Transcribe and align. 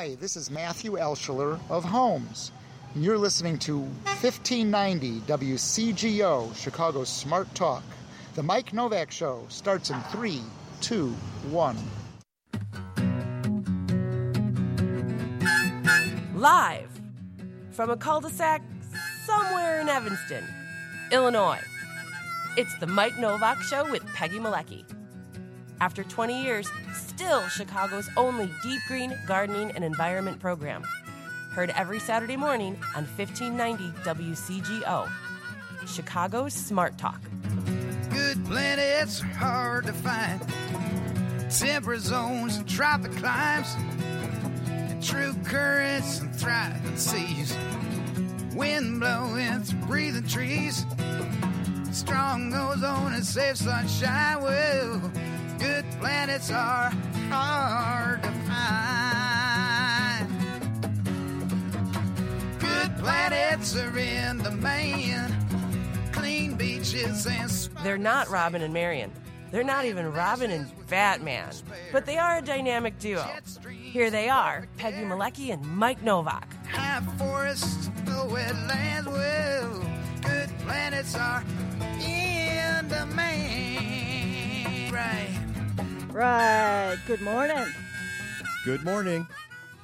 Hi, 0.00 0.14
this 0.14 0.34
is 0.34 0.50
Matthew 0.50 0.92
Elschler 0.92 1.60
of 1.68 1.84
Holmes. 1.84 2.52
And 2.94 3.04
you're 3.04 3.18
listening 3.18 3.58
to 3.58 3.80
1590 3.80 5.20
WCGO, 5.26 6.56
Chicago's 6.56 7.10
Smart 7.10 7.54
Talk. 7.54 7.82
The 8.34 8.42
Mike 8.42 8.72
Novak 8.72 9.10
Show 9.10 9.44
starts 9.50 9.90
in 9.90 10.00
three, 10.04 10.40
two, 10.80 11.08
one. 11.50 11.76
Live 16.34 16.88
from 17.70 17.90
a 17.90 17.96
cul 17.98 18.22
de 18.22 18.30
sac 18.30 18.62
somewhere 19.26 19.82
in 19.82 19.90
Evanston, 19.90 20.44
Illinois. 21.12 21.60
It's 22.56 22.74
the 22.78 22.86
Mike 22.86 23.18
Novak 23.18 23.60
Show 23.60 23.90
with 23.90 24.06
Peggy 24.14 24.38
Malecki. 24.38 24.82
After 25.80 26.04
20 26.04 26.42
years, 26.42 26.70
still 26.92 27.40
Chicago's 27.48 28.10
only 28.14 28.50
deep 28.62 28.80
green 28.86 29.18
gardening 29.26 29.70
and 29.70 29.82
environment 29.82 30.38
program. 30.38 30.82
Heard 31.52 31.70
every 31.70 31.98
Saturday 31.98 32.36
morning 32.36 32.78
on 32.94 33.06
1590 33.16 33.90
WCGO. 34.04 35.10
Chicago's 35.86 36.52
Smart 36.52 36.98
Talk. 36.98 37.20
Good 38.10 38.44
planets 38.44 39.22
are 39.22 39.26
hard 39.26 39.86
to 39.86 39.94
find. 39.94 40.40
Temperate 41.50 42.02
zones 42.02 42.56
and 42.56 42.68
tropic 42.68 43.12
climes. 43.12 43.74
And 44.66 45.02
true 45.02 45.34
currents 45.44 46.20
and 46.20 46.36
thriving 46.36 46.96
seas. 46.98 47.56
Wind 48.54 49.00
blowing 49.00 49.60
through 49.62 49.86
breathing 49.86 50.26
trees. 50.26 50.84
Strong 51.90 52.52
ozone 52.52 53.14
and 53.14 53.24
safe 53.24 53.56
sunshine. 53.56 54.42
Well, 54.42 55.10
good 55.60 55.84
planets 56.00 56.50
are 56.50 56.90
hard 57.28 58.22
to 58.22 58.30
find. 58.48 58.60
Good 62.58 62.96
planets 62.98 63.76
are 63.76 63.98
in 63.98 64.38
the 64.38 64.50
man. 64.50 65.36
Clean 66.12 66.54
beaches 66.56 67.26
and 67.26 67.50
They're 67.84 67.98
not 67.98 68.28
Robin 68.30 68.62
and 68.62 68.72
Marian. 68.74 69.12
They're 69.50 69.64
not 69.64 69.84
even 69.84 70.10
Robin 70.12 70.50
and 70.50 70.70
Batman. 70.88 71.50
But 71.92 72.06
they 72.06 72.16
are 72.18 72.38
a 72.38 72.42
dynamic 72.42 72.98
duo. 72.98 73.24
Here 73.68 74.10
they 74.10 74.28
are, 74.28 74.66
Peggy 74.76 75.02
Malecki 75.02 75.52
and 75.52 75.64
Mike 75.66 76.02
Novak. 76.02 76.48
high 76.68 77.00
forests, 77.18 77.90
no 78.06 78.26
wetlands. 78.26 79.06
Well, 79.06 79.82
good 80.22 80.48
planets 80.60 81.16
are 81.16 81.42
in 82.00 82.86
the 82.88 83.06
main. 83.06 84.92
Right. 84.92 85.36
Right. 86.12 86.96
Good 87.06 87.20
morning. 87.20 87.66
Good 88.64 88.84
morning. 88.84 89.26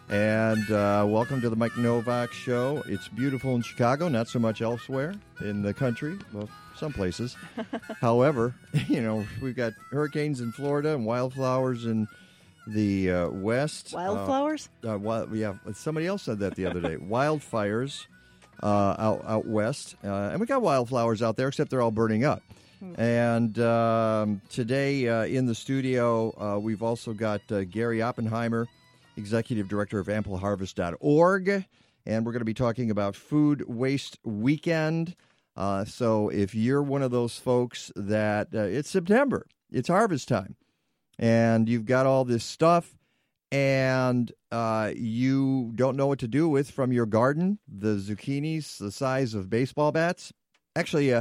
And 0.09 0.69
uh, 0.71 1.05
welcome 1.09 1.41
to 1.41 1.49
the 1.49 1.55
Mike 1.57 1.77
Novak 1.77 2.33
Show. 2.33 2.83
It's 2.87 3.07
beautiful 3.09 3.55
in 3.55 3.63
Chicago, 3.63 4.09
not 4.09 4.29
so 4.29 4.41
much 4.41 4.61
elsewhere 4.61 5.15
in 5.41 5.63
the 5.63 5.73
country. 5.73 6.19
Well, 6.33 6.49
some 6.75 6.93
places. 6.93 7.37
However, 8.01 8.55
you 8.89 9.03
know, 9.03 9.25
we've 9.41 9.55
got 9.55 9.75
hurricanes 9.91 10.41
in 10.41 10.51
Florida 10.51 10.95
and 10.95 11.07
wildflowers 11.07 11.87
in 11.87 12.09
the 12.67 13.11
uh, 13.11 13.29
west. 13.31 13.93
Wildflowers? 13.93 14.69
Uh, 14.85 14.95
uh, 14.95 14.99
wild, 14.99 15.33
yeah, 15.33 15.55
somebody 15.75 16.09
else 16.09 16.23
said 16.23 16.41
that 16.41 16.57
the 16.57 16.67
other 16.67 16.81
day. 16.81 16.97
Wildfires 17.01 18.07
uh, 18.63 18.97
out, 18.99 19.25
out 19.27 19.47
west. 19.47 19.95
Uh, 20.03 20.31
and 20.31 20.41
we 20.41 20.47
got 20.47 20.61
wildflowers 20.61 21.23
out 21.23 21.37
there, 21.37 21.49
except 21.49 21.71
they're 21.71 21.83
all 21.83 21.93
burning 21.93 22.25
up. 22.25 22.43
And 22.97 23.59
um, 23.59 24.43
today 24.51 25.09
uh, 25.09 25.25
in 25.25 25.47
the 25.47 25.55
studio, 25.55 26.35
uh, 26.39 26.59
we've 26.59 26.83
also 26.83 27.13
got 27.13 27.41
uh, 27.51 27.65
Gary 27.65 28.03
Oppenheimer, 28.03 28.67
Executive 29.17 29.69
Director 29.69 29.99
of 29.99 30.09
AmpleHarvest.org. 30.09 31.65
And 32.05 32.25
we're 32.25 32.33
going 32.33 32.41
to 32.41 32.45
be 32.45 32.55
talking 32.55 32.91
about 32.91 33.17
Food 33.17 33.65
Waste 33.67 34.19
Weekend. 34.25 35.17
Uh, 35.57 35.85
so 35.85 36.29
if 36.29 36.55
you're 36.55 36.83
one 36.83 37.03
of 37.03 37.11
those 37.11 37.39
folks 37.39 37.91
that 37.97 38.49
uh, 38.55 38.61
it's 38.61 38.91
September, 38.91 39.47
it's 39.71 39.89
harvest 39.89 40.29
time, 40.29 40.55
and 41.19 41.69
you've 41.69 41.87
got 41.87 42.05
all 42.05 42.27
this 42.27 42.45
stuff, 42.45 42.99
and 43.51 44.31
uh, 44.53 44.93
you 44.95 45.73
don't 45.75 45.97
know 45.97 46.07
what 46.07 46.19
to 46.19 46.29
do 46.29 46.47
with 46.47 46.71
from 46.71 46.93
your 46.93 47.07
garden, 47.07 47.59
the 47.67 47.97
zucchinis 47.97 48.77
the 48.79 48.93
size 48.93 49.33
of 49.33 49.49
baseball 49.49 49.93
bats. 49.93 50.31
Actually, 50.77 51.15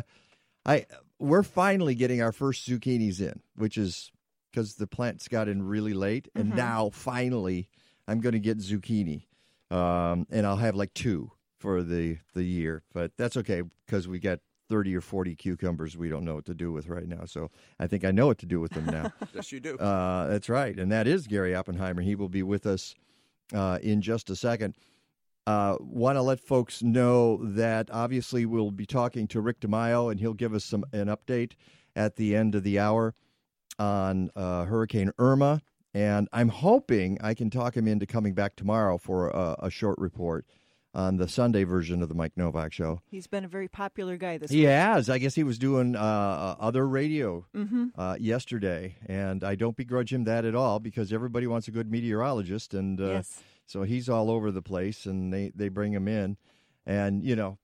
I 0.65 0.85
we're 1.19 1.43
finally 1.43 1.95
getting 1.95 2.21
our 2.21 2.31
first 2.31 2.67
zucchinis 2.67 3.19
in, 3.21 3.41
which 3.55 3.77
is 3.77 4.11
because 4.51 4.75
the 4.75 4.87
plants 4.87 5.27
got 5.27 5.47
in 5.47 5.63
really 5.63 5.93
late, 5.93 6.29
and 6.35 6.55
now 6.55 6.89
finally 6.89 7.69
I'm 8.07 8.19
going 8.21 8.33
to 8.33 8.39
get 8.39 8.59
zucchini, 8.59 9.25
um, 9.71 10.27
and 10.29 10.45
I'll 10.45 10.57
have 10.57 10.75
like 10.75 10.93
two 10.93 11.31
for 11.59 11.83
the 11.83 12.17
the 12.33 12.43
year. 12.43 12.83
But 12.93 13.11
that's 13.17 13.37
okay 13.37 13.63
because 13.85 14.07
we 14.07 14.19
got. 14.19 14.39
30 14.67 14.95
or 14.95 15.01
40 15.01 15.35
cucumbers 15.35 15.95
we 15.95 16.09
don't 16.09 16.25
know 16.25 16.33
what 16.33 16.45
to 16.45 16.55
do 16.55 16.71
with 16.71 16.87
right 16.87 17.07
now. 17.07 17.25
So 17.25 17.51
I 17.79 17.85
think 17.85 18.03
I 18.03 18.09
know 18.09 18.25
what 18.25 18.39
to 18.39 18.47
do 18.47 18.59
with 18.59 18.71
them 18.71 18.85
now. 18.87 19.13
Yes, 19.35 19.51
you 19.51 19.59
do. 19.59 19.77
Uh, 19.77 20.25
that's 20.25 20.49
right. 20.49 20.75
And 20.75 20.91
that 20.91 21.05
is 21.05 21.27
Gary 21.27 21.53
Oppenheimer. 21.53 22.01
He 22.01 22.15
will 22.15 22.29
be 22.29 22.41
with 22.41 22.65
us 22.65 22.95
uh, 23.53 23.77
in 23.83 24.01
just 24.01 24.31
a 24.31 24.35
second. 24.35 24.73
Uh, 25.47 25.77
Want 25.79 26.15
to 26.17 26.21
let 26.21 26.39
folks 26.39 26.81
know 26.81 27.37
that 27.43 27.89
obviously 27.91 28.45
we'll 28.45 28.71
be 28.71 28.85
talking 28.85 29.27
to 29.27 29.41
Rick 29.41 29.59
DeMaio, 29.59 30.09
and 30.11 30.19
he'll 30.19 30.33
give 30.33 30.53
us 30.53 30.65
some 30.65 30.85
an 30.91 31.07
update 31.07 31.53
at 31.95 32.15
the 32.15 32.35
end 32.35 32.55
of 32.55 32.63
the 32.63 32.79
hour 32.79 33.13
on 33.77 34.29
uh, 34.35 34.65
Hurricane 34.65 35.11
Irma. 35.19 35.61
And 35.93 36.27
I'm 36.33 36.49
hoping 36.49 37.17
I 37.21 37.33
can 37.33 37.49
talk 37.49 37.77
him 37.77 37.87
into 37.87 38.05
coming 38.05 38.33
back 38.33 38.55
tomorrow 38.55 38.97
for 38.97 39.29
a, 39.29 39.55
a 39.59 39.69
short 39.69 39.97
report 39.97 40.45
on 40.93 41.17
the 41.17 41.27
Sunday 41.27 41.63
version 41.63 42.01
of 42.01 42.09
the 42.09 42.15
Mike 42.15 42.33
Novak 42.35 42.73
Show. 42.73 43.01
He's 43.11 43.27
been 43.27 43.43
a 43.45 43.49
very 43.49 43.67
popular 43.67 44.17
guy 44.17 44.37
this 44.37 44.49
He 44.51 44.59
week. 44.61 44.67
has. 44.69 45.09
I 45.09 45.17
guess 45.19 45.35
he 45.35 45.43
was 45.43 45.57
doing 45.59 45.95
uh, 45.95 45.99
uh, 45.99 46.55
other 46.59 46.87
radio 46.87 47.45
Mm-hmm. 47.55 47.87
uh, 47.99 48.15
yesterday, 48.19 48.95
and 49.05 49.43
I 49.43 49.55
don't 49.55 49.75
begrudge 49.77 50.11
him 50.11 50.23
that 50.25 50.43
at 50.45 50.55
all 50.55 50.79
because 50.79 51.13
everybody 51.13 51.47
wants 51.47 51.67
a 51.67 51.71
good 51.71 51.89
meteorologist, 51.91 52.73
and 52.73 52.99
uh, 52.99 53.05
yes. 53.05 53.41
So 53.65 53.83
he's 53.83 54.09
all 54.09 54.29
over 54.31 54.51
the 54.51 54.61
place, 54.61 55.05
and 55.05 55.33
they, 55.33 55.51
they 55.55 55.69
bring 55.69 55.93
him 55.93 56.07
in, 56.07 56.37
and 56.85 57.23
you 57.23 57.35
know. 57.35 57.57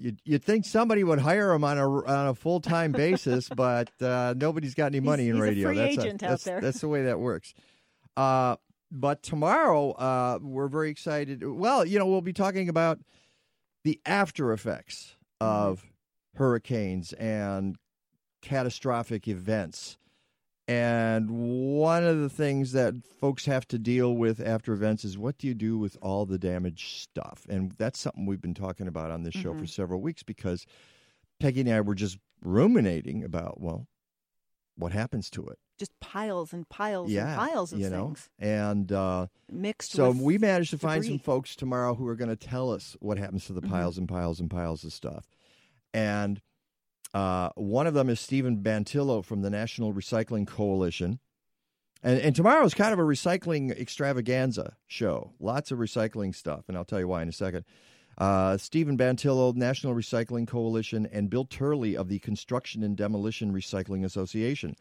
You'd, 0.00 0.20
you'd 0.24 0.44
think 0.44 0.64
somebody 0.64 1.02
would 1.02 1.18
hire 1.18 1.50
him 1.50 1.64
on 1.64 1.76
a 1.76 1.90
on 2.04 2.28
a 2.28 2.34
full 2.36 2.60
time 2.60 2.92
basis, 2.92 3.48
but 3.56 3.90
uh, 4.00 4.32
nobody's 4.36 4.74
got 4.76 4.86
any 4.86 5.00
money 5.00 5.24
He's- 5.24 5.30
in 5.34 5.42
he's 5.54 5.64
a 5.64 5.66
radio. 5.66 5.74
that's 5.74 5.98
agent 5.98 6.22
out 6.22 6.28
that's, 6.30 6.44
there. 6.44 6.60
That's 6.60 6.80
the 6.80 6.86
way 6.86 7.02
that 7.06 7.18
works. 7.18 7.52
Uh, 8.16 8.54
but 8.92 9.24
tomorrow, 9.24 9.90
uh, 9.90 10.38
we're 10.40 10.68
very 10.68 10.90
excited. 10.90 11.42
Well, 11.44 11.84
you 11.84 11.98
know, 11.98 12.06
we'll 12.06 12.20
be 12.20 12.32
talking 12.32 12.68
about 12.68 13.00
the 13.82 14.00
after 14.06 14.52
effects 14.52 15.16
Mm-hmm. 15.42 15.52
of 15.68 15.84
hurricanes 16.36 17.12
and 17.14 17.74
catastrophic 18.40 19.26
events. 19.28 19.98
And 20.68 21.30
one 21.30 22.04
of 22.04 22.20
the 22.20 22.28
things 22.28 22.72
that 22.72 22.94
folks 23.20 23.46
have 23.46 23.66
to 23.68 23.78
deal 23.78 24.14
with 24.14 24.38
after 24.38 24.74
events 24.74 25.02
is 25.02 25.16
what 25.16 25.38
do 25.38 25.46
you 25.46 25.54
do 25.54 25.78
with 25.78 25.96
all 26.02 26.26
the 26.26 26.38
damaged 26.38 27.00
stuff? 27.00 27.46
And 27.48 27.72
that's 27.72 27.98
something 27.98 28.26
we've 28.26 28.42
been 28.42 28.52
talking 28.54 28.86
about 28.86 29.10
on 29.10 29.22
this 29.22 29.32
show 29.34 29.50
Mm-hmm. 29.52 29.60
for 29.60 29.66
several 29.66 30.00
weeks 30.02 30.22
because 30.22 30.66
Peggy 31.40 31.62
and 31.62 31.70
I 31.70 31.80
were 31.80 31.94
just 31.94 32.18
ruminating 32.42 33.24
about, 33.24 33.60
well, 33.60 33.86
what 34.76 34.92
happens 34.92 35.30
to 35.30 35.46
it? 35.46 35.58
Just 35.78 35.98
piles 36.00 36.52
and 36.52 36.68
piles 36.68 37.10
yeah, 37.10 37.28
and 37.28 37.38
piles 37.38 37.72
of 37.72 37.78
you 37.78 37.88
know, 37.88 38.06
things 38.06 38.28
and 38.38 38.90
uh, 38.92 39.26
mixed 39.50 39.92
so 39.92 40.10
we 40.10 40.36
managed 40.36 40.70
to 40.70 40.78
find 40.78 41.04
some 41.04 41.18
folks 41.20 41.54
tomorrow 41.56 41.94
who 41.94 42.06
are 42.08 42.16
going 42.16 42.28
to 42.28 42.36
tell 42.36 42.70
us 42.72 42.96
what 43.00 43.16
happens 43.16 43.46
to 43.46 43.52
the 43.52 43.60
Mm-hmm. 43.62 43.70
piles 43.70 43.96
and 43.96 44.08
piles 44.08 44.38
and 44.40 44.50
piles 44.50 44.84
of 44.84 44.92
stuff. 44.92 45.24
And 45.94 46.40
uh, 47.14 47.50
one 47.54 47.86
of 47.86 47.94
them 47.94 48.08
is 48.08 48.20
Stephen 48.20 48.58
Bantillo 48.62 49.24
from 49.24 49.42
the 49.42 49.50
National 49.50 49.92
Recycling 49.92 50.46
Coalition. 50.46 51.18
And, 52.02 52.20
and 52.20 52.36
tomorrow 52.36 52.64
is 52.64 52.74
kind 52.74 52.92
of 52.92 52.98
a 52.98 53.02
recycling 53.02 53.70
extravaganza 53.78 54.76
show. 54.86 55.32
Lots 55.40 55.70
of 55.70 55.78
recycling 55.78 56.34
stuff, 56.34 56.64
and 56.68 56.76
I'll 56.76 56.84
tell 56.84 57.00
you 57.00 57.08
why 57.08 57.22
in 57.22 57.28
a 57.28 57.32
second. 57.32 57.64
Uh, 58.18 58.56
Stephen 58.56 58.98
Bantillo, 58.98 59.54
National 59.54 59.94
Recycling 59.94 60.46
Coalition, 60.46 61.08
and 61.12 61.30
Bill 61.30 61.44
Turley 61.44 61.96
of 61.96 62.08
the 62.08 62.18
Construction 62.18 62.82
and 62.82 62.96
Demolition 62.96 63.52
Recycling 63.52 64.04
Association. 64.04 64.74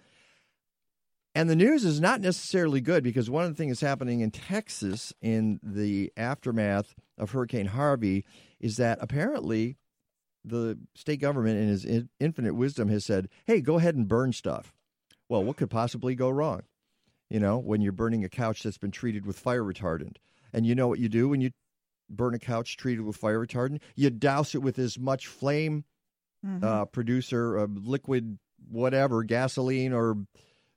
And 1.35 1.47
the 1.47 1.55
news 1.55 1.85
is 1.85 2.01
not 2.01 2.19
necessarily 2.19 2.81
good 2.81 3.03
because 3.03 3.29
one 3.29 3.45
of 3.45 3.51
the 3.51 3.55
things 3.55 3.79
happening 3.79 4.21
in 4.21 4.31
Texas 4.31 5.13
in 5.21 5.59
the 5.61 6.11
aftermath 6.17 6.95
of 7.15 7.29
Hurricane 7.29 7.67
Harvey 7.67 8.25
is 8.59 8.77
that 8.77 8.97
apparently 9.01 9.77
the 10.49 10.77
state 10.95 11.19
government, 11.19 11.57
in 11.59 11.67
his 11.67 11.85
in- 11.85 12.09
infinite 12.19 12.55
wisdom, 12.55 12.89
has 12.89 13.05
said, 13.05 13.29
hey, 13.45 13.61
go 13.61 13.77
ahead 13.77 13.95
and 13.95 14.07
burn 14.07 14.33
stuff. 14.33 14.73
Well, 15.29 15.43
what 15.43 15.57
could 15.57 15.69
possibly 15.69 16.15
go 16.15 16.29
wrong? 16.29 16.61
You 17.29 17.39
know, 17.39 17.57
when 17.57 17.81
you're 17.81 17.91
burning 17.91 18.23
a 18.23 18.29
couch 18.29 18.63
that's 18.63 18.77
been 18.77 18.91
treated 18.91 19.25
with 19.25 19.37
fire 19.37 19.63
retardant. 19.63 20.17
And 20.53 20.65
you 20.65 20.73
know 20.75 20.87
what 20.87 20.99
you 20.99 21.09
do 21.09 21.27
when 21.29 21.41
you 21.41 21.51
burn 22.09 22.33
a 22.33 22.39
couch 22.39 22.77
treated 22.77 23.01
with 23.03 23.17
fire 23.17 23.45
retardant? 23.45 23.81
You 23.95 24.09
douse 24.09 24.55
it 24.55 24.59
with 24.61 24.79
as 24.79 24.97
much 24.97 25.27
flame 25.27 25.83
Mhm. 26.45 26.63
uh, 26.63 26.85
producer, 26.85 27.57
uh, 27.59 27.67
liquid, 27.67 28.37
whatever, 28.69 29.23
gasoline 29.23 29.91
or 29.91 30.25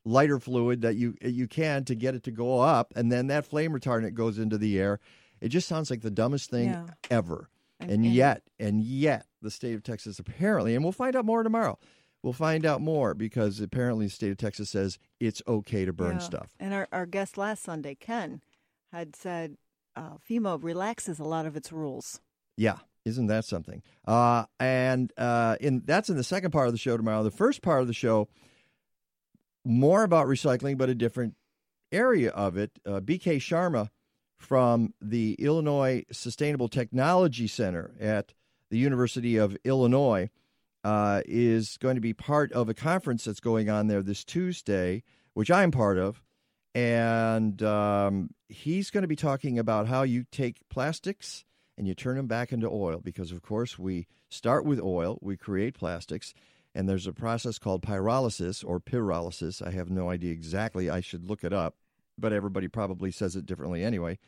lighter 0.04 0.40
fluid 0.40 0.80
that 0.80 0.96
you 0.96 1.14
you 1.20 1.46
can 1.46 1.84
to 1.84 1.94
get 1.94 2.14
it 2.14 2.22
to 2.24 2.30
go 2.30 2.60
up, 2.60 2.92
and 2.96 3.12
then 3.12 3.26
that 3.28 3.44
flame 3.46 3.72
retardant 3.72 4.14
goes 4.14 4.38
into 4.38 4.56
the 4.56 4.78
air. 4.80 4.98
It 5.40 5.50
just 5.50 5.68
sounds 5.68 5.90
like 5.90 6.00
the 6.00 6.10
dumbest 6.10 6.50
thing 6.50 6.70
Yeah. 6.70 6.86
ever. 7.10 7.48
And- 7.80 8.04
yet, 8.06 8.42
and 8.58 8.82
yet, 8.82 9.26
the 9.42 9.50
state 9.50 9.74
of 9.74 9.82
Texas 9.82 10.18
apparently, 10.18 10.74
and 10.74 10.84
we'll 10.84 10.92
find 10.92 11.16
out 11.16 11.24
more 11.24 11.42
tomorrow. 11.42 11.78
We'll 12.22 12.32
find 12.34 12.66
out 12.66 12.82
more 12.82 13.14
because 13.14 13.60
apparently 13.60 14.06
the 14.06 14.10
state 14.12 14.30
of 14.30 14.36
Texas 14.36 14.68
says 14.68 14.98
it's 15.18 15.40
okay 15.48 15.86
to 15.86 15.92
burn 15.92 16.12
Yeah. 16.16 16.18
stuff. 16.18 16.54
And 16.60 16.74
our, 16.74 16.86
our 16.92 17.06
guest 17.06 17.38
last 17.38 17.62
Sunday, 17.64 17.94
Ken, 17.94 18.42
had 18.92 19.16
said 19.16 19.56
uh, 19.96 20.16
FEMA 20.18 20.62
relaxes 20.62 21.18
a 21.18 21.24
lot 21.24 21.46
of 21.46 21.56
its 21.56 21.72
rules. 21.72 22.20
Yeah, 22.58 22.76
isn't 23.06 23.28
that 23.28 23.46
something? 23.46 23.82
Uh, 24.06 24.44
and 24.58 25.10
uh, 25.16 25.56
in 25.60 25.82
that's 25.86 26.10
in 26.10 26.16
the 26.18 26.22
second 26.24 26.50
part 26.50 26.66
of 26.66 26.74
the 26.74 26.78
show 26.78 26.96
tomorrow. 26.98 27.22
The 27.22 27.30
first 27.30 27.62
part 27.62 27.80
of 27.80 27.86
the 27.86 27.94
show, 27.94 28.28
more 29.64 30.02
about 30.02 30.26
recycling, 30.26 30.76
but 30.78 30.88
a 30.90 30.94
different 30.94 31.34
area 31.92 32.30
of 32.30 32.56
it. 32.56 32.70
Uh, 32.86 33.00
BK 33.00 33.36
Sharma 33.38 33.88
from 34.40 34.94
the 35.00 35.34
Illinois 35.34 36.04
Sustainable 36.10 36.68
Technology 36.68 37.46
Center 37.46 37.92
at 38.00 38.32
the 38.70 38.78
University 38.78 39.36
of 39.36 39.56
Illinois 39.64 40.30
uh, 40.82 41.20
is 41.26 41.76
going 41.76 41.96
to 41.96 42.00
be 42.00 42.14
part 42.14 42.50
of 42.52 42.68
a 42.68 42.74
conference 42.74 43.24
that's 43.24 43.38
going 43.38 43.68
on 43.68 43.86
there 43.86 44.02
this 44.02 44.24
Tuesday, 44.24 45.02
which 45.34 45.50
I'm 45.50 45.70
part 45.70 45.98
of. 45.98 46.22
And 46.74 47.62
um, 47.62 48.30
he's 48.48 48.90
going 48.90 49.02
to 49.02 49.08
be 49.08 49.16
talking 49.16 49.58
about 49.58 49.86
how 49.86 50.02
you 50.02 50.24
take 50.32 50.66
plastics 50.70 51.44
and 51.76 51.86
you 51.86 51.94
turn 51.94 52.16
them 52.16 52.26
back 52.26 52.50
into 52.50 52.68
oil 52.68 53.00
because, 53.04 53.32
of 53.32 53.42
course, 53.42 53.78
we 53.78 54.06
start 54.30 54.64
with 54.64 54.80
oil, 54.80 55.18
we 55.20 55.36
create 55.36 55.74
plastics, 55.74 56.32
and 56.74 56.88
there's 56.88 57.06
a 57.06 57.12
process 57.12 57.58
called 57.58 57.82
pyrolysis 57.82 58.64
or 58.64 58.80
pyrolysis. 58.80 59.64
I 59.64 59.70
have 59.72 59.90
no 59.90 60.08
idea 60.08 60.32
exactly. 60.32 60.88
I 60.88 61.00
should 61.00 61.26
look 61.26 61.44
it 61.44 61.52
up, 61.52 61.74
but 62.20 62.32
everybody 62.32 62.68
probably 62.68 63.10
says 63.10 63.36
it 63.36 63.46
differently 63.46 63.82
anyway. 63.82 64.18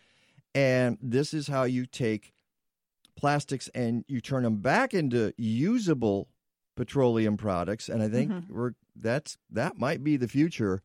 And 0.54 0.98
this 1.02 1.32
is 1.34 1.48
how 1.48 1.64
you 1.64 1.86
take 1.86 2.32
plastics 3.16 3.68
and 3.74 4.04
you 4.08 4.20
turn 4.20 4.42
them 4.42 4.56
back 4.56 4.94
into 4.94 5.32
usable 5.36 6.28
petroleum 6.76 7.36
products. 7.36 7.88
And 7.88 8.02
I 8.02 8.08
think 8.08 8.30
Mhm. 8.30 8.48
we're 8.50 8.72
that's 8.94 9.38
that 9.50 9.78
might 9.78 10.02
be 10.04 10.16
the 10.16 10.28
future 10.28 10.82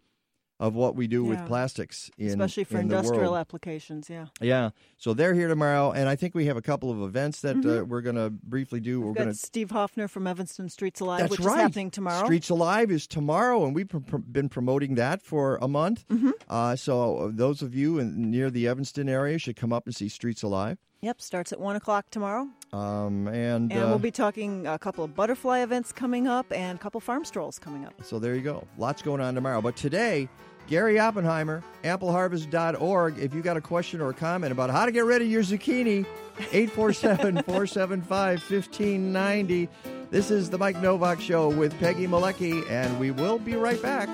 of 0.59 0.74
what 0.74 0.95
we 0.95 1.07
do 1.07 1.24
with 1.24 1.45
plastics 1.45 2.09
in 2.18 2.30
especially 2.30 2.63
for 2.63 2.75
in 2.77 2.81
industrial 2.83 3.38
applications. 3.38 4.09
Yeah, 4.09 4.27
Yeah. 4.42 4.71
So 4.98 5.13
they're 5.13 5.36
here 5.36 5.48
tomorrow, 5.48 5.92
and 5.92 6.09
I 6.09 6.15
think 6.15 6.33
we 6.33 6.45
have 6.48 6.57
a 6.57 6.62
couple 6.62 6.89
of 6.89 7.01
events 7.01 7.42
that 7.42 7.57
uh, 7.57 7.86
we're 7.86 8.01
going 8.01 8.15
to 8.15 8.31
briefly 8.31 8.80
do. 8.80 9.00
we've 9.00 9.07
we're 9.09 9.13
going 9.13 9.27
to. 9.27 9.33
Steve 9.36 9.69
Hoffner 9.71 10.07
from 10.07 10.25
Evanston 10.25 10.69
Streets 10.69 11.00
Alive, 11.00 11.19
That's 11.19 11.31
which 11.31 11.42
right. 11.42 11.57
is 11.57 11.62
happening 11.62 11.92
tomorrow. 11.92 12.25
Streets 12.25 12.50
Alive 12.50 12.89
is 12.89 13.06
tomorrow, 13.06 13.65
and 13.65 13.75
we've 13.75 13.88
pr- 13.88 14.00
pr- 14.00 14.18
been 14.18 14.50
promoting 14.50 14.95
that 14.95 15.21
for 15.21 15.57
a 15.62 15.68
month. 15.68 16.07
Mm-hmm. 16.09 16.31
Uh, 16.50 16.75
so 16.75 17.31
those 17.33 17.62
of 17.62 17.75
you 17.75 18.00
in, 18.00 18.31
near 18.31 18.50
the 18.50 18.68
Evanston 18.68 19.07
area 19.07 19.38
should 19.38 19.56
come 19.56 19.71
up 19.71 19.86
and 19.86 19.95
see 19.95 20.09
Streets 20.09 20.42
Alive. 20.42 20.80
Yep, 21.02 21.22
starts 21.22 21.52
at 21.54 21.60
one 21.60 21.76
o'clock 21.76 22.10
tomorrow, 22.10 22.48
Um, 22.74 23.28
and 23.28 23.72
and 23.72 23.74
uh, 23.74 23.86
we'll 23.88 24.00
be 24.00 24.10
talking 24.12 24.66
a 24.66 24.80
couple 24.80 25.04
of 25.04 25.14
butterfly 25.16 25.60
events 25.60 25.92
coming 25.92 26.28
up 26.28 26.52
and 26.52 26.78
a 26.80 26.82
couple 26.82 27.00
farm 27.00 27.24
strolls 27.24 27.60
coming 27.60 27.86
up. 27.86 27.94
So 28.04 28.18
there 28.18 28.34
you 28.34 28.42
go. 28.42 28.66
Lots 28.80 29.02
going 29.04 29.22
on 29.22 29.36
tomorrow. 29.36 29.62
But 29.62 29.76
today, 29.76 30.28
Gary 30.68 30.98
Oppenheimer, 31.00 31.64
ampleharvest.org. 31.84 33.20
If 33.20 33.34
you 33.36 33.42
got 33.44 33.58
a 33.58 33.62
question 33.62 34.02
or 34.02 34.10
a 34.10 34.14
comment 34.14 34.52
about 34.52 34.70
how 34.72 34.86
to 34.88 34.92
get 34.92 35.06
rid 35.06 35.22
of 35.22 35.28
your 35.28 35.44
zucchini, 35.44 36.06
847 36.52 37.44
475 37.44 38.40
1590. 38.42 39.70
This 40.10 40.32
is 40.32 40.50
the 40.50 40.58
Mike 40.58 40.82
Novak 40.82 41.22
Show 41.22 41.50
with 41.50 41.78
Peggy 41.80 42.08
Malecki, 42.08 42.68
and 42.72 43.00
we 43.00 43.12
will 43.12 43.38
be 43.38 43.56
right 43.56 43.82
back. 43.82 44.10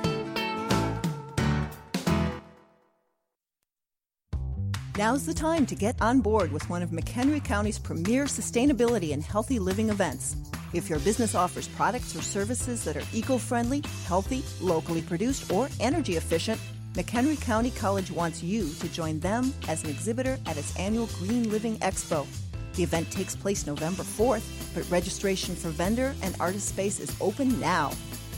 Now's 4.95 5.25
the 5.25 5.33
time 5.33 5.65
to 5.65 5.73
get 5.75 5.99
on 6.03 6.21
board 6.21 6.51
with 6.51 6.69
one 6.69 6.83
of 6.83 6.91
McHenry 6.91 7.43
County's 7.43 7.79
premier 7.79 8.25
sustainability 8.25 9.11
and 9.11 9.23
healthy 9.23 9.57
living 9.57 9.89
events. 9.89 10.35
If 10.71 10.87
your 10.87 10.99
business 10.99 11.33
offers 11.33 11.67
products 11.67 12.15
or 12.15 12.21
services 12.21 12.83
that 12.83 12.97
are 12.97 13.07
eco 13.11 13.39
friendly, 13.39 13.81
healthy, 14.05 14.43
locally 14.61 15.01
produced, 15.01 15.51
or 15.51 15.67
energy 15.79 16.17
efficient, 16.17 16.61
McHenry 16.93 17.41
County 17.41 17.71
College 17.71 18.11
wants 18.11 18.43
you 18.43 18.69
to 18.81 18.87
join 18.87 19.19
them 19.19 19.51
as 19.67 19.83
an 19.83 19.89
exhibitor 19.89 20.37
at 20.45 20.57
its 20.57 20.77
annual 20.77 21.07
Green 21.17 21.49
Living 21.49 21.75
Expo. 21.79 22.27
The 22.75 22.83
event 22.83 23.09
takes 23.09 23.35
place 23.35 23.65
November 23.65 24.03
4th, 24.03 24.43
but 24.75 24.87
registration 24.91 25.55
for 25.55 25.69
vendor 25.69 26.13
and 26.21 26.35
artist 26.39 26.69
space 26.69 26.99
is 26.99 27.11
open 27.19 27.59
now. 27.59 27.93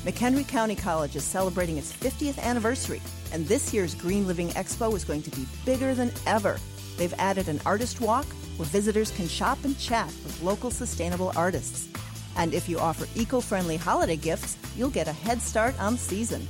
McHenry 0.05 0.47
County 0.47 0.75
College 0.75 1.15
is 1.15 1.23
celebrating 1.23 1.79
its 1.79 1.91
50th 1.91 2.37
anniversary, 2.37 3.01
and 3.33 3.43
this 3.47 3.73
year's 3.73 3.95
Green 3.95 4.27
Living 4.27 4.49
Expo 4.49 4.95
is 4.95 5.03
going 5.03 5.23
to 5.23 5.31
be 5.31 5.47
bigger 5.65 5.95
than 5.95 6.11
ever. 6.27 6.59
They've 6.95 7.13
added 7.17 7.49
an 7.49 7.59
artist 7.65 7.99
walk 8.01 8.27
where 8.57 8.67
visitors 8.67 9.09
can 9.09 9.27
shop 9.27 9.57
and 9.63 9.75
chat 9.79 10.05
with 10.23 10.43
local 10.43 10.69
sustainable 10.69 11.33
artists. 11.35 11.89
And 12.37 12.53
if 12.53 12.69
you 12.69 12.77
offer 12.77 13.07
eco 13.15 13.39
friendly 13.39 13.77
holiday 13.77 14.15
gifts, 14.15 14.57
you'll 14.77 14.91
get 14.91 15.07
a 15.07 15.11
head 15.11 15.41
start 15.41 15.73
on 15.81 15.97
season. 15.97 16.47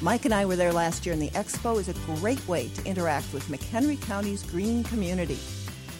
Mike 0.00 0.24
and 0.24 0.32
I 0.32 0.46
were 0.46 0.54
there 0.54 0.72
last 0.72 1.04
year, 1.04 1.12
and 1.12 1.20
the 1.20 1.30
expo 1.30 1.80
is 1.80 1.88
a 1.88 1.94
great 2.20 2.46
way 2.46 2.68
to 2.68 2.84
interact 2.84 3.32
with 3.32 3.48
McHenry 3.48 4.00
County's 4.00 4.44
green 4.44 4.84
community. 4.84 5.40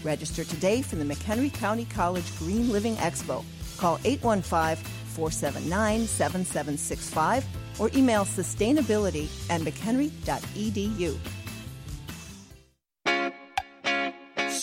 Register 0.05 0.45
today 0.45 0.83
for 0.83 0.95
the 0.95 1.05
McHenry 1.05 1.53
County 1.53 1.85
College 1.87 2.39
Green 2.39 2.71
Living 2.71 2.95
Expo. 2.97 3.45
Call 3.77 3.99
815 4.05 5.02
479 5.13 6.07
7765 6.07 7.45
or 7.79 7.91
email 7.95 8.25
sustainability 8.25 9.29
at 9.51 9.61
mchenry.edu. 9.61 11.42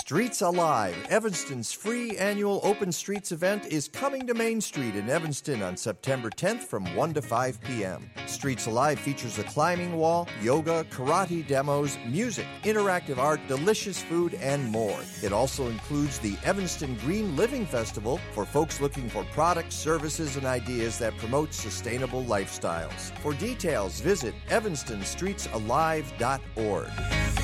Streets 0.09 0.41
Alive, 0.41 0.97
Evanston's 1.11 1.71
free 1.71 2.17
annual 2.17 2.59
Open 2.63 2.91
Streets 2.91 3.31
event, 3.31 3.67
is 3.67 3.87
coming 3.87 4.25
to 4.25 4.33
Main 4.33 4.59
Street 4.59 4.95
in 4.95 5.07
Evanston 5.07 5.61
on 5.61 5.77
September 5.77 6.31
10th 6.31 6.61
from 6.61 6.83
1 6.95 7.13
to 7.13 7.21
5 7.21 7.61
p.m. 7.61 8.09
Streets 8.25 8.65
Alive 8.65 8.97
features 8.97 9.37
a 9.37 9.43
climbing 9.43 9.95
wall, 9.95 10.27
yoga, 10.41 10.83
karate 10.85 11.47
demos, 11.47 11.95
music, 12.07 12.47
interactive 12.63 13.19
art, 13.19 13.39
delicious 13.47 14.01
food, 14.01 14.33
and 14.33 14.67
more. 14.67 14.99
It 15.21 15.31
also 15.31 15.67
includes 15.67 16.17
the 16.17 16.35
Evanston 16.43 16.95
Green 17.05 17.35
Living 17.35 17.67
Festival 17.67 18.19
for 18.33 18.45
folks 18.45 18.81
looking 18.81 19.11
for 19.11 19.23
products, 19.25 19.75
services, 19.75 20.37
and 20.37 20.47
ideas 20.47 20.97
that 20.97 21.15
promote 21.17 21.53
sustainable 21.53 22.23
lifestyles. 22.23 23.15
For 23.19 23.35
details, 23.35 24.01
visit 24.01 24.33
evanstonstreetsalive.org. 24.47 27.38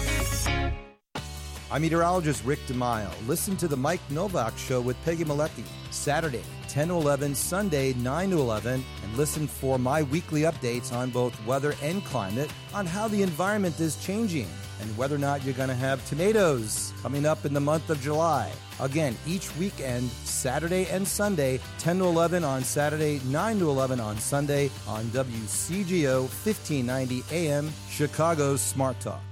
I'm 1.72 1.82
meteorologist 1.82 2.46
Rick 2.46 2.60
DeMaio. 2.68 3.10
Listen 3.28 3.58
to 3.58 3.68
the 3.68 3.76
Mike 3.76 4.00
Novak 4.12 4.56
Show 4.56 4.82
with 4.82 5.04
Peggy 5.04 5.26
Malecki, 5.26 5.64
Saturday, 5.90 6.44
10 6.68 6.90
to 6.90 6.94
11, 6.94 7.34
Sunday, 7.34 7.94
9 7.94 8.30
to 8.30 8.38
11, 8.38 8.86
and 9.04 9.18
listen 9.18 9.48
for 9.48 9.80
my 9.80 10.04
weekly 10.04 10.42
updates 10.42 10.94
on 10.94 11.10
both 11.10 11.44
weather 11.48 11.74
and 11.82 12.06
climate, 12.06 12.52
on 12.76 12.86
how 12.86 13.08
the 13.08 13.24
environment 13.24 13.80
is 13.80 13.96
changing, 13.96 14.48
and 14.80 14.96
whether 14.96 15.16
or 15.16 15.20
not 15.20 15.44
you're 15.44 15.56
going 15.56 15.70
to 15.70 15.74
have 15.74 16.06
tomatoes 16.06 16.94
coming 17.02 17.26
up 17.26 17.46
in 17.46 17.54
the 17.54 17.60
month 17.60 17.90
of 17.90 18.00
July. 18.00 18.52
Again, 18.80 19.18
each 19.26 19.54
weekend, 19.58 20.12
Saturday 20.24 20.86
and 20.90 21.08
Sunday, 21.08 21.60
10 21.80 21.98
to 21.98 22.06
11 22.06 22.44
on 22.44 22.64
Saturday, 22.64 23.20
9 23.26 23.58
to 23.58 23.70
11 23.72 24.00
on 24.00 24.20
Sunday 24.20 24.70
on 24.88 25.06
WCGO 25.06 26.22
1590 26.22 27.24
AM, 27.32 27.74
Chicago's 27.90 28.62
Smart 28.62 29.00
Talk. 29.00 29.24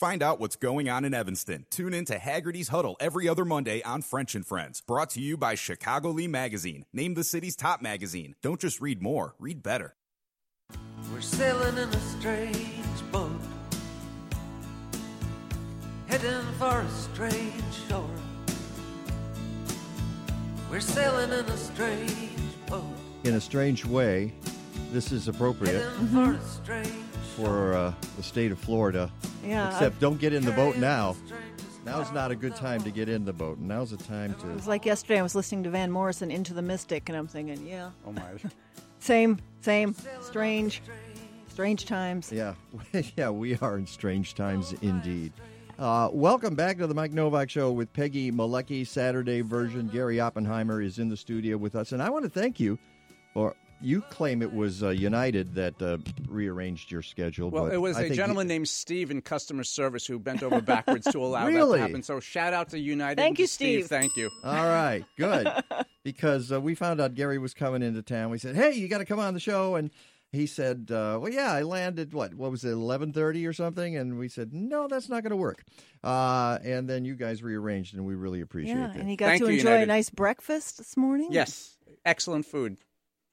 Find 0.00 0.22
out 0.22 0.40
what's 0.40 0.56
going 0.56 0.88
on 0.88 1.04
in 1.04 1.12
Evanston. 1.12 1.66
Tune 1.68 1.92
in 1.92 2.06
to 2.06 2.18
Haggerty's 2.18 2.68
Huddle 2.68 2.96
every 3.00 3.28
other 3.28 3.44
Monday 3.44 3.82
on 3.82 4.00
French 4.00 4.34
and 4.34 4.46
Friends. 4.46 4.80
Brought 4.80 5.10
to 5.10 5.20
you 5.20 5.36
by 5.36 5.54
Chicago 5.54 6.08
Lee 6.08 6.26
Magazine. 6.26 6.86
Named 6.90 7.18
the 7.18 7.22
city's 7.22 7.54
top 7.54 7.82
magazine. 7.82 8.34
Don't 8.40 8.58
just 8.58 8.80
read 8.80 9.02
more, 9.02 9.34
read 9.38 9.62
better. 9.62 9.96
We're 11.12 11.20
sailing 11.20 11.76
in 11.76 11.90
a 11.90 12.00
strange 12.00 13.12
boat, 13.12 13.30
heading 16.06 16.46
for 16.58 16.80
a 16.80 16.88
strange 16.88 17.62
shore. 17.86 18.08
We're 20.70 20.80
sailing 20.80 21.30
in 21.30 21.44
a 21.44 21.56
strange 21.58 22.40
boat, 22.70 22.84
In 23.24 23.34
a 23.34 23.40
strange 23.40 23.84
way, 23.84 24.32
this 24.92 25.12
is 25.12 25.28
appropriate 25.28 25.82
heading 25.82 26.06
for 26.08 26.32
a 26.32 26.40
strange 26.42 27.09
for 27.42 27.74
uh, 27.74 27.92
the 28.16 28.22
state 28.22 28.52
of 28.52 28.58
Florida. 28.58 29.10
Yeah, 29.44 29.66
Except 29.68 29.82
I've- 29.96 30.00
don't 30.00 30.20
get 30.20 30.32
in 30.32 30.44
the 30.44 30.52
boat 30.52 30.76
now. 30.76 31.16
Now's 31.84 32.12
not 32.12 32.30
a 32.30 32.36
good 32.36 32.54
time 32.54 32.82
to 32.82 32.90
get 32.90 33.08
in 33.08 33.24
the 33.24 33.32
boat. 33.32 33.58
Now's 33.58 33.90
the 33.90 33.96
time 33.96 34.34
to 34.34 34.50
It 34.50 34.54
was 34.54 34.66
like 34.68 34.84
yesterday. 34.84 35.18
I 35.18 35.22
was 35.22 35.34
listening 35.34 35.64
to 35.64 35.70
Van 35.70 35.90
Morrison, 35.90 36.30
"Into 36.30 36.52
the 36.52 36.60
Mystic," 36.62 37.08
and 37.08 37.16
I'm 37.16 37.26
thinking, 37.26 37.66
yeah, 37.66 37.90
Oh 38.06 38.12
my! 38.12 38.22
same, 38.98 39.38
same, 39.62 39.94
strange, 40.20 40.82
strange 41.48 41.86
times. 41.86 42.30
Yeah, 42.30 42.54
yeah, 43.16 43.30
we 43.30 43.56
are 43.56 43.78
in 43.78 43.86
strange 43.86 44.34
times 44.34 44.74
indeed. 44.82 45.32
Uh, 45.78 46.10
welcome 46.12 46.54
back 46.54 46.76
to 46.76 46.86
the 46.86 46.92
Mike 46.94 47.12
Novak 47.12 47.48
Show 47.48 47.72
with 47.72 47.90
Peggy 47.94 48.30
Malecki, 48.30 48.86
Saturday 48.86 49.40
version. 49.40 49.88
Gary 49.88 50.20
Oppenheimer 50.20 50.82
is 50.82 50.98
in 50.98 51.08
the 51.08 51.16
studio 51.16 51.56
with 51.56 51.74
us, 51.74 51.92
and 51.92 52.02
I 52.02 52.10
want 52.10 52.24
to 52.24 52.30
thank 52.30 52.60
you 52.60 52.78
for 53.32 53.56
you 53.80 54.02
claim 54.02 54.42
it 54.42 54.52
was 54.52 54.82
uh, 54.82 54.88
United 54.90 55.54
that 55.54 55.80
uh, 55.80 55.98
rearranged 56.28 56.90
your 56.90 57.02
schedule. 57.02 57.50
Well, 57.50 57.66
but 57.66 57.74
it 57.74 57.78
was 57.78 57.96
I 57.96 58.00
a 58.00 58.02
think 58.04 58.14
gentleman 58.16 58.46
named 58.48 58.68
Steve 58.68 59.10
in 59.10 59.22
customer 59.22 59.64
service 59.64 60.06
who 60.06 60.18
bent 60.18 60.42
over 60.42 60.60
backwards 60.60 61.10
to 61.10 61.18
allow 61.18 61.46
that 61.46 61.52
to 61.52 61.78
happen. 61.78 62.02
So 62.02 62.20
shout 62.20 62.52
out 62.52 62.70
to 62.70 62.78
United. 62.78 63.16
Thank 63.16 63.38
you, 63.38 63.46
to 63.46 63.52
Steve. 63.52 63.86
Steve. 63.86 63.88
Thank 63.88 64.16
you. 64.16 64.30
All 64.44 64.66
right, 64.66 65.04
good. 65.16 65.48
because 66.04 66.52
uh, 66.52 66.60
we 66.60 66.74
found 66.74 67.00
out 67.00 67.14
Gary 67.14 67.38
was 67.38 67.54
coming 67.54 67.82
into 67.82 68.02
town. 68.02 68.30
We 68.30 68.38
said, 68.38 68.56
"Hey, 68.56 68.72
you 68.72 68.88
got 68.88 68.98
to 68.98 69.04
come 69.04 69.18
on 69.18 69.34
the 69.34 69.40
show." 69.40 69.76
And 69.76 69.90
he 70.32 70.46
said, 70.46 70.90
uh, 70.90 71.18
"Well, 71.20 71.32
yeah, 71.32 71.52
I 71.52 71.62
landed 71.62 72.12
what? 72.12 72.34
What 72.34 72.50
was 72.50 72.64
it, 72.64 72.70
eleven 72.70 73.12
thirty 73.12 73.46
or 73.46 73.52
something?" 73.52 73.96
And 73.96 74.18
we 74.18 74.28
said, 74.28 74.52
"No, 74.52 74.88
that's 74.88 75.08
not 75.08 75.22
going 75.22 75.30
to 75.30 75.36
work." 75.36 75.64
Uh, 76.02 76.58
and 76.64 76.88
then 76.88 77.04
you 77.04 77.14
guys 77.14 77.42
rearranged, 77.42 77.94
and 77.94 78.06
we 78.06 78.14
really 78.14 78.40
appreciate 78.40 78.74
Yeah, 78.74 78.90
it. 78.90 78.96
and 78.96 79.08
he 79.08 79.16
got 79.16 79.26
Thank 79.26 79.42
to 79.42 79.50
you, 79.52 79.58
enjoy 79.58 79.82
a 79.82 79.86
nice 79.86 80.10
breakfast 80.10 80.78
this 80.78 80.96
morning. 80.96 81.28
Yes, 81.30 81.76
excellent 82.04 82.46
food. 82.46 82.78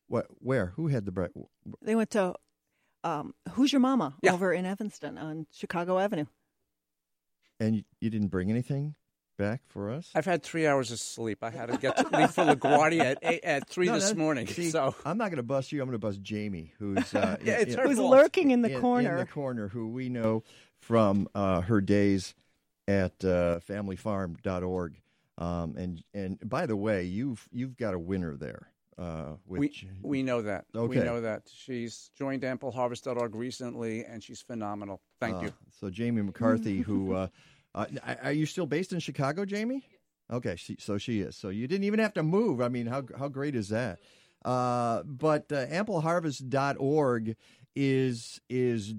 What? 0.07 0.27
Where? 0.39 0.67
Who 0.75 0.87
had 0.87 1.05
the 1.05 1.11
break? 1.11 1.31
They 1.81 1.95
went 1.95 2.11
to 2.11 2.35
um, 3.03 3.33
Who's 3.51 3.71
Your 3.71 3.79
Mama 3.81 4.15
Yeah. 4.21 4.33
over 4.33 4.51
in 4.53 4.65
Evanston 4.65 5.17
on 5.17 5.47
Chicago 5.51 5.99
Avenue. 5.99 6.25
And 7.59 7.75
you, 7.75 7.83
you 8.01 8.09
didn't 8.09 8.27
bring 8.27 8.49
anything 8.51 8.95
back 9.37 9.61
for 9.67 9.91
us? 9.91 10.09
I've 10.15 10.25
had 10.25 10.43
three 10.43 10.67
hours 10.67 10.91
of 10.91 10.99
sleep. 10.99 11.43
I 11.43 11.49
had 11.49 11.69
to 11.69 11.77
get 11.77 11.97
to 11.97 12.07
leave 12.17 12.31
for 12.31 12.43
LaGuardia 12.45 13.01
at 13.01 13.17
eight, 13.21 13.43
at 13.43 13.67
three 13.69 13.87
No, 13.87 13.93
this 13.95 14.13
no, 14.13 14.19
morning. 14.19 14.47
see, 14.47 14.69
so 14.69 14.93
I'm 15.05 15.17
not 15.17 15.25
going 15.29 15.37
to 15.37 15.43
bust 15.43 15.71
you. 15.71 15.81
I'm 15.81 15.87
going 15.87 15.99
to 15.99 16.05
bust 16.05 16.21
Jamie, 16.21 16.73
who's 16.79 17.13
uh, 17.15 17.37
Yeah, 17.43 17.55
in- 17.55 17.61
it's 17.61 17.75
in- 17.75 17.79
Who's 17.87 17.97
fault. 17.97 18.11
lurking 18.11 18.51
in 18.51 18.61
the 18.61 18.73
in, 18.75 18.81
corner. 18.81 19.11
in 19.13 19.17
the 19.17 19.25
corner, 19.25 19.67
who 19.69 19.89
we 19.89 20.09
know 20.09 20.43
from 20.79 21.27
uh, 21.33 21.61
her 21.61 21.81
days 21.81 22.35
at 22.87 23.13
uh, 23.25 23.59
familyfarm.org. 23.67 25.01
Um, 25.39 25.75
and 25.77 26.03
and 26.15 26.39
by 26.49 26.65
the 26.65 26.75
way, 26.75 27.03
you've 27.03 27.47
you've 27.51 27.77
got 27.77 27.93
a 27.93 27.99
winner 27.99 28.35
there. 28.35 28.71
Uh, 28.97 29.35
we 29.45 29.59
which 29.59 29.85
we 30.01 30.23
know 30.23 30.41
that. 30.41 30.65
We 30.73 30.95
know 30.95 31.21
that. 31.21 31.43
She's 31.53 32.09
joined 32.17 32.41
AmpleHarvest.org 32.41 33.35
recently, 33.35 34.03
and 34.03 34.23
she's 34.23 34.41
phenomenal. 34.41 35.01
Thank 35.19 35.37
uh, 35.37 35.41
you. 35.41 35.53
So 35.79 35.89
Jamie 35.91 36.23
McCarthy, 36.23 36.81
who 36.81 37.13
uh, 37.13 37.27
uh, 37.75 37.85
are 38.23 38.31
you 38.31 38.47
still 38.47 38.65
based 38.65 38.93
in 38.93 38.99
Chicago, 38.99 39.45
Jamie? 39.45 39.83
Okay, 40.31 40.55
she, 40.55 40.77
so 40.79 40.97
she 40.97 41.21
is. 41.21 41.35
So 41.35 41.49
you 41.49 41.67
didn't 41.67 41.83
even 41.83 41.99
have 41.99 42.13
to 42.15 42.23
move. 42.23 42.59
I 42.59 42.69
mean, 42.69 42.87
how 42.87 43.03
how 43.17 43.27
great 43.27 43.55
is 43.55 43.69
that? 43.69 43.99
Uh, 44.43 45.03
but 45.03 45.51
uh, 45.51 45.67
ampleharvest.org 45.67 47.35
is 47.75 48.41
is 48.49 48.95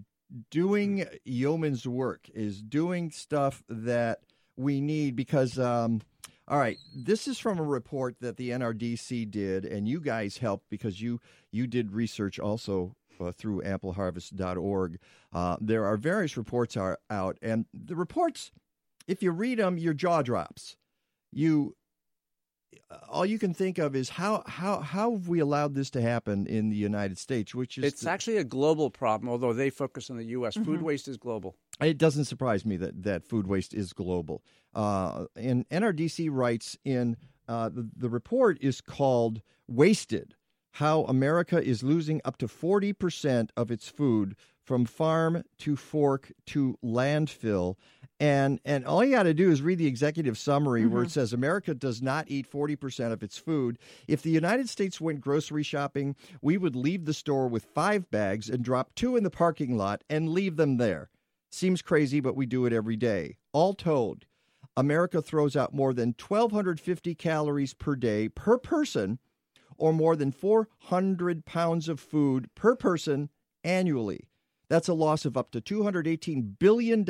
doing 0.51 1.07
yeoman's 1.25 1.89
work, 1.89 2.31
is 2.33 2.63
doing 2.63 3.11
stuff 3.11 3.65
that 3.69 4.21
we 4.57 4.81
need 4.81 5.17
because. 5.17 5.59
Um, 5.59 6.03
all 6.49 6.59
right, 6.59 6.79
this 6.95 7.29
is 7.29 7.39
from 7.39 7.59
a 7.59 7.63
report 7.63 8.17
that 8.21 8.37
the 8.37 8.51
NRDC 8.51 9.31
did, 9.31 9.65
and 9.65 9.87
you 9.87 10.01
guys 10.01 10.39
helped 10.39 10.71
because 10.71 11.01
you 11.01 11.21
you 11.53 11.67
did 11.67 11.93
research 11.93 12.39
also 12.39 12.97
uh, 13.21 13.33
through 13.33 13.63
AmpleHarvest.org. 13.63 14.99
Uh, 15.33 15.57
there 15.61 15.85
are 15.85 15.97
various 15.97 16.37
reports 16.37 16.77
are 16.77 16.99
out, 17.11 17.39
and 17.43 17.67
the 17.75 17.97
reports, 17.97 18.51
if 19.07 19.23
you 19.23 19.31
read 19.31 19.59
them, 19.59 19.77
your 19.79 19.95
jaw 19.95 20.23
drops. 20.23 20.77
You 21.31 21.77
all 23.09 23.27
you 23.27 23.39
can 23.39 23.53
think 23.53 23.79
of 23.79 23.95
is 23.95 24.09
how 24.11 24.43
how 24.47 24.81
how 24.81 25.13
have 25.13 25.29
we 25.29 25.41
allowed 25.41 25.75
this 25.75 25.91
to 25.91 26.01
happen 26.01 26.47
in 26.47 26.71
the 26.71 26.77
United 26.77 27.19
States, 27.19 27.55
which 27.55 27.79
is 27.79 27.85
It's 27.85 28.03
the- 28.03 28.11
actually 28.11 28.39
a 28.39 28.45
global 28.45 28.91
problem, 28.91 29.29
although 29.29 29.53
they 29.53 29.71
focus 29.71 30.11
on 30.11 30.17
the 30.17 30.25
U.S. 30.27 30.55
Mm-hmm. 30.55 30.65
Food 30.65 30.83
waste 30.83 31.09
is 31.09 31.17
global. 31.17 31.57
It 31.81 31.99
doesn't 31.99 32.25
surprise 32.25 32.65
me 32.65 32.77
that, 32.79 33.05
that 33.05 33.25
food 33.25 33.47
waste 33.47 33.73
is 33.75 33.93
global. 33.93 34.43
Uh, 34.75 35.27
and 35.37 35.69
NRDC 35.69 36.29
writes 36.31 36.77
in 36.85 37.17
uh, 37.49 37.69
the, 37.69 37.89
the 37.97 38.09
report 38.09 38.59
is 38.61 38.81
called 38.81 39.41
Wasted 39.67 40.35
How 40.73 41.05
America 41.05 41.63
is 41.63 41.83
Losing 41.83 42.21
Up 42.25 42.37
to 42.39 42.47
40% 42.47 43.51
of 43.57 43.71
its 43.71 43.89
food 43.89 44.35
from 44.65 44.85
farm 44.85 45.43
to 45.59 45.77
fork 45.77 46.31
to 46.45 46.77
landfill. 46.85 47.77
And, 48.21 48.61
and 48.65 48.85
all 48.85 49.03
you 49.03 49.13
got 49.13 49.23
to 49.23 49.33
do 49.33 49.51
is 49.51 49.63
read 49.63 49.79
the 49.79 49.87
executive 49.87 50.37
summary 50.37 50.85
where 50.87 51.05
it 51.05 51.11
says 51.11 51.33
America 51.33 51.73
does 51.73 52.03
not 52.03 52.27
eat 52.29 52.51
40% 52.51 53.13
of 53.13 53.23
its 53.23 53.39
food. 53.39 53.79
If 54.07 54.23
the 54.23 54.31
United 54.31 54.69
States 54.69 55.01
went 55.01 55.21
grocery 55.21 55.63
shopping, 55.63 56.17
we 56.43 56.59
would 56.59 56.77
leave 56.77 57.07
the 57.07 57.15
store 57.15 57.49
with 57.49 57.65
five 57.65 58.11
bags 58.11 58.51
and 58.51 58.63
drop 58.63 58.95
two 58.95 59.17
in 59.17 59.23
the 59.23 59.31
parking 59.31 59.79
lot 59.79 60.03
and 60.11 60.29
leave 60.29 60.57
them 60.57 60.77
there. 60.77 61.09
Seems 61.51 61.83
crazy, 61.83 62.21
but 62.21 62.37
we 62.37 62.47
do 62.47 62.67
it 62.67 62.73
every 62.73 62.97
day. 62.97 63.39
All 63.53 63.75
told, 63.75 64.27
America 64.77 65.21
throws 65.21 65.57
out 65.57 65.75
more 65.75 65.93
than 65.93 66.15
1,250 66.17 67.15
calories 67.15 67.75
per 67.75 67.97
day 67.97 68.29
per 68.29 68.59
person, 68.59 69.19
or 69.77 69.93
more 69.93 70.15
than 70.15 70.31
400 70.31 71.45
pounds 71.45 71.89
of 71.89 72.01
food 72.01 72.49
per 72.55 72.77
person 72.77 73.31
annually. 73.65 74.29
That's 74.69 74.89
a 74.89 74.95
loss 74.95 75.25
of 75.25 75.37
up 75.37 75.51
to 75.53 75.61
$218 75.61 76.59
billion 76.59 77.05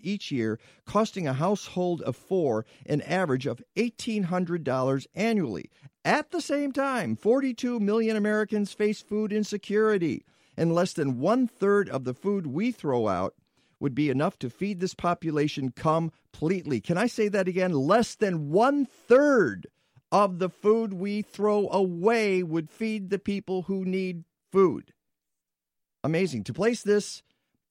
each 0.00 0.30
year, 0.30 0.60
costing 0.86 1.26
a 1.26 1.32
household 1.32 2.02
of 2.02 2.14
four 2.14 2.64
an 2.86 3.00
average 3.02 3.46
of 3.46 3.62
$1,800 3.76 5.06
annually. 5.14 5.70
At 6.04 6.30
the 6.30 6.40
same 6.40 6.72
time, 6.72 7.16
42 7.16 7.80
million 7.80 8.16
Americans 8.16 8.72
face 8.72 9.02
food 9.02 9.32
insecurity, 9.32 10.24
and 10.56 10.72
less 10.72 10.92
than 10.92 11.18
one 11.18 11.48
third 11.48 11.88
of 11.88 12.04
the 12.04 12.14
food 12.14 12.46
we 12.46 12.70
throw 12.70 13.08
out 13.08 13.34
would 13.80 13.94
be 13.94 14.10
enough 14.10 14.38
to 14.38 14.50
feed 14.50 14.78
this 14.78 14.94
population 14.94 15.70
completely. 15.70 16.80
Can 16.80 16.98
I 16.98 17.06
say 17.06 17.28
that 17.28 17.48
again? 17.48 17.72
Less 17.72 18.14
than 18.14 18.50
one 18.50 18.86
third 18.86 19.66
of 20.12 20.38
the 20.38 20.50
food 20.50 20.92
we 20.92 21.22
throw 21.22 21.68
away 21.70 22.42
would 22.42 22.70
feed 22.70 23.10
the 23.10 23.18
people 23.18 23.62
who 23.62 23.84
need 23.84 24.24
food. 24.52 24.92
Amazing. 26.04 26.44
To 26.44 26.52
place 26.52 26.82
this 26.82 27.22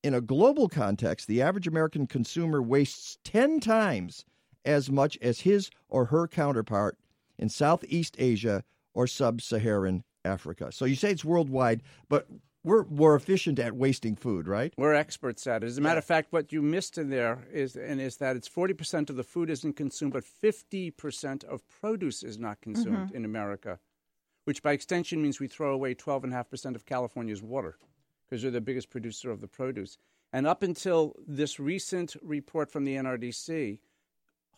in 0.04 0.14
a 0.14 0.22
global 0.22 0.70
context, 0.70 1.28
the 1.28 1.42
average 1.42 1.68
American 1.68 2.08
consumer 2.08 2.62
wastes 2.62 3.18
10 3.24 3.60
times 3.60 4.26
as 4.66 4.90
much 4.90 5.18
as 5.22 5.42
his 5.42 5.70
or 5.90 6.06
her 6.06 6.28
counterpart 6.28 6.98
in 7.38 7.50
Southeast 7.50 8.16
Asia 8.20 8.64
or 8.94 9.08
sub 9.08 9.42
Saharan 9.42 10.04
Africa. 10.26 10.72
So 10.72 10.86
you 10.86 10.96
say 10.96 11.12
it's 11.12 11.26
worldwide, 11.26 11.82
but 12.08 12.28
we're 12.64 12.84
more 12.86 13.16
efficient 13.16 13.60
at 13.60 13.76
wasting 13.76 14.16
food, 14.16 14.48
right? 14.48 14.74
We're 14.78 14.94
experts 14.94 15.48
at 15.48 15.64
it. 15.64 15.68
As 15.68 15.78
a 15.78 15.82
matter 15.82 16.00
of 16.00 16.06
fact, 16.06 16.34
what 16.34 16.52
you 16.52 16.62
missed 16.62 16.98
in 16.98 17.10
there 17.10 17.48
is, 17.52 17.76
and 17.76 18.02
is 18.02 18.18
that 18.18 18.36
it's 18.36 18.48
forty 18.48 18.74
percent 18.74 19.10
of 19.10 19.16
the 19.16 19.24
food 19.24 19.50
isn't 19.50 19.74
consumed, 19.78 20.14
but 20.14 20.24
fifty 20.24 20.92
percent 20.92 21.44
of 21.46 21.62
produce 21.68 22.24
is 22.24 22.38
not 22.38 22.62
consumed 22.62 22.98
mm-hmm. 22.98 23.16
in 23.16 23.26
America, 23.26 23.80
which 24.44 24.62
by 24.62 24.74
extension 24.74 25.22
means 25.22 25.40
we 25.40 25.48
throw 25.48 25.74
away 25.74 25.94
twelve 25.94 26.24
and 26.24 26.34
a 26.34 26.36
half 26.36 26.50
percent 26.50 26.76
of 26.76 26.86
California's 26.86 27.42
water 27.42 27.78
because 28.26 28.42
they're 28.42 28.52
the 28.52 28.62
biggest 28.62 28.90
producer 28.90 29.32
of 29.32 29.42
the 29.42 29.48
produce. 29.48 29.98
And 30.32 30.46
up 30.46 30.62
until 30.62 31.16
this 31.28 31.60
recent 31.60 32.16
report 32.22 32.72
from 32.72 32.84
the 32.84 32.96
NRDC, 32.96 33.80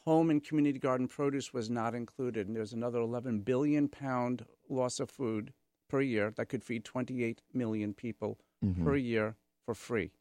home 0.05 0.29
and 0.29 0.43
community 0.43 0.79
garden 0.79 1.07
produce 1.07 1.53
was 1.53 1.69
not 1.69 1.95
included, 1.95 2.47
and 2.47 2.55
there's 2.55 2.73
another 2.73 2.99
11 2.99 3.41
billion 3.41 3.87
pound 3.87 4.43
loss 4.67 4.99
of 4.99 5.09
food 5.09 5.53
per 5.91 6.01
year 6.01 6.31
that 6.37 6.47
could 6.47 6.63
feed 6.63 6.85
28 6.85 7.41
million 7.53 7.93
people 7.93 8.39
mm-hmm. 8.63 8.83
per 8.83 8.95
year 8.95 9.35
for 9.65 9.75
free. 9.75 10.11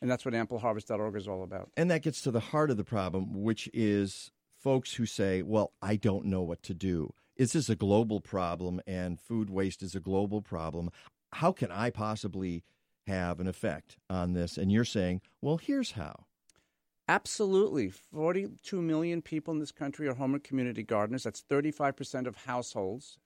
And 0.00 0.10
that's 0.10 0.24
what 0.24 0.34
ampleharvest.org 0.34 1.16
is 1.16 1.28
all 1.28 1.42
about. 1.42 1.70
And 1.76 1.90
that 1.90 2.02
gets 2.02 2.20
to 2.22 2.30
the 2.30 2.40
heart 2.40 2.70
of 2.70 2.76
the 2.76 2.84
problem, 2.84 3.42
which 3.42 3.70
is 3.72 4.30
folks 4.58 4.94
who 4.94 5.06
say, 5.06 5.42
well, 5.42 5.72
I 5.80 5.96
don't 5.96 6.26
know 6.26 6.42
what 6.42 6.62
to 6.64 6.74
do. 6.74 7.14
This 7.36 7.54
is 7.54 7.70
a 7.70 7.76
global 7.76 8.20
problem, 8.20 8.80
and 8.86 9.18
food 9.18 9.48
waste 9.48 9.82
is 9.82 9.94
a 9.94 10.00
global 10.00 10.42
problem. 10.42 10.90
How 11.32 11.50
can 11.50 11.72
I 11.72 11.90
possibly 11.90 12.62
have 13.06 13.40
an 13.40 13.48
effect 13.48 13.96
on 14.10 14.34
this? 14.34 14.58
And 14.58 14.70
you're 14.70 14.84
saying, 14.84 15.22
well, 15.40 15.56
here's 15.56 15.92
how. 15.92 16.26
Absolutely. 17.08 17.88
42 17.88 18.82
million 18.82 19.22
people 19.22 19.54
in 19.54 19.60
this 19.60 19.72
country 19.72 20.06
are 20.08 20.14
home 20.14 20.34
and 20.34 20.44
community 20.44 20.82
gardeners. 20.82 21.24
That's 21.24 21.42
35% 21.42 22.26
of 22.26 22.36
households. 22.36 23.18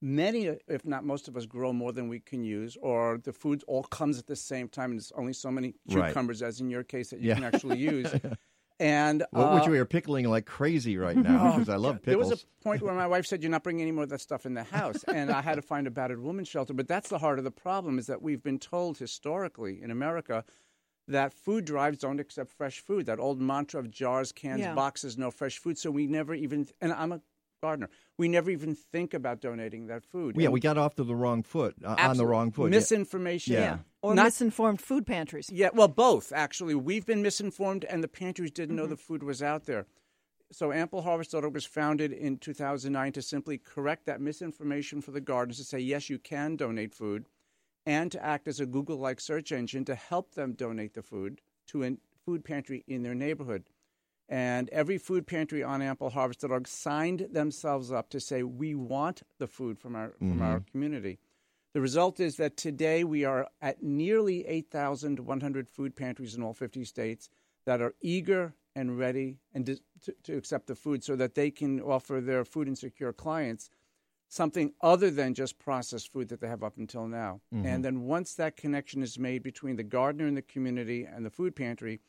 Many, 0.00 0.46
if 0.68 0.84
not 0.84 1.04
most 1.04 1.28
of 1.28 1.36
us, 1.36 1.46
grow 1.46 1.72
more 1.72 1.92
than 1.92 2.08
we 2.08 2.20
can 2.20 2.44
use, 2.44 2.76
or 2.82 3.18
the 3.18 3.32
food 3.32 3.64
all 3.66 3.84
comes 3.84 4.18
at 4.18 4.26
the 4.26 4.36
same 4.36 4.68
time, 4.68 4.90
and 4.90 4.98
there's 5.00 5.12
only 5.12 5.32
so 5.32 5.50
many 5.50 5.74
Right. 5.86 6.08
cucumbers, 6.08 6.42
as 6.42 6.60
in 6.60 6.68
your 6.68 6.82
case, 6.84 7.10
that 7.10 7.20
you 7.20 7.28
Yeah. 7.28 7.34
can 7.34 7.44
actually 7.44 7.78
use. 7.78 8.14
And 8.80 9.24
Well, 9.32 9.52
which 9.52 9.66
uh, 9.66 9.70
we 9.70 9.78
are 9.78 9.84
pickling 9.84 10.28
like 10.28 10.46
crazy 10.46 10.98
right 10.98 11.16
now 11.22 11.52
because 11.52 11.68
I 11.68 11.76
love 11.76 12.02
pickles. 12.02 12.06
There 12.06 12.18
was 12.18 12.42
a 12.42 12.64
point 12.64 12.82
where 12.82 12.92
my 12.92 13.06
wife 13.06 13.24
said, 13.26 13.40
"You're 13.40 13.50
not 13.52 13.62
bringing 13.62 13.82
any 13.82 13.92
more 13.92 14.02
of 14.02 14.10
that 14.10 14.20
stuff 14.20 14.44
in 14.46 14.54
the 14.54 14.64
house," 14.64 15.04
and 15.04 15.30
I 15.30 15.42
had 15.42 15.54
to 15.54 15.62
find 15.62 15.86
a 15.86 15.90
battered 15.92 16.20
woman 16.20 16.44
shelter. 16.44 16.74
But 16.74 16.88
that's 16.88 17.08
the 17.08 17.18
heart 17.18 17.38
of 17.38 17.44
the 17.44 17.52
problem: 17.52 17.98
is 18.00 18.06
that 18.08 18.20
we've 18.20 18.42
been 18.42 18.58
told 18.58 18.98
historically 18.98 19.80
in 19.80 19.92
America 19.92 20.44
that 21.06 21.32
food 21.32 21.64
drives 21.64 21.98
don't 21.98 22.18
accept 22.18 22.50
fresh 22.50 22.80
food. 22.80 23.06
That 23.06 23.20
old 23.20 23.40
mantra 23.40 23.80
of 23.80 23.90
jars, 23.90 24.32
cans, 24.32 24.62
Yeah. 24.62 24.74
boxes, 24.74 25.16
no 25.16 25.30
fresh 25.30 25.58
food. 25.58 25.78
So 25.78 25.90
we 25.90 26.06
never 26.08 26.34
even, 26.34 26.66
and 26.80 26.92
I'm 26.92 27.12
a 27.12 27.20
gardener, 27.64 27.88
we 28.18 28.26
never 28.28 28.50
even 28.50 28.74
think 28.74 29.14
about 29.14 29.40
donating 29.40 29.86
that 29.86 30.02
food. 30.04 30.36
yeah, 30.36 30.44
And 30.46 30.52
we 30.52 30.60
got 30.60 30.76
off 30.78 30.94
to 30.96 31.04
the 31.04 31.14
wrong 31.22 31.42
foot, 31.42 31.74
uh, 31.84 31.94
on 31.98 32.16
the 32.16 32.26
wrong 32.26 32.50
foot. 32.50 32.64
Yeah. 32.72 32.78
Misinformation. 32.78 33.54
Yeah. 33.54 33.78
Or 34.02 34.14
Not- 34.14 34.24
misinformed 34.26 34.80
food 34.80 35.06
pantries. 35.06 35.48
yeah, 35.50 35.70
well, 35.72 35.88
both 35.88 36.32
actually. 36.32 36.74
We've 36.74 37.06
been 37.06 37.22
misinformed, 37.22 37.84
and 37.84 38.02
the 38.04 38.08
pantries 38.08 38.50
didn't 38.50 38.76
Mm-hmm. 38.76 38.76
know 38.76 38.86
the 38.86 38.96
food 39.08 39.22
was 39.22 39.42
out 39.42 39.64
there. 39.64 39.86
so 40.52 40.68
ampleharvest.org 40.68 41.54
was 41.54 41.64
founded 41.64 42.12
in 42.12 42.36
2009 42.38 43.12
to 43.12 43.22
simply 43.22 43.56
correct 43.58 44.04
that 44.06 44.20
misinformation 44.20 45.00
for 45.00 45.10
the 45.10 45.20
gardeners 45.20 45.56
to 45.58 45.64
say, 45.64 45.78
yes, 45.80 46.08
you 46.10 46.18
can 46.18 46.54
donate 46.56 46.94
food, 46.94 47.24
and 47.86 48.12
to 48.12 48.24
act 48.24 48.46
as 48.46 48.60
a 48.60 48.66
Google 48.66 48.98
like 48.98 49.20
search 49.20 49.50
engine 49.52 49.84
to 49.86 49.94
help 49.94 50.34
them 50.34 50.52
donate 50.52 50.94
the 50.94 51.02
food 51.02 51.40
to 51.68 51.82
a 51.82 51.96
food 52.24 52.44
pantry 52.44 52.84
in 52.86 53.02
their 53.02 53.14
neighborhood. 53.26 53.64
And 54.34 54.68
every 54.70 54.98
food 54.98 55.28
pantry 55.28 55.62
on 55.62 55.78
ampleharvest.org 55.78 56.66
signed 56.66 57.28
themselves 57.30 57.92
up 57.92 58.10
to 58.10 58.18
say, 58.18 58.42
we 58.42 58.74
want 58.74 59.22
the 59.38 59.46
food 59.46 59.78
from 59.78 59.94
our, 59.94 60.14
from 60.18 60.42
our 60.42 60.58
mm-hmm. 60.58 60.70
community. 60.72 61.20
The 61.72 61.80
result 61.80 62.18
is 62.18 62.34
that 62.38 62.56
today 62.56 63.04
we 63.04 63.24
are 63.24 63.46
at 63.62 63.84
nearly 63.84 64.44
8,100 64.44 65.68
food 65.68 65.94
pantries 65.94 66.34
in 66.34 66.42
all 66.42 66.52
50 66.52 66.84
states 66.84 67.30
that 67.64 67.80
are 67.80 67.94
eager 68.02 68.54
and 68.74 68.98
ready 68.98 69.38
and 69.54 69.66
to, 69.66 69.76
to, 70.02 70.14
to 70.24 70.36
accept 70.36 70.66
the 70.66 70.74
food 70.74 71.04
so 71.04 71.14
that 71.14 71.36
they 71.36 71.52
can 71.52 71.80
offer 71.80 72.20
their 72.20 72.44
food 72.44 72.66
insecure 72.66 73.12
clients 73.12 73.70
something 74.28 74.72
other 74.80 75.12
than 75.12 75.34
just 75.34 75.60
processed 75.60 76.12
food 76.12 76.28
that 76.30 76.40
they 76.40 76.48
have 76.48 76.64
up 76.64 76.76
until 76.76 77.06
now. 77.06 77.40
Mm-hmm. 77.54 77.66
And 77.66 77.84
then 77.84 78.00
once 78.00 78.34
that 78.34 78.56
connection 78.56 79.00
is 79.00 79.16
made 79.16 79.44
between 79.44 79.76
the 79.76 79.84
gardener 79.84 80.26
in 80.26 80.34
the 80.34 80.42
community 80.42 81.04
and 81.04 81.24
the 81.24 81.30
food 81.30 81.54
pantry, 81.54 82.00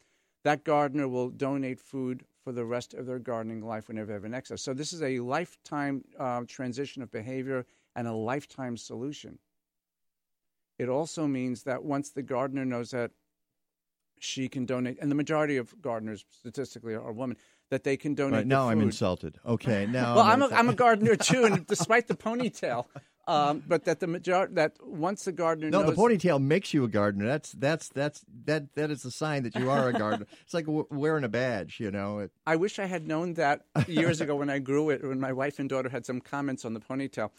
that 0.45 0.63
gardener 0.63 1.07
will 1.07 1.29
donate 1.29 1.79
food 1.79 2.23
for 2.43 2.51
the 2.51 2.63
rest 2.63 2.93
of 2.93 3.07
their 3.07 3.17
gardening 3.17 3.65
life 3.65 3.87
whenever 3.87 4.07
they 4.07 4.13
have 4.13 4.25
an 4.25 4.35
excess. 4.35 4.61
So 4.61 4.75
this 4.75 4.93
is 4.93 5.01
a 5.01 5.19
lifetime 5.19 6.03
uh, 6.19 6.43
transition 6.47 7.01
of 7.01 7.11
behavior 7.11 7.65
and 7.95 8.07
a 8.07 8.13
lifetime 8.13 8.77
solution. 8.77 9.39
It 10.77 10.87
also 10.87 11.25
means 11.25 11.63
that 11.63 11.83
once 11.83 12.11
the 12.11 12.21
gardener 12.21 12.63
knows 12.63 12.91
that 12.91 13.09
she 14.19 14.47
can 14.47 14.67
donate, 14.67 14.99
and 15.01 15.09
the 15.09 15.15
majority 15.15 15.57
of 15.57 15.81
gardeners 15.81 16.25
statistically 16.29 16.93
are 16.93 17.11
women, 17.11 17.37
that 17.71 17.83
they 17.83 17.97
can 17.97 18.13
donate. 18.13 18.33
Right, 18.33 18.43
the 18.43 18.47
now 18.47 18.69
I'm 18.69 18.81
insulted. 18.81 19.39
Okay, 19.47 19.87
now 19.89 20.15
Well, 20.15 20.25
I'm 20.25 20.43
a, 20.43 20.47
I'm 20.49 20.69
a 20.69 20.75
gardener 20.75 21.15
too, 21.15 21.45
and 21.45 21.65
despite 21.67 22.07
the 22.07 22.15
ponytail, 22.15 22.85
um, 23.27 23.63
but 23.67 23.85
that 23.85 23.99
the 23.99 24.07
majority 24.07 24.53
that 24.55 24.73
once 24.85 25.25
the 25.25 25.31
gardener 25.31 25.69
No, 25.69 25.81
knows 25.81 25.95
the 25.95 26.01
ponytail 26.01 26.41
makes 26.41 26.73
you 26.73 26.83
a 26.83 26.87
gardener. 26.87 27.25
That's 27.25 27.51
that's 27.53 27.89
that's 27.89 28.23
that 28.45 28.73
that 28.75 28.91
is 28.91 29.03
a 29.05 29.11
sign 29.11 29.43
that 29.43 29.55
you 29.55 29.69
are 29.69 29.89
a 29.89 29.93
gardener. 29.93 30.27
it's 30.43 30.53
like 30.53 30.65
w- 30.65 30.85
wearing 30.91 31.23
a 31.23 31.29
badge, 31.29 31.79
you 31.79 31.91
know. 31.91 32.19
It, 32.19 32.31
I 32.45 32.55
wish 32.55 32.77
I 32.79 32.85
had 32.85 33.07
known 33.07 33.33
that 33.35 33.65
years 33.87 34.21
ago 34.21 34.35
when 34.35 34.49
I 34.49 34.59
grew 34.59 34.89
it, 34.91 35.03
when 35.03 35.19
my 35.19 35.33
wife 35.33 35.59
and 35.59 35.67
daughter 35.67 35.89
had 35.89 36.05
some 36.05 36.21
comments 36.21 36.65
on 36.65 36.73
the 36.73 36.79
ponytail. 36.79 37.31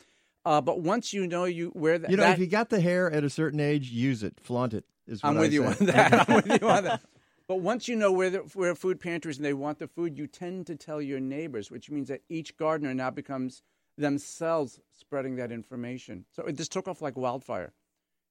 Uh, 0.45 0.61
but 0.61 0.81
once 0.81 1.13
you 1.13 1.27
know 1.27 1.45
you 1.45 1.69
where 1.71 1.99
that, 1.99 2.11
you 2.11 2.17
know, 2.17 2.23
that 2.23 2.35
if 2.35 2.39
you 2.39 2.47
got 2.47 2.71
the 2.71 2.81
hair 2.81 3.11
at 3.11 3.25
a 3.25 3.31
certain 3.31 3.59
age, 3.61 3.91
use 3.91 4.23
it, 4.23 4.39
flaunt 4.41 4.75
it. 4.75 4.85
Is 5.07 5.23
what 5.23 5.31
I'm 5.31 5.39
I 5.39 5.41
with 5.41 5.53
you 5.53 5.63
say. 5.63 5.67
on 5.81 5.87
that. 5.87 6.29
I'm 6.29 6.35
with 6.37 6.61
you 6.63 6.69
on 6.69 6.85
that. 6.85 7.01
But 7.49 7.61
once 7.61 7.87
you 7.87 7.95
know 7.95 8.11
where 8.11 8.31
the, 8.31 8.39
where 8.55 8.75
food 8.75 8.99
pantries 9.01 9.37
and 9.37 9.45
they 9.47 9.53
want 9.55 9.79
the 9.79 9.87
food, 9.87 10.19
you 10.19 10.27
tend 10.27 10.67
to 10.67 10.75
tell 10.75 11.01
your 11.01 11.21
neighbors, 11.21 11.71
which 11.71 11.91
means 11.91 12.09
that 12.09 12.23
each 12.29 12.57
gardener 12.57 12.93
now 12.93 13.11
becomes 13.11 13.63
themselves 13.97 14.81
spreading 14.99 15.37
that 15.37 15.51
information. 15.53 16.25
So 16.33 16.45
it 16.45 16.57
just 16.57 16.73
took 16.73 16.89
off 16.89 17.01
like 17.03 17.17
wildfire, 17.17 17.73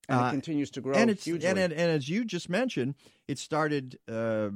and 0.08 0.22
Uh, 0.22 0.28
it 0.28 0.32
continues 0.32 0.70
to 0.72 0.82
grow 0.82 0.94
and 0.96 1.10
it's 1.10 1.26
hugely. 1.26 1.48
and, 1.48 1.58
and 1.60 1.74
and 1.74 1.92
as 1.92 2.08
you 2.10 2.26
just 2.26 2.50
mentioned, 2.50 2.96
it 3.28 3.38
started. 3.40 4.00
Uh, 4.08 4.50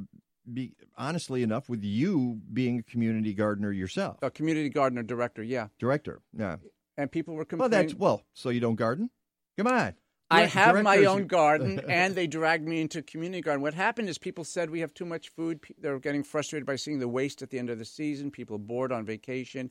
be, 0.52 0.74
honestly 0.98 1.44
enough, 1.44 1.70
with 1.70 1.84
you 1.84 2.42
being 2.52 2.80
a 2.80 2.84
community 2.84 3.36
gardener 3.36 3.72
yourself, 3.72 4.18
a 4.24 4.32
community 4.32 4.70
gardener 4.70 5.04
director, 5.04 5.44
yeah, 5.44 5.68
director. 5.78 6.22
Yeah. 6.36 6.58
and 6.98 7.12
people 7.12 7.36
were 7.36 7.42
Well, 7.42 7.46
complaining. 7.46 7.88
that's 7.90 7.94
well. 7.94 8.24
So 8.34 8.50
you 8.50 8.60
don't 8.60 8.76
garden? 8.76 9.12
Come 9.58 9.68
on. 9.68 9.94
I 10.32 10.46
have 10.46 10.82
my 10.82 11.06
own 11.06 11.28
garden, 11.28 11.80
and 11.88 12.16
they 12.16 12.26
dragged 12.26 12.68
me 12.68 12.82
into 12.82 13.04
community 13.04 13.42
garden. 13.42 13.62
What 13.62 13.76
happened 13.76 14.10
is 14.10 14.18
people 14.18 14.44
said 14.44 14.72
we 14.72 14.80
have 14.80 14.94
too 14.94 15.06
much 15.06 15.30
food. 15.30 15.60
They're 15.80 16.00
getting 16.00 16.24
frustrated 16.24 16.66
by 16.66 16.78
seeing 16.78 16.98
the 16.98 17.08
waste 17.08 17.44
at 17.44 17.52
the 17.52 17.60
end 17.60 17.70
of 17.70 17.78
the 17.78 17.86
season. 17.86 18.32
People 18.32 18.56
are 18.56 18.60
bored 18.60 18.92
on 18.92 19.06
vacation. 19.06 19.70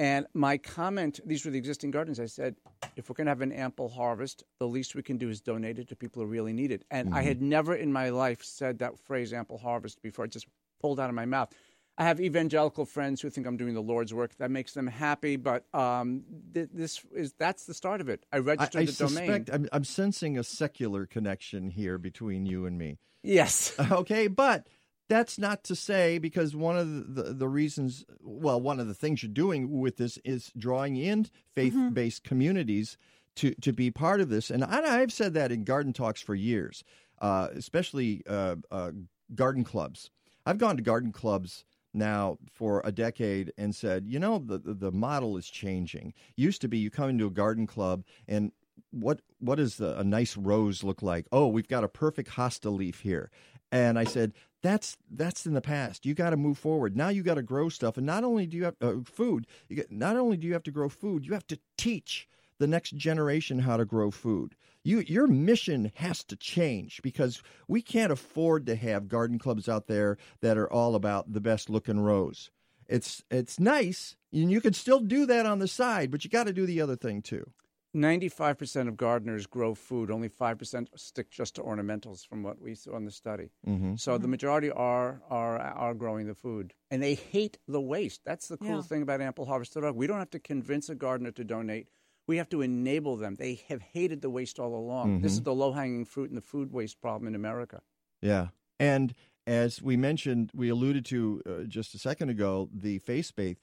And 0.00 0.26
my 0.32 0.56
comment, 0.56 1.20
these 1.26 1.44
were 1.44 1.50
the 1.50 1.58
existing 1.58 1.90
gardens. 1.90 2.18
I 2.18 2.24
said, 2.24 2.56
if 2.96 3.10
we're 3.10 3.14
going 3.16 3.26
to 3.26 3.32
have 3.32 3.42
an 3.42 3.52
ample 3.52 3.90
harvest, 3.90 4.44
the 4.58 4.66
least 4.66 4.94
we 4.94 5.02
can 5.02 5.18
do 5.18 5.28
is 5.28 5.42
donate 5.42 5.78
it 5.78 5.88
to 5.88 5.94
people 5.94 6.22
who 6.22 6.26
really 6.26 6.54
need 6.54 6.72
it. 6.72 6.86
And 6.90 7.14
I 7.14 7.20
had 7.20 7.42
never 7.42 7.74
in 7.74 7.92
my 7.92 8.08
life 8.08 8.42
said 8.42 8.78
that 8.78 8.98
phrase, 8.98 9.34
ample 9.34 9.58
harvest, 9.58 10.00
before. 10.00 10.24
It 10.24 10.30
just 10.30 10.46
pulled 10.80 10.98
out 11.00 11.10
of 11.10 11.14
my 11.14 11.26
mouth. 11.26 11.52
I 11.98 12.04
have 12.04 12.18
evangelical 12.18 12.86
friends 12.86 13.20
who 13.20 13.28
think 13.28 13.46
I'm 13.46 13.58
doing 13.58 13.74
the 13.74 13.82
Lord's 13.82 14.14
work. 14.14 14.34
That 14.38 14.50
makes 14.50 14.72
them 14.72 14.86
happy, 14.86 15.36
but 15.36 15.66
um, 15.74 16.22
th- 16.54 16.70
this 16.72 17.02
is 17.14 17.34
that's 17.38 17.66
the 17.66 17.74
start 17.74 18.00
of 18.00 18.08
it. 18.08 18.24
I 18.32 18.36
I, 18.36 18.38
registered 18.38 18.80
I 18.80 18.84
the 18.86 18.92
domain. 18.92 19.44
I'm, 19.52 19.68
I'm 19.70 19.84
sensing 19.84 20.38
a 20.38 20.42
secular 20.42 21.04
connection 21.04 21.68
here 21.68 21.98
between 21.98 22.46
you 22.46 22.64
and 22.64 22.78
me. 22.78 22.96
Yes. 23.22 23.74
Okay, 23.92 24.28
but 24.28 24.66
that's 25.10 25.38
not 25.38 25.64
to 25.64 25.74
say 25.74 26.18
because 26.18 26.54
one 26.54 26.78
of 26.78 27.14
the, 27.16 27.34
the, 27.34 27.48
reasons, 27.48 28.04
well, 28.22 28.60
one 28.60 28.78
of 28.78 28.86
the 28.86 28.94
things 28.94 29.22
you're 29.22 29.32
doing 29.32 29.80
with 29.80 29.96
this 29.96 30.18
is 30.24 30.52
drawing 30.56 30.96
in 30.96 31.26
faith 31.52 31.76
based 31.92 32.22
communities 32.22 32.96
to, 33.34 33.52
to 33.56 33.72
be 33.72 33.90
part 33.90 34.20
of 34.20 34.28
this. 34.28 34.50
And 34.50 34.62
I, 34.62 35.00
I've 35.00 35.12
said 35.12 35.34
that 35.34 35.50
in 35.50 35.64
garden 35.64 35.92
talks 35.92 36.22
for 36.22 36.36
years, 36.36 36.84
uh, 37.20 37.48
especially 37.54 38.22
uh, 38.28 38.56
uh, 38.70 38.92
garden 39.34 39.64
clubs. 39.64 40.10
I've 40.46 40.58
gone 40.58 40.76
to 40.76 40.82
garden 40.82 41.10
clubs 41.10 41.64
now 41.92 42.38
for 42.52 42.80
a 42.84 42.92
decade 42.92 43.52
and 43.58 43.74
said, 43.74 44.06
you 44.06 44.20
know, 44.20 44.38
the, 44.38 44.58
the, 44.58 44.74
the 44.74 44.92
model 44.92 45.36
is 45.36 45.50
changing. 45.50 46.14
Used 46.36 46.60
to 46.60 46.68
be 46.68 46.78
you 46.78 46.88
come 46.88 47.10
into 47.10 47.26
a 47.26 47.30
garden 47.30 47.66
club 47.66 48.04
and 48.28 48.52
what 48.92 49.20
what 49.40 49.56
does 49.56 49.76
the, 49.76 49.98
a 49.98 50.04
nice 50.04 50.36
rose 50.36 50.84
look 50.84 51.02
like? 51.02 51.26
Oh, 51.32 51.48
we've 51.48 51.68
got 51.68 51.84
a 51.84 51.88
perfect 51.88 52.30
hosta 52.30 52.74
leaf 52.74 53.00
here. 53.00 53.30
And 53.72 53.98
I 53.98 54.04
said, 54.04 54.32
that's 54.62 54.96
that's 55.10 55.46
in 55.46 55.54
the 55.54 55.60
past. 55.60 56.04
You 56.04 56.14
got 56.14 56.30
to 56.30 56.36
move 56.36 56.58
forward. 56.58 56.96
Now 56.96 57.08
you 57.08 57.22
got 57.22 57.34
to 57.34 57.42
grow 57.42 57.68
stuff, 57.68 57.96
and 57.96 58.06
not 58.06 58.24
only 58.24 58.46
do 58.46 58.56
you 58.56 58.64
have 58.64 58.76
uh, 58.80 58.94
food, 59.04 59.46
you 59.68 59.76
get, 59.76 59.90
not 59.90 60.16
only 60.16 60.36
do 60.36 60.46
you 60.46 60.52
have 60.52 60.62
to 60.64 60.70
grow 60.70 60.88
food, 60.88 61.26
you 61.26 61.32
have 61.32 61.46
to 61.48 61.58
teach 61.76 62.28
the 62.58 62.66
next 62.66 62.94
generation 62.96 63.60
how 63.60 63.76
to 63.76 63.84
grow 63.84 64.10
food. 64.10 64.54
You 64.82 65.00
your 65.00 65.26
mission 65.26 65.92
has 65.96 66.24
to 66.24 66.36
change 66.36 67.00
because 67.02 67.42
we 67.68 67.82
can't 67.82 68.12
afford 68.12 68.66
to 68.66 68.76
have 68.76 69.08
garden 69.08 69.38
clubs 69.38 69.68
out 69.68 69.86
there 69.86 70.18
that 70.40 70.58
are 70.58 70.70
all 70.70 70.94
about 70.94 71.32
the 71.32 71.40
best 71.40 71.68
looking 71.70 72.00
rose. 72.00 72.50
It's 72.86 73.22
it's 73.30 73.60
nice, 73.60 74.16
and 74.32 74.50
you 74.50 74.60
can 74.60 74.72
still 74.72 75.00
do 75.00 75.26
that 75.26 75.46
on 75.46 75.58
the 75.58 75.68
side, 75.68 76.10
but 76.10 76.24
you 76.24 76.30
got 76.30 76.46
to 76.46 76.52
do 76.52 76.66
the 76.66 76.80
other 76.80 76.96
thing 76.96 77.22
too. 77.22 77.50
95% 77.94 78.88
of 78.88 78.96
gardeners 78.96 79.46
grow 79.46 79.74
food. 79.74 80.10
Only 80.10 80.28
5% 80.28 80.86
stick 80.96 81.30
just 81.30 81.56
to 81.56 81.62
ornamentals 81.62 82.26
from 82.26 82.42
what 82.42 82.60
we 82.60 82.74
saw 82.74 82.96
in 82.96 83.04
the 83.04 83.10
study. 83.10 83.50
Mm-hmm. 83.66 83.96
So 83.96 84.18
the 84.18 84.28
majority 84.28 84.70
are, 84.70 85.22
are, 85.28 85.58
are 85.58 85.94
growing 85.94 86.26
the 86.26 86.34
food. 86.34 86.72
And 86.90 87.02
they 87.02 87.14
hate 87.14 87.58
the 87.66 87.80
waste. 87.80 88.22
That's 88.24 88.48
the 88.48 88.56
cool 88.56 88.76
Yeah. 88.76 88.82
thing 88.82 89.02
about 89.02 89.20
Ample 89.20 89.46
Harvest 89.46 89.76
We 89.94 90.06
don't 90.06 90.18
have 90.18 90.30
to 90.30 90.38
convince 90.38 90.88
a 90.88 90.94
gardener 90.94 91.32
to 91.32 91.44
donate. 91.44 91.88
We 92.26 92.36
have 92.36 92.48
to 92.50 92.62
enable 92.62 93.16
them. 93.16 93.34
They 93.34 93.62
have 93.68 93.82
hated 93.82 94.22
the 94.22 94.30
waste 94.30 94.60
all 94.60 94.74
along. 94.74 95.22
This 95.22 95.32
is 95.32 95.42
the 95.42 95.54
low 95.54 95.72
hanging 95.72 96.04
fruit 96.04 96.28
in 96.28 96.36
the 96.36 96.40
food 96.40 96.72
waste 96.72 97.00
problem 97.00 97.26
in 97.26 97.34
America. 97.34 97.82
Yeah. 98.22 98.48
And 98.78 99.14
as 99.46 99.82
we 99.82 99.96
mentioned, 99.96 100.50
we 100.54 100.68
alluded 100.68 101.04
to 101.06 101.42
uh, 101.44 101.50
just 101.64 101.92
a 101.94 101.98
second 101.98 102.30
ago, 102.30 102.68
the 102.72 102.98
faith 102.98 103.32
based 103.34 103.58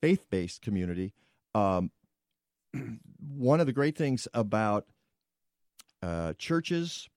faith 0.00 0.26
based 0.30 0.62
community. 0.62 1.12
Um, 1.54 1.90
one 3.28 3.60
of 3.60 3.66
the 3.66 3.72
great 3.72 3.96
things 3.96 4.28
about 4.34 4.86
uh, 6.02 6.32
churches 6.38 7.08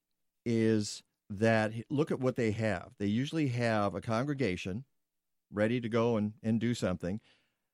is 0.46 1.04
that 1.30 1.72
look 1.90 2.12
at 2.12 2.20
what 2.20 2.36
they 2.36 2.52
have. 2.52 2.90
They 3.00 3.06
usually 3.06 3.48
have 3.50 3.96
a 3.96 4.02
congregation 4.02 4.84
ready 5.52 5.80
to 5.82 5.90
go 5.90 6.18
and, 6.18 6.34
and 6.44 6.60
do 6.60 6.74
something. 6.74 7.20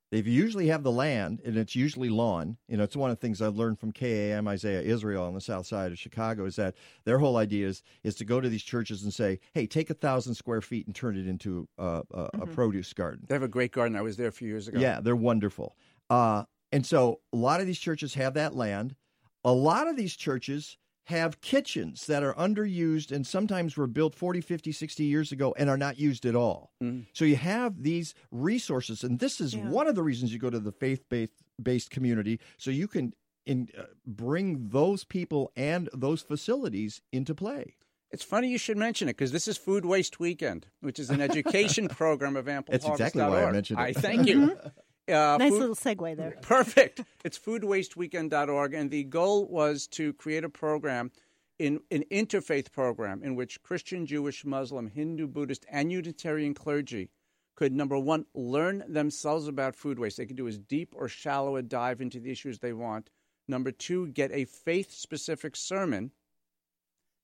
They 0.10 0.20
usually 0.20 0.68
have 0.68 0.84
the 0.84 0.92
land, 0.92 1.42
and 1.44 1.58
it's 1.58 1.76
usually 1.76 2.08
lawn. 2.08 2.56
You 2.70 2.78
know, 2.78 2.84
it's 2.84 2.96
one 2.96 3.12
of 3.12 3.18
the 3.18 3.22
things 3.22 3.42
I've 3.42 3.58
learned 3.58 3.78
from 3.78 3.92
KAM 3.92 4.48
Isaiah 4.48 4.82
Israel 4.82 5.26
on 5.26 5.34
the 5.34 5.42
south 5.42 5.66
side 5.66 5.92
of 5.92 6.00
Chicago 6.00 6.46
is 6.46 6.56
that 6.56 6.76
their 7.04 7.20
whole 7.20 7.36
idea 7.36 7.68
is 7.68 7.84
is 8.04 8.16
to 8.16 8.26
go 8.26 8.40
to 8.40 8.48
these 8.48 8.63
churches 8.63 9.04
and 9.04 9.13
say, 9.13 9.42
"Hey, 9.54 9.68
take 9.68 9.90
a 9.90 9.94
thousand 9.94 10.36
square 10.36 10.62
feet 10.62 10.86
and 10.86 10.96
turn 10.96 11.18
it 11.18 11.28
into 11.28 11.68
a, 11.78 12.04
a, 12.12 12.30
a 12.36 12.48
produce 12.48 12.94
garden." 12.94 13.26
They 13.28 13.36
have 13.36 13.44
a 13.44 13.50
great 13.50 13.74
garden. 13.74 13.98
I 13.98 14.02
was 14.02 14.16
there 14.16 14.30
a 14.30 14.32
few 14.32 14.48
years 14.48 14.70
ago. 14.70 14.80
Yeah, 14.80 15.02
they're 15.02 15.13
wonderful. 15.13 15.76
Uh, 16.10 16.44
and 16.71 16.86
so 16.86 17.19
a 17.34 17.38
lot 17.38 17.60
of 17.62 17.67
these 17.67 17.80
churches 17.80 18.13
have 18.15 18.34
that 18.36 18.56
land. 18.56 18.95
A 19.43 19.51
lot 19.51 19.88
of 19.88 19.95
these 19.95 20.15
churches 20.15 20.77
have 21.06 21.39
kitchens 21.39 22.06
that 22.08 22.21
are 22.21 22.34
underused 22.34 23.13
and 23.13 23.25
sometimes 23.25 23.77
were 23.77 23.88
built 23.88 24.13
40, 24.13 24.41
50, 24.41 24.73
60 24.73 25.03
years 25.06 25.32
ago 25.32 25.56
and 25.58 25.69
are 25.69 25.77
not 25.77 25.97
used 25.97 26.25
at 26.25 26.36
all. 26.36 26.73
So 27.13 27.23
you 27.23 27.38
have 27.38 27.84
these 27.84 28.13
resources. 28.30 29.03
And 29.06 29.19
this 29.19 29.39
is 29.39 29.56
Yeah. 29.56 29.69
one 29.69 29.88
of 29.88 29.95
the 29.95 30.03
reasons 30.03 30.34
you 30.34 30.39
go 30.39 30.49
to 30.49 30.60
the 30.60 30.73
faith 30.73 31.06
based 31.62 31.89
community 31.91 32.39
so 32.58 32.71
you 32.71 32.89
can 32.89 33.13
in, 33.45 33.69
uh, 33.77 33.84
bring 34.06 34.67
those 34.67 35.06
people 35.06 35.53
and 35.56 35.88
those 35.93 36.21
facilities 36.21 37.01
into 37.13 37.34
play. 37.34 37.77
It's 38.12 38.23
funny 38.23 38.49
you 38.49 38.58
should 38.58 38.75
mention 38.77 39.08
it 39.08 39.13
because 39.13 39.32
this 39.32 39.47
is 39.47 39.58
Food 39.58 39.86
Waste 39.86 40.19
Weekend, 40.19 40.67
which 40.82 40.99
is 40.99 41.10
an 41.10 41.21
education 41.30 41.88
program 41.88 42.36
of 42.36 42.49
Ample 42.49 42.73
That's 42.73 42.86
exactly 42.86 43.23
why 43.23 43.45
I 43.45 43.51
mentioned 43.53 43.80
it. 43.80 43.84
I 43.84 43.93
thank 43.93 44.27
you. 44.27 44.58
Uh, 45.08 45.38
Nice 45.38 45.52
food- 45.52 45.60
little 45.60 45.76
segue 45.76 46.17
there. 46.17 46.38
Perfect. 46.41 47.02
It's 47.24 47.39
foodwasteweekend.org. 47.39 48.74
And 48.74 48.91
the 48.91 49.04
goal 49.04 49.48
was 49.48 49.88
to 49.88 50.13
create 50.13 50.43
a 50.43 50.50
program, 50.50 51.12
in 51.60 51.80
an 51.91 52.04
interfaith 52.12 52.72
program, 52.72 53.24
in 53.24 53.36
which 53.36 53.62
Christian, 53.63 54.06
Jewish, 54.06 54.46
Muslim, 54.46 54.88
Hindu, 54.88 55.28
Buddhist, 55.28 55.65
and 55.70 55.91
Unitarian 55.91 56.54
clergy 56.54 57.10
could 57.56 57.74
number 57.74 57.98
one 57.98 58.26
learn 58.36 58.84
themselves 58.88 59.48
about 59.48 59.76
food 59.76 59.98
waste. 59.98 60.17
They 60.17 60.28
can 60.28 60.36
do 60.36 60.48
as 60.48 60.60
deep 60.60 60.93
or 60.96 61.08
shallow 61.08 61.56
a 61.56 61.63
dive 61.63 62.02
into 62.02 62.20
the 62.20 62.30
issues 62.30 62.60
they 62.60 62.74
want. 62.74 63.10
Number 63.48 63.72
two, 63.72 64.08
get 64.08 64.32
a 64.32 64.46
faith 64.46 64.91
specific 64.91 65.56
sermon, 65.56 66.12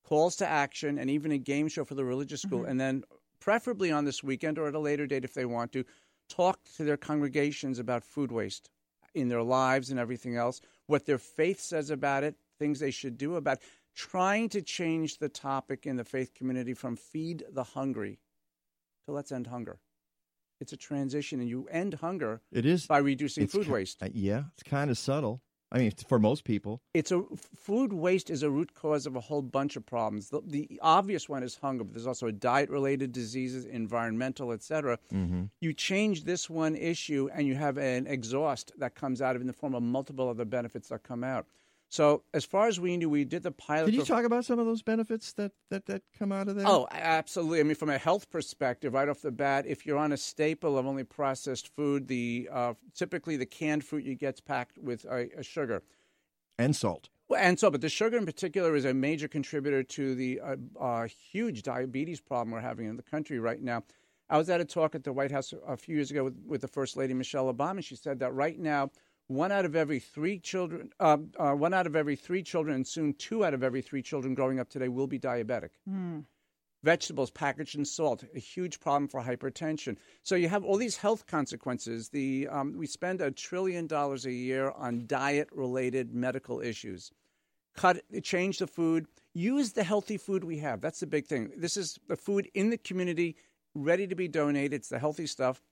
calls 0.04 0.36
to 0.38 0.48
action, 0.48 0.98
and 0.98 1.10
even 1.10 1.32
a 1.32 1.38
game 1.38 1.68
show 1.68 1.86
for 1.86 1.96
the 1.96 2.04
religious 2.04 2.42
school. 2.42 2.62
Mm-hmm. 2.62 2.70
And 2.70 2.82
then, 2.82 3.04
preferably 3.40 3.92
on 3.92 4.06
this 4.06 4.24
weekend 4.24 4.58
or 4.58 4.68
at 4.68 4.74
a 4.74 4.80
later 4.80 5.06
date 5.06 5.26
if 5.26 5.34
they 5.34 5.46
want 5.46 5.74
to, 5.74 5.84
talk 6.30 6.60
to 6.78 6.84
their 6.84 6.98
congregations 6.98 7.80
about 7.80 8.04
food 8.04 8.32
waste 8.32 8.70
in 9.14 9.28
their 9.30 9.44
lives 9.44 9.90
and 9.92 10.00
everything 10.00 10.36
else, 10.36 10.62
what 10.88 11.06
their 11.06 11.18
faith 11.18 11.60
says 11.60 11.90
about 11.90 12.24
it, 12.24 12.36
things 12.60 12.80
they 12.80 12.92
should 12.92 13.18
do 13.18 13.36
about 13.36 13.58
it. 13.58 13.64
Trying 13.96 14.50
to 14.50 14.62
change 14.62 15.20
the 15.20 15.30
topic 15.30 15.86
in 15.86 15.98
the 15.98 16.04
faith 16.04 16.34
community 16.34 16.74
from 16.74 16.96
feed 16.96 17.44
the 17.52 17.64
hungry 17.64 18.20
to 19.06 19.12
let's 19.14 19.32
end 19.32 19.48
hunger. 19.48 19.80
It's 20.60 20.74
a 20.74 20.78
transition, 20.78 21.40
and 21.42 21.50
you 21.50 21.68
end 21.70 21.96
hunger 21.96 22.42
It 22.52 22.66
is 22.66 22.88
by 22.88 23.00
reducing 23.00 23.48
food 23.48 23.66
ki- 23.66 23.72
waste. 23.72 24.02
uh, 24.02 24.08
yeah, 24.14 24.44
it's 24.54 24.64
kind 24.64 24.90
of 24.90 24.98
subtle. 24.98 25.42
I 25.74 25.80
mean, 25.80 25.92
for 26.08 26.20
most 26.20 26.44
people. 26.44 26.82
It's 26.94 27.12
a 27.12 27.24
food 27.56 27.92
waste 27.92 28.30
is 28.30 28.44
a 28.44 28.50
root 28.50 28.76
cause 28.76 29.08
of 29.08 29.16
a 29.16 29.20
whole 29.20 29.42
bunch 29.42 29.76
of 29.76 29.84
problems. 29.86 30.30
The, 30.30 30.42
the 30.46 30.80
obvious 30.84 31.28
one 31.28 31.42
is 31.42 31.56
hunger, 31.56 31.84
but 31.84 31.96
there's 31.96 32.06
also 32.06 32.30
diet 32.30 32.70
related 32.70 33.12
diseases, 33.12 33.66
environmental, 33.66 34.52
etc. 34.52 35.00
Mm-hmm. 35.12 35.46
You 35.62 35.74
change 35.74 36.26
this 36.26 36.48
one 36.48 36.76
issue, 36.76 37.28
and 37.34 37.48
you 37.48 37.56
have 37.56 37.80
an 37.80 38.06
exhaust 38.06 38.72
that 38.78 38.94
comes 38.94 39.20
out 39.20 39.36
of 39.36 39.42
in 39.42 39.48
the 39.48 39.54
form 39.54 39.74
of 39.74 39.82
multiple 39.82 40.30
other 40.30 40.46
benefits 40.46 40.90
that 40.90 41.02
come 41.02 41.24
out. 41.24 41.48
So, 41.94 42.24
as 42.34 42.44
far 42.44 42.68
as 42.68 42.80
we 42.80 42.98
knew, 42.98 43.08
we 43.08 43.24
did 43.24 43.44
the 43.44 43.52
pilot. 43.52 43.92
Can 43.92 43.94
you 43.94 44.04
talk 44.04 44.26
about 44.26 44.46
some 44.46 44.58
of 44.58 44.66
those 44.66 44.82
benefits 44.82 45.34
that, 45.34 45.52
that, 45.70 45.86
that 45.86 46.02
come 46.18 46.32
out 46.32 46.48
of 46.48 46.56
that? 46.56 46.66
Oh, 46.66 46.88
absolutely. 46.92 47.60
I 47.60 47.64
mean, 47.64 47.76
from 47.76 47.92
a 47.92 48.00
health 48.00 48.32
perspective, 48.32 48.96
right 48.96 49.08
off 49.08 49.22
the 49.22 49.32
bat, 49.32 49.66
if 49.68 49.86
you're 49.86 50.00
on 50.00 50.12
a 50.12 50.18
staple 50.18 50.76
of 50.76 50.88
only 50.88 51.04
processed 51.04 51.68
food, 51.76 52.08
the 52.08 52.50
uh, 52.52 52.74
typically 52.96 53.38
the 53.38 53.46
canned 53.46 53.84
fruit 53.84 54.06
you 54.06 54.16
get's 54.16 54.42
packed 54.42 54.80
with 54.80 55.06
a, 55.06 55.30
a 55.38 55.44
sugar. 55.44 55.84
and 56.58 56.76
salt. 56.76 57.10
Well, 57.28 57.40
and 57.40 57.60
so, 57.60 57.70
but 57.70 57.82
the 57.82 57.90
sugar 57.90 58.18
in 58.18 58.26
particular 58.26 58.76
is 58.76 58.86
a 58.86 58.94
major 58.96 59.28
contributor 59.28 59.84
to 59.84 60.16
the 60.16 60.42
uh, 60.44 60.56
uh, 60.80 61.08
huge 61.32 61.62
diabetes 61.62 62.20
problem 62.20 62.54
we're 62.54 62.62
having 62.62 62.88
in 62.88 62.98
the 62.98 63.04
country 63.04 63.40
right 63.40 63.62
now. 63.62 63.84
I 64.32 64.40
was 64.40 64.50
at 64.50 64.60
a 64.60 64.66
talk 64.66 64.96
at 64.96 65.04
the 65.04 65.14
White 65.14 65.32
House 65.32 65.54
a 65.68 65.78
few 65.78 65.94
years 65.94 66.10
ago 66.10 66.24
with, 66.24 66.42
with 66.48 66.62
the 66.62 66.68
First 66.68 66.98
Lady 66.98 67.14
Michelle 67.14 67.54
Obama. 67.54 67.84
She 67.84 67.96
said 67.96 68.18
that 68.18 68.34
right 68.34 68.58
now, 68.58 68.90
one 69.28 69.52
out 69.52 69.66
of 69.66 69.76
every 69.76 70.00
three 70.00 70.40
children, 70.40 70.92
uh, 71.00 71.18
uh, 71.38 71.52
one 71.54 71.74
out 71.74 71.88
of 71.88 71.96
every 71.96 72.16
three 72.16 72.44
children, 72.44 72.76
and 72.76 72.88
soon 72.88 73.14
two 73.14 73.46
out 73.46 73.54
of 73.54 73.64
every 73.64 73.82
three 73.82 74.02
children 74.02 74.34
growing 74.34 74.60
up 74.60 74.70
today 74.70 74.88
will 74.90 75.08
be 75.08 75.20
diabetic 75.20 75.70
vegetables 76.84 77.32
packaged 77.32 77.76
in 77.76 77.86
salt, 77.86 78.24
a 78.36 78.40
huge 78.40 78.80
problem 78.80 79.08
for 79.08 79.22
hypertension. 79.22 79.98
So 80.22 80.36
you 80.36 80.50
have 80.50 80.64
all 80.64 80.78
these 80.78 80.98
health 80.98 81.26
consequences. 81.26 82.10
The 82.10 82.48
um, 82.50 82.78
we 82.78 82.86
spend 82.86 83.22
a 83.22 83.32
trillion 83.32 83.88
dollars 83.88 84.26
a 84.26 84.32
year 84.32 84.72
on 84.72 85.08
diet-related 85.08 86.14
medical 86.14 86.60
issues. 86.60 87.12
Cut, 87.76 88.02
change 88.22 88.60
the 88.60 88.68
food. 88.68 89.08
Use 89.34 89.72
the 89.72 89.84
healthy 89.84 90.18
food 90.18 90.44
we 90.44 90.60
have. 90.60 90.82
That's 90.82 91.00
the 91.00 91.08
big 91.08 91.26
thing. 91.26 91.52
This 91.58 91.76
is 91.76 91.98
the 92.08 92.16
food 92.16 92.48
in 92.54 92.70
the 92.70 92.78
community, 92.78 93.36
ready 93.74 94.06
to 94.06 94.16
be 94.16 94.28
donated. 94.28 94.74
It's 94.74 94.90
the 94.90 95.00
healthy 95.00 95.26
stuff. 95.26 95.64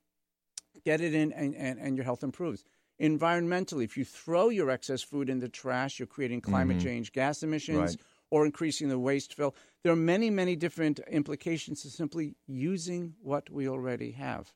Get 0.84 1.02
it 1.02 1.14
in, 1.14 1.32
and, 1.34 1.54
and, 1.56 1.78
and 1.78 1.96
your 1.96 2.06
health 2.06 2.24
improves. 2.24 2.64
Environmentally, 3.00 3.84
if 3.84 3.98
you 3.98 4.06
throw 4.06 4.50
your 4.50 4.70
excess 4.70 5.02
food 5.02 5.30
in 5.30 5.40
the 5.40 5.50
trash, 5.50 6.00
you're 6.00 6.08
creating 6.08 6.42
climate 6.42 6.80
change, 6.80 7.12
gas 7.12 7.42
emissions, 7.44 7.78
Right. 7.78 8.02
or 8.30 8.46
increasing 8.46 8.90
the 8.90 9.00
waste 9.00 9.34
fill. 9.34 9.56
There 9.84 9.92
are 9.92 9.96
many, 9.96 10.30
many 10.30 10.56
different 10.56 11.00
implications 11.10 11.82
to 11.82 11.90
simply 11.90 12.36
using 12.48 13.16
what 13.22 13.50
we 13.50 13.68
already 13.68 14.12
have. 14.12 14.54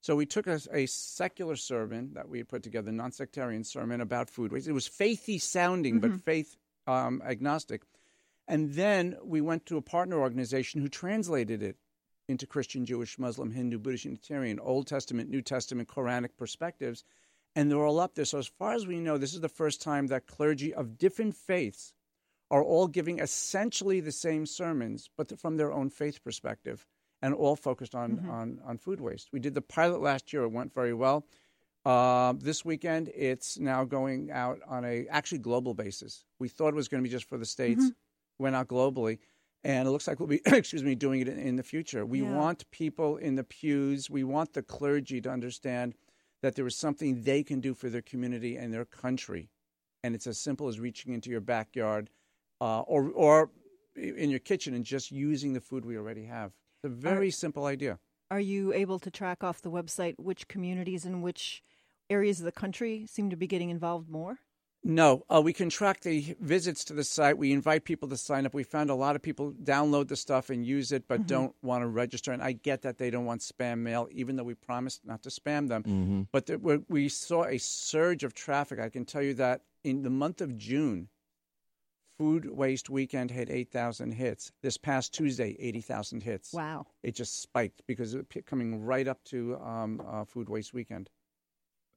So 0.00 0.16
we 0.16 0.26
took 0.26 0.46
a, 0.46 0.58
a 0.72 0.86
secular 0.86 1.56
sermon 1.56 2.14
that 2.14 2.28
we 2.28 2.38
had 2.38 2.48
put 2.48 2.62
together, 2.62 2.90
non-sectarian 2.90 3.64
sermon 3.64 4.00
about 4.00 4.30
food 4.30 4.50
waste. 4.50 4.66
It 4.66 4.72
was 4.72 4.88
faithy 4.88 5.40
sounding, 5.40 6.00
but 6.00 6.12
faith 6.24 6.56
um, 6.86 7.22
agnostic. 7.24 7.82
And 8.48 8.72
then 8.74 9.16
we 9.22 9.40
went 9.40 9.66
to 9.66 9.76
a 9.76 9.82
partner 9.82 10.18
organization 10.18 10.80
who 10.80 10.88
translated 10.88 11.62
it 11.62 11.76
into 12.28 12.46
Christian, 12.46 12.84
Jewish, 12.86 13.18
Muslim, 13.18 13.50
Hindu, 13.52 13.78
Buddhist, 13.78 14.06
Unitarian, 14.06 14.58
Old 14.58 14.86
Testament, 14.86 15.28
New 15.30 15.42
Testament, 15.42 15.88
Quranic 15.88 16.30
perspectives. 16.36 17.04
And 17.56 17.70
they're 17.70 17.84
all 17.84 17.98
up 17.98 18.14
there. 18.14 18.24
So, 18.24 18.38
as 18.38 18.46
far 18.46 18.74
as 18.74 18.86
we 18.86 19.00
know, 19.00 19.18
this 19.18 19.34
is 19.34 19.40
the 19.40 19.48
first 19.48 19.82
time 19.82 20.06
that 20.08 20.26
clergy 20.26 20.72
of 20.72 20.96
different 20.98 21.34
faiths 21.34 21.92
are 22.50 22.62
all 22.62 22.86
giving 22.86 23.18
essentially 23.18 24.00
the 24.00 24.12
same 24.12 24.46
sermons, 24.46 25.08
but 25.16 25.38
from 25.38 25.56
their 25.56 25.72
own 25.72 25.90
faith 25.90 26.22
perspective, 26.22 26.86
and 27.22 27.34
all 27.34 27.54
focused 27.56 27.94
on, 27.94 28.24
on, 28.30 28.60
on 28.64 28.78
food 28.78 29.00
waste. 29.00 29.28
We 29.32 29.40
did 29.40 29.54
the 29.54 29.62
pilot 29.62 30.00
last 30.00 30.32
year; 30.32 30.42
it 30.44 30.52
went 30.52 30.72
very 30.74 30.94
well. 30.94 31.26
Uh, 31.84 32.34
this 32.38 32.64
weekend, 32.64 33.10
it's 33.14 33.58
now 33.58 33.84
going 33.84 34.30
out 34.30 34.60
on 34.66 34.84
a 34.84 35.06
actually 35.08 35.38
global 35.38 35.74
basis. 35.74 36.24
We 36.38 36.48
thought 36.48 36.68
it 36.68 36.74
was 36.74 36.88
going 36.88 37.02
to 37.02 37.08
be 37.08 37.12
just 37.12 37.24
for 37.28 37.38
the 37.38 37.46
states, 37.46 37.90
went 38.38 38.54
out 38.54 38.68
globally, 38.68 39.18
and 39.64 39.88
it 39.88 39.90
looks 39.90 40.06
like 40.06 40.18
we'll 40.20 40.28
be 40.28 40.40
excuse 40.46 40.82
me 40.84 40.94
doing 40.94 41.20
it 41.20 41.28
in, 41.28 41.38
in 41.38 41.56
the 41.56 41.62
future. 41.62 42.04
We 42.06 42.20
Yeah. 42.22 42.34
want 42.36 42.70
people 42.70 43.16
in 43.16 43.34
the 43.36 43.44
pews. 43.44 44.08
We 44.10 44.24
want 44.24 44.52
the 44.52 44.62
clergy 44.62 45.20
to 45.22 45.30
understand 45.30 45.94
that 46.42 46.54
there 46.54 46.66
is 46.66 46.76
something 46.76 47.22
they 47.22 47.42
can 47.42 47.60
do 47.60 47.74
for 47.74 47.88
their 47.88 48.02
community 48.02 48.56
and 48.56 48.72
their 48.72 48.84
country, 48.84 49.50
and 50.02 50.14
it's 50.14 50.26
as 50.26 50.38
simple 50.38 50.68
as 50.68 50.80
reaching 50.80 51.12
into 51.12 51.30
your 51.30 51.40
backyard 51.40 52.10
uh, 52.60 52.80
or 52.80 53.10
or 53.10 53.50
in 53.96 54.30
your 54.30 54.38
kitchen 54.38 54.74
and 54.74 54.84
just 54.84 55.10
using 55.10 55.52
the 55.52 55.60
food 55.60 55.84
we 55.84 55.96
already 55.96 56.24
have. 56.24 56.52
It's 56.82 56.92
a 56.92 56.94
very 56.94 57.30
simple 57.30 57.66
idea. 57.66 57.98
Are 58.30 58.40
you 58.40 58.72
able 58.72 58.98
to 59.00 59.10
track 59.10 59.42
off 59.42 59.60
the 59.60 59.70
website 59.70 60.14
which 60.16 60.48
communities 60.48 61.04
and 61.04 61.22
which 61.22 61.62
areas 62.08 62.38
of 62.38 62.44
the 62.44 62.52
country 62.52 63.04
seem 63.06 63.30
to 63.30 63.36
be 63.36 63.46
getting 63.46 63.70
involved 63.70 64.08
more? 64.08 64.38
No, 64.82 65.24
uh, 65.28 65.42
we 65.44 65.52
can 65.52 65.68
track 65.68 66.00
the 66.00 66.34
visits 66.40 66.84
to 66.84 66.94
the 66.94 67.04
site. 67.04 67.36
We 67.36 67.52
invite 67.52 67.84
people 67.84 68.08
to 68.08 68.16
sign 68.16 68.46
up. 68.46 68.54
We 68.54 68.62
found 68.62 68.88
a 68.88 68.94
lot 68.94 69.14
of 69.14 69.20
people 69.20 69.52
download 69.52 70.08
the 70.08 70.16
stuff 70.16 70.48
and 70.48 70.64
use 70.64 70.90
it, 70.90 71.06
but 71.06 71.26
don't 71.26 71.54
want 71.62 71.82
to 71.82 71.86
register. 71.86 72.32
And 72.32 72.42
I 72.42 72.52
get 72.52 72.80
that 72.82 72.96
they 72.96 73.10
don't 73.10 73.26
want 73.26 73.42
spam 73.42 73.78
mail, 73.80 74.08
even 74.10 74.36
though 74.36 74.42
we 74.44 74.54
promised 74.54 75.04
not 75.04 75.22
to 75.24 75.28
spam 75.28 75.68
them. 75.68 76.28
But 76.32 76.46
there, 76.46 76.56
we 76.58 76.78
we 76.88 77.08
saw 77.10 77.44
a 77.44 77.58
surge 77.58 78.24
of 78.24 78.32
traffic. 78.32 78.80
I 78.80 78.88
can 78.88 79.04
tell 79.04 79.22
you 79.22 79.34
that 79.34 79.62
in 79.84 80.02
the 80.02 80.10
month 80.10 80.40
of 80.40 80.56
June, 80.56 81.08
Food 82.18 82.50
Waste 82.50 82.90
Weekend 82.90 83.30
had 83.30 83.48
8,000 83.48 84.12
hits. 84.12 84.52
This 84.62 84.76
past 84.76 85.14
Tuesday, 85.14 85.56
80,000 85.58 86.22
hits. 86.22 86.52
Wow. 86.52 86.86
It 87.02 87.14
just 87.14 87.40
spiked 87.40 87.82
because 87.86 88.14
it 88.14 88.28
p- 88.28 88.42
coming 88.42 88.84
right 88.84 89.08
up 89.08 89.24
to 89.24 89.56
um, 89.56 90.02
uh, 90.06 90.24
Food 90.26 90.50
Waste 90.50 90.74
Weekend. 90.74 91.08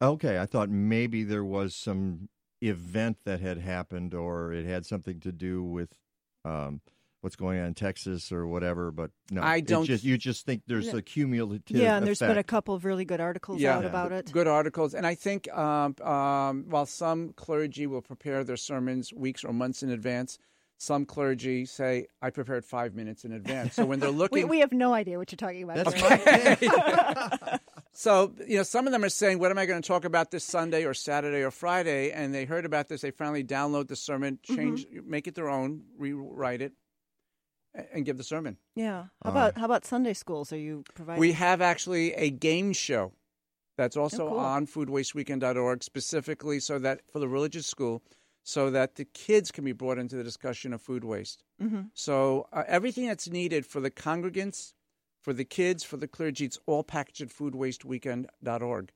Okay, 0.02 0.40
I 0.40 0.46
thought 0.46 0.70
maybe 0.70 1.24
there 1.24 1.44
was 1.44 1.76
some 1.76 2.30
event 2.68 3.18
that 3.26 3.40
had 3.40 3.58
happened 3.58 4.14
or 4.14 4.52
it 4.54 4.66
had 4.66 4.86
something 4.86 5.20
to 5.22 5.32
do 5.32 5.64
with 5.64 5.98
um, 6.46 6.82
what's 7.22 7.36
going 7.38 7.58
on 7.60 7.68
in 7.68 7.74
Texas 7.74 8.32
or 8.32 8.46
whatever, 8.46 8.92
but 8.92 9.12
no. 9.32 9.42
I 9.42 9.62
don't- 9.62 9.86
just, 9.86 10.04
you 10.04 10.18
just 10.18 10.46
think 10.46 10.64
there's 10.68 10.88
Yeah. 10.88 10.98
a 10.98 11.02
cumulative 11.02 11.78
yeah, 11.78 11.96
and 11.98 12.06
there's 12.06 12.20
been 12.20 12.38
a 12.38 12.44
couple 12.44 12.76
of 12.76 12.84
really 12.84 13.06
good 13.06 13.22
articles 13.22 13.62
Yeah. 13.62 13.78
out 13.78 13.84
Yeah. 13.84 13.90
about 13.90 14.12
it. 14.12 14.30
Good 14.32 14.48
articles, 14.48 14.94
and 14.94 15.08
I 15.08 15.16
think 15.16 15.52
um, 15.54 15.96
um, 16.02 16.66
while 16.70 16.86
some 16.86 17.32
clergy 17.34 17.88
will 17.88 18.02
prepare 18.02 18.44
their 18.44 18.58
sermons 18.58 19.14
weeks 19.14 19.44
or 19.46 19.54
months 19.54 19.84
in 19.84 19.90
advance, 19.90 20.38
some 20.78 21.06
clergy 21.06 21.64
say, 21.66 22.08
"I 22.22 22.30
prepared 22.30 22.66
five 22.66 22.94
minutes 22.94 23.24
in 23.24 23.32
advance." 23.32 23.76
So 23.76 23.86
when 23.86 24.00
they're 24.02 24.10
looking, 24.22 24.50
we 24.50 24.60
have 24.60 24.74
no 24.74 24.94
idea 24.94 25.18
what 25.18 25.32
you're 25.32 25.38
talking 25.38 25.64
about. 25.64 25.78
That's 25.86 26.60
Jerry. 26.60 27.60
so 27.94 28.34
you 28.48 28.58
know, 28.58 28.64
some 28.64 28.88
of 28.88 28.92
them 28.94 29.04
are 29.04 29.10
saying, 29.10 29.40
"What 29.40 29.52
am 29.52 29.58
I 29.58 29.66
going 29.66 29.82
to 29.82 29.88
talk 29.88 30.04
about 30.06 30.32
this 30.32 30.44
Sunday 30.44 30.84
or 30.86 30.94
Saturday 30.94 31.42
or 31.44 31.52
Friday?" 31.52 32.12
And 32.12 32.34
they 32.34 32.46
heard 32.46 32.66
about 32.66 32.90
this, 32.90 33.02
they 33.02 33.12
finally 33.12 33.44
download 33.44 33.88
the 33.88 33.96
sermon, 33.96 34.40
change, 34.44 34.86
make 35.06 35.28
it 35.28 35.36
their 35.36 35.50
own, 35.50 35.84
rewrite 35.98 36.62
it, 36.62 36.74
and 37.94 38.06
give 38.06 38.18
the 38.18 38.24
sermon. 38.24 38.58
Yeah. 38.76 39.06
How 39.24 39.30
Uh, 39.30 39.32
about 39.32 39.58
how 39.58 39.66
about 39.66 39.86
Sunday 39.86 40.14
schools? 40.14 40.52
Are 40.52 40.58
you 40.58 40.84
providing? 40.96 41.20
We 41.20 41.34
have 41.34 41.62
actually 41.62 42.14
a 42.14 42.30
game 42.30 42.74
show 42.74 43.14
that's 43.78 43.98
also 43.98 44.26
Oh, 44.28 44.30
cool. 44.30 44.40
on 44.40 44.68
foodwasteweekend.org 44.68 45.84
specifically 45.84 46.60
so 46.60 46.80
that 46.80 47.02
for 47.12 47.20
the 47.20 47.28
religious 47.28 47.66
school, 47.68 48.04
so 48.44 48.70
that 48.72 48.96
the 48.96 49.06
kids 49.06 49.52
can 49.52 49.64
be 49.64 49.72
brought 49.72 49.98
into 49.98 50.16
the 50.16 50.24
discussion 50.24 50.74
of 50.74 50.82
food 50.82 51.04
waste. 51.04 51.44
Mm-hmm. 51.62 51.84
So 51.94 52.48
uh, 52.54 52.64
everything 52.68 53.08
that's 53.08 53.30
needed 53.30 53.66
for 53.66 53.80
the 53.80 53.90
congregants, 53.92 54.74
for 55.24 55.34
the 55.34 55.46
kids, 55.46 55.84
for 55.84 55.98
the 55.98 56.08
clergy, 56.08 56.46
it's 56.46 56.60
all 56.66 56.84
packaged 56.84 57.22
at 57.22 57.30
foodwasteweekend.org. 57.30 58.92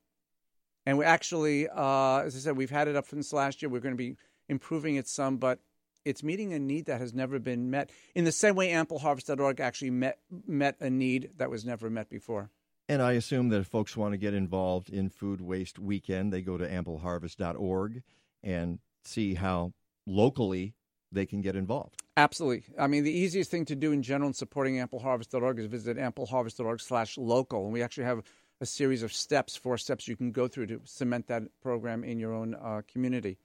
And 0.85 0.97
we 0.97 1.05
actually, 1.05 1.67
uh, 1.67 2.19
as 2.19 2.35
I 2.35 2.39
said, 2.39 2.57
we've 2.57 2.69
had 2.69 2.87
it 2.87 2.95
up 2.95 3.07
since 3.07 3.33
last 3.33 3.61
year. 3.61 3.69
We're 3.69 3.79
going 3.81 3.95
to 3.95 3.97
be 3.97 4.17
improving 4.49 4.95
it 4.95 5.07
some, 5.07 5.37
but 5.37 5.59
it's 6.05 6.23
meeting 6.23 6.53
a 6.53 6.59
need 6.59 6.85
that 6.85 7.01
has 7.01 7.13
never 7.13 7.39
been 7.39 7.69
met. 7.69 7.91
In 8.13 8.25
the 8.25 8.31
same 8.31 8.55
way, 8.55 8.69
ampleharvest.org 8.71 9.59
actually 9.59 9.91
met 9.91 10.19
met 10.45 10.77
a 10.79 10.89
need 10.89 11.31
that 11.37 11.49
was 11.49 11.65
never 11.65 11.89
met 11.89 12.09
before. 12.09 12.49
And 12.89 13.01
I 13.01 13.13
assume 13.13 13.49
that 13.49 13.59
if 13.59 13.67
folks 13.67 13.97
want 13.97 14.13
to 14.13 14.17
get 14.17 14.33
involved 14.33 14.89
in 14.89 15.09
Food 15.09 15.41
Waste 15.41 15.77
Weekend, 15.77 16.31
they 16.31 16.41
go 16.41 16.57
to 16.57 16.65
ampleharvest.org 16.65 18.03
and 18.43 18.79
see 19.03 19.33
how 19.33 19.73
locally 20.05 20.73
they 21.11 21.25
can 21.25 21.41
get 21.41 21.55
involved. 21.55 22.03
Absolutely. 22.17 22.63
I 22.79 22.87
mean, 22.87 23.03
the 23.03 23.11
easiest 23.11 23.51
thing 23.51 23.65
to 23.65 23.75
do 23.75 23.91
in 23.91 24.01
general 24.01 24.27
in 24.27 24.33
supporting 24.33 24.77
ampleharvest.org 24.77 25.59
is 25.59 25.67
visit 25.67 25.97
ampleharvest.org 25.97 26.81
slash 26.81 27.15
local. 27.15 27.65
And 27.65 27.71
we 27.71 27.83
actually 27.83 28.05
have 28.05 28.23
a 28.59 28.65
series 28.65 29.03
of 29.03 29.13
steps, 29.13 29.55
four 29.55 29.77
steps 29.77 30.07
you 30.07 30.15
can 30.15 30.31
go 30.31 30.47
through 30.47 30.65
to 30.67 30.81
cement 30.83 31.27
that 31.27 31.43
program 31.61 32.03
in 32.03 32.19
your 32.19 32.33
own 32.33 32.55
uh, 32.55 32.81
community. 32.91 33.37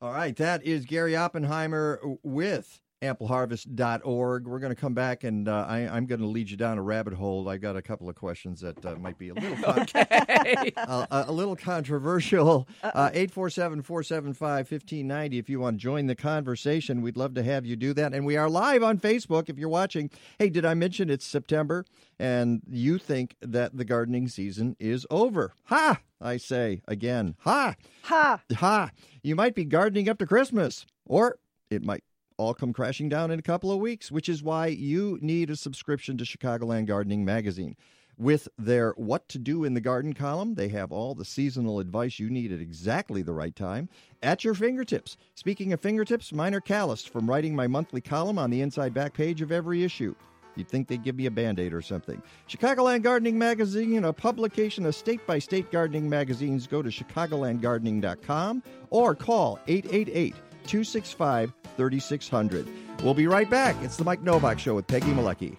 All 0.00 0.12
right, 0.12 0.34
that 0.36 0.64
is 0.64 0.86
Gary 0.86 1.14
Oppenheimer 1.14 2.00
with 2.22 2.80
ampleharvest.org. 3.02 4.46
We're 4.46 4.58
going 4.58 4.74
to 4.74 4.80
come 4.80 4.92
back 4.92 5.24
and 5.24 5.48
uh, 5.48 5.64
I, 5.68 5.80
am 5.96 6.06
going 6.06 6.20
to 6.20 6.26
lead 6.26 6.50
you 6.50 6.56
down 6.56 6.76
a 6.76 6.82
rabbit 6.82 7.14
hole. 7.14 7.48
I 7.48 7.56
got 7.56 7.76
a 7.76 7.82
couple 7.82 8.08
of 8.08 8.14
questions 8.14 8.60
that 8.60 8.84
uh, 8.84 8.96
might 8.96 9.16
be 9.16 9.30
a 9.30 9.34
little 9.34 9.56
con- 9.62 9.80
okay. 9.80 10.72
a, 10.76 11.06
a, 11.28 11.32
little 11.32 11.56
controversial. 11.56 12.68
Uh, 12.82 13.10
847 13.12 13.82
475 13.82 14.56
1590. 14.70 15.38
If 15.38 15.48
you 15.48 15.60
want 15.60 15.78
to 15.78 15.82
join 15.82 16.06
the 16.06 16.14
conversation, 16.14 17.00
we'd 17.00 17.16
love 17.16 17.34
to 17.34 17.42
have 17.42 17.64
you 17.64 17.76
do 17.76 17.94
that. 17.94 18.12
And 18.12 18.26
we 18.26 18.36
are 18.36 18.50
live 18.50 18.82
on 18.82 18.98
Facebook 18.98 19.48
if 19.48 19.58
you're 19.58 19.68
watching. 19.70 20.10
Hey, 20.38 20.50
did 20.50 20.66
I 20.66 20.74
mention 20.74 21.08
it's 21.08 21.26
September 21.26 21.86
and 22.18 22.60
you 22.68 22.98
think 22.98 23.36
that 23.40 23.76
the 23.76 23.84
gardening 23.84 24.28
season 24.28 24.76
is 24.78 25.06
over? 25.10 25.54
Ha! 25.64 26.00
I 26.20 26.36
say 26.36 26.82
again, 26.86 27.34
ha! 27.40 27.74
Ha! 28.02 28.42
Ha! 28.54 28.90
You 29.22 29.34
might 29.34 29.54
be 29.54 29.64
gardening 29.64 30.08
up 30.08 30.18
to 30.18 30.26
Christmas, 30.26 30.84
or 31.06 31.38
it 31.70 31.82
might 31.82 32.04
all 32.40 32.54
come 32.54 32.72
crashing 32.72 33.10
down 33.10 33.30
in 33.30 33.38
a 33.38 33.42
couple 33.42 33.70
of 33.70 33.78
weeks, 33.78 34.10
which 34.10 34.28
is 34.28 34.42
why 34.42 34.66
you 34.66 35.18
need 35.20 35.50
a 35.50 35.56
subscription 35.56 36.16
to 36.16 36.24
Chicagoland 36.24 36.86
Gardening 36.86 37.22
Magazine. 37.22 37.76
With 38.16 38.48
their 38.58 38.92
What 38.92 39.28
to 39.28 39.38
Do 39.38 39.64
in 39.64 39.74
the 39.74 39.80
Garden 39.80 40.14
column, 40.14 40.54
they 40.54 40.68
have 40.68 40.90
all 40.90 41.14
the 41.14 41.24
seasonal 41.24 41.80
advice 41.80 42.18
you 42.18 42.30
need 42.30 42.50
at 42.50 42.60
exactly 42.60 43.20
the 43.20 43.34
right 43.34 43.54
time 43.54 43.90
at 44.22 44.42
your 44.42 44.54
fingertips. 44.54 45.18
Speaking 45.34 45.72
of 45.74 45.80
fingertips, 45.80 46.32
mine 46.32 46.54
are 46.54 46.60
calloused 46.60 47.10
from 47.10 47.28
writing 47.28 47.54
my 47.54 47.66
monthly 47.66 48.00
column 48.00 48.38
on 48.38 48.50
the 48.50 48.62
inside 48.62 48.94
back 48.94 49.12
page 49.12 49.42
of 49.42 49.52
every 49.52 49.84
issue. 49.84 50.14
You'd 50.56 50.68
think 50.68 50.88
they'd 50.88 51.04
give 51.04 51.16
me 51.16 51.26
a 51.26 51.30
band 51.30 51.60
aid 51.60 51.74
or 51.74 51.82
something. 51.82 52.22
Chicagoland 52.48 53.02
Gardening 53.02 53.38
Magazine, 53.38 54.04
a 54.04 54.12
publication 54.12 54.86
of 54.86 54.94
state 54.94 55.26
by 55.26 55.38
state 55.38 55.70
gardening 55.70 56.08
magazines. 56.08 56.66
Go 56.66 56.82
to 56.82 56.88
chicagolandgardening.com 56.88 58.62
or 58.90 59.14
call 59.14 59.58
888 59.68 60.34
265 60.70 61.52
3600. 61.76 62.68
We'll 63.02 63.14
be 63.14 63.26
right 63.26 63.50
back. 63.50 63.74
It's 63.82 63.96
the 63.96 64.04
Mike 64.04 64.22
Novak 64.22 64.58
Show 64.58 64.76
with 64.76 64.86
Peggy 64.86 65.08
Malecki. 65.08 65.56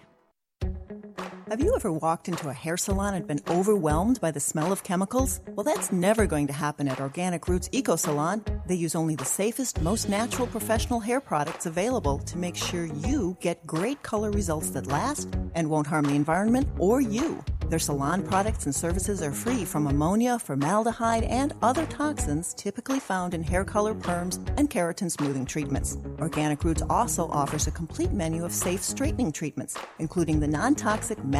Have 1.52 1.60
you 1.60 1.76
ever 1.76 1.92
walked 1.92 2.28
into 2.28 2.48
a 2.48 2.54
hair 2.54 2.78
salon 2.78 3.12
and 3.12 3.26
been 3.26 3.42
overwhelmed 3.46 4.18
by 4.22 4.30
the 4.30 4.40
smell 4.40 4.72
of 4.72 4.84
chemicals? 4.84 5.42
Well, 5.48 5.64
that's 5.64 5.92
never 5.92 6.24
going 6.26 6.46
to 6.46 6.52
happen 6.54 6.88
at 6.88 6.98
Organic 6.98 7.46
Roots 7.46 7.68
Eco 7.72 7.96
Salon. 7.96 8.42
They 8.66 8.74
use 8.74 8.94
only 8.94 9.16
the 9.16 9.26
safest, 9.26 9.82
most 9.82 10.08
natural 10.08 10.46
professional 10.46 10.98
hair 10.98 11.20
products 11.20 11.66
available 11.66 12.20
to 12.20 12.38
make 12.38 12.56
sure 12.56 12.86
you 12.86 13.36
get 13.42 13.66
great 13.66 14.02
color 14.02 14.30
results 14.30 14.70
that 14.70 14.86
last 14.86 15.28
and 15.54 15.68
won't 15.68 15.86
harm 15.86 16.06
the 16.06 16.14
environment 16.14 16.68
or 16.78 17.02
you. 17.02 17.44
Their 17.72 17.78
salon 17.78 18.22
products 18.22 18.66
and 18.66 18.74
services 18.74 19.22
are 19.22 19.32
free 19.32 19.64
from 19.64 19.86
ammonia, 19.86 20.38
formaldehyde, 20.38 21.24
and 21.24 21.54
other 21.62 21.86
toxins 21.86 22.52
typically 22.52 23.00
found 23.00 23.32
in 23.32 23.42
hair 23.42 23.64
color 23.64 23.94
perms 23.94 24.36
and 24.58 24.68
keratin 24.68 25.10
smoothing 25.10 25.46
treatments. 25.46 25.96
Organic 26.18 26.64
Roots 26.64 26.82
also 26.90 27.28
offers 27.28 27.66
a 27.66 27.70
complete 27.70 28.12
menu 28.12 28.44
of 28.44 28.52
safe 28.52 28.82
straightening 28.82 29.32
treatments, 29.32 29.78
including 29.98 30.38
the 30.38 30.46
non 30.46 30.74
toxic 30.74 31.24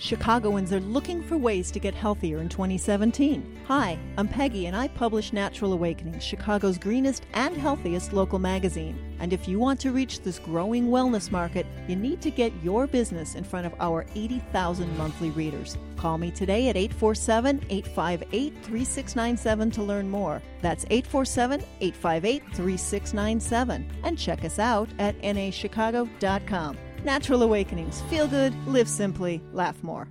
Chicagoans 0.00 0.72
are 0.72 0.78
looking 0.78 1.20
for 1.20 1.36
ways 1.36 1.72
to 1.72 1.80
get 1.80 1.92
healthier 1.92 2.38
in 2.38 2.48
2017. 2.48 3.58
Hi, 3.66 3.98
I'm 4.16 4.28
Peggy, 4.28 4.66
and 4.66 4.76
I 4.76 4.86
publish 4.86 5.32
Natural 5.32 5.72
Awakening, 5.72 6.20
Chicago's 6.20 6.78
greenest 6.78 7.26
and 7.32 7.56
healthiest 7.56 8.12
local 8.12 8.38
magazine. 8.38 8.96
And 9.18 9.32
if 9.32 9.48
you 9.48 9.58
want 9.58 9.80
to 9.80 9.90
reach 9.90 10.20
this 10.20 10.38
growing 10.38 10.86
wellness 10.86 11.32
market, 11.32 11.66
you 11.88 11.96
need 11.96 12.20
to 12.22 12.30
get 12.30 12.52
your 12.62 12.86
business 12.86 13.34
in 13.34 13.42
front 13.42 13.66
of 13.66 13.74
our 13.80 14.06
80,000 14.14 14.96
monthly 14.96 15.30
readers. 15.30 15.76
Call 15.96 16.16
me 16.16 16.30
today 16.30 16.68
at 16.68 16.76
847 16.76 17.64
858 17.68 18.54
3697 18.62 19.70
to 19.72 19.82
learn 19.82 20.08
more. 20.08 20.40
That's 20.62 20.84
847 20.90 21.60
858 21.80 22.42
3697. 22.54 23.90
And 24.04 24.16
check 24.16 24.44
us 24.44 24.60
out 24.60 24.88
at 25.00 25.20
nachicago.com. 25.22 26.78
Natural 27.04 27.42
Awakenings. 27.42 28.02
Feel 28.02 28.26
good, 28.26 28.54
live 28.66 28.88
simply, 28.88 29.40
laugh 29.52 29.82
more. 29.82 30.08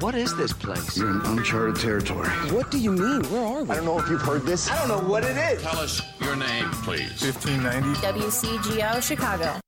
What 0.00 0.14
is 0.14 0.34
this 0.36 0.54
place? 0.54 0.96
You're 0.96 1.10
in 1.10 1.20
uncharted 1.22 1.76
territory. 1.76 2.28
What 2.50 2.70
do 2.70 2.78
you 2.78 2.92
mean? 2.92 3.22
Where 3.24 3.44
are 3.44 3.62
we? 3.62 3.70
I 3.70 3.76
don't 3.76 3.84
know 3.84 3.98
if 3.98 4.08
you've 4.08 4.22
heard 4.22 4.42
this. 4.42 4.70
I 4.70 4.78
don't 4.78 4.88
know 4.88 5.06
what 5.06 5.22
it 5.22 5.36
is. 5.36 5.62
Tell 5.62 5.78
us 5.78 6.00
your 6.20 6.34
name, 6.34 6.70
please. 6.82 7.22
1590 7.22 8.00
WCGO 8.00 9.02
Chicago. 9.02 9.60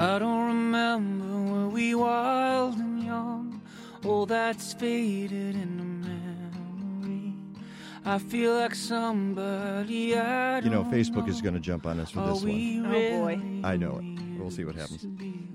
I 0.00 0.18
don't 0.20 0.46
remember 0.46 1.24
when 1.24 1.72
we 1.72 1.94
wild 1.94 2.76
and 2.76 3.02
young. 3.02 3.62
All 4.04 4.22
oh, 4.22 4.24
that's 4.26 4.74
faded 4.74 5.56
in 5.56 5.76
the 5.76 5.82
memory. 5.82 5.97
I 8.04 8.18
feel 8.18 8.54
like 8.54 8.74
somebody 8.74 10.16
I 10.16 10.60
You 10.60 10.70
know, 10.70 10.82
don't 10.82 10.92
Facebook 10.92 11.28
is 11.28 11.40
going 11.42 11.54
to 11.54 11.60
jump 11.60 11.86
on 11.86 12.00
us 12.00 12.10
for 12.10 12.20
this 12.20 12.42
we 12.42 12.80
one. 12.80 12.94
Oh 12.94 13.18
boy. 13.18 13.40
I 13.64 13.76
know 13.76 14.00
it. 14.02 14.38
We'll 14.38 14.50
see 14.50 14.64
what 14.64 14.76
happens. 14.76 15.06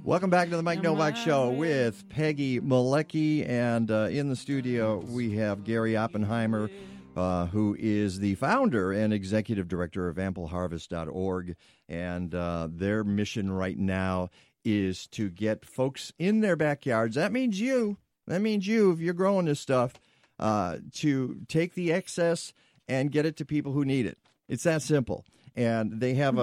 Welcome 0.03 0.29
back 0.29 0.49
to 0.49 0.57
the 0.57 0.63
Mike 0.63 0.81
Novak 0.81 1.15
Show 1.15 1.49
with 1.49 2.07
Peggy 2.09 2.59
Malecki. 2.59 3.47
And 3.47 3.89
uh, 3.89 4.07
in 4.11 4.29
the 4.29 4.35
studio, 4.35 4.97
we 4.97 5.35
have 5.37 5.63
Gary 5.63 5.95
Oppenheimer, 5.95 6.69
uh, 7.15 7.47
who 7.47 7.75
is 7.79 8.19
the 8.19 8.35
founder 8.35 8.91
and 8.91 9.13
executive 9.13 9.67
director 9.67 10.09
of 10.09 10.17
ampleharvest.org. 10.17 11.55
And 11.87 12.35
uh, 12.35 12.67
their 12.69 13.03
mission 13.03 13.51
right 13.51 13.77
now 13.77 14.29
is 14.65 15.07
to 15.07 15.29
get 15.29 15.65
folks 15.65 16.11
in 16.19 16.41
their 16.41 16.55
backyards. 16.55 17.15
That 17.15 17.31
means 17.31 17.59
you. 17.59 17.97
That 18.27 18.41
means 18.41 18.67
you, 18.67 18.91
if 18.91 18.99
you're 18.99 19.13
growing 19.13 19.45
this 19.45 19.59
stuff, 19.59 19.93
uh, 20.39 20.77
to 20.95 21.37
take 21.47 21.73
the 21.75 21.91
excess 21.91 22.53
and 22.87 23.11
get 23.11 23.25
it 23.25 23.37
to 23.37 23.45
people 23.45 23.71
who 23.71 23.85
need 23.85 24.05
it. 24.05 24.17
It's 24.47 24.63
that 24.63 24.81
simple. 24.81 25.25
And 25.55 25.99
they 25.99 26.15
have 26.15 26.39
a, 26.39 26.41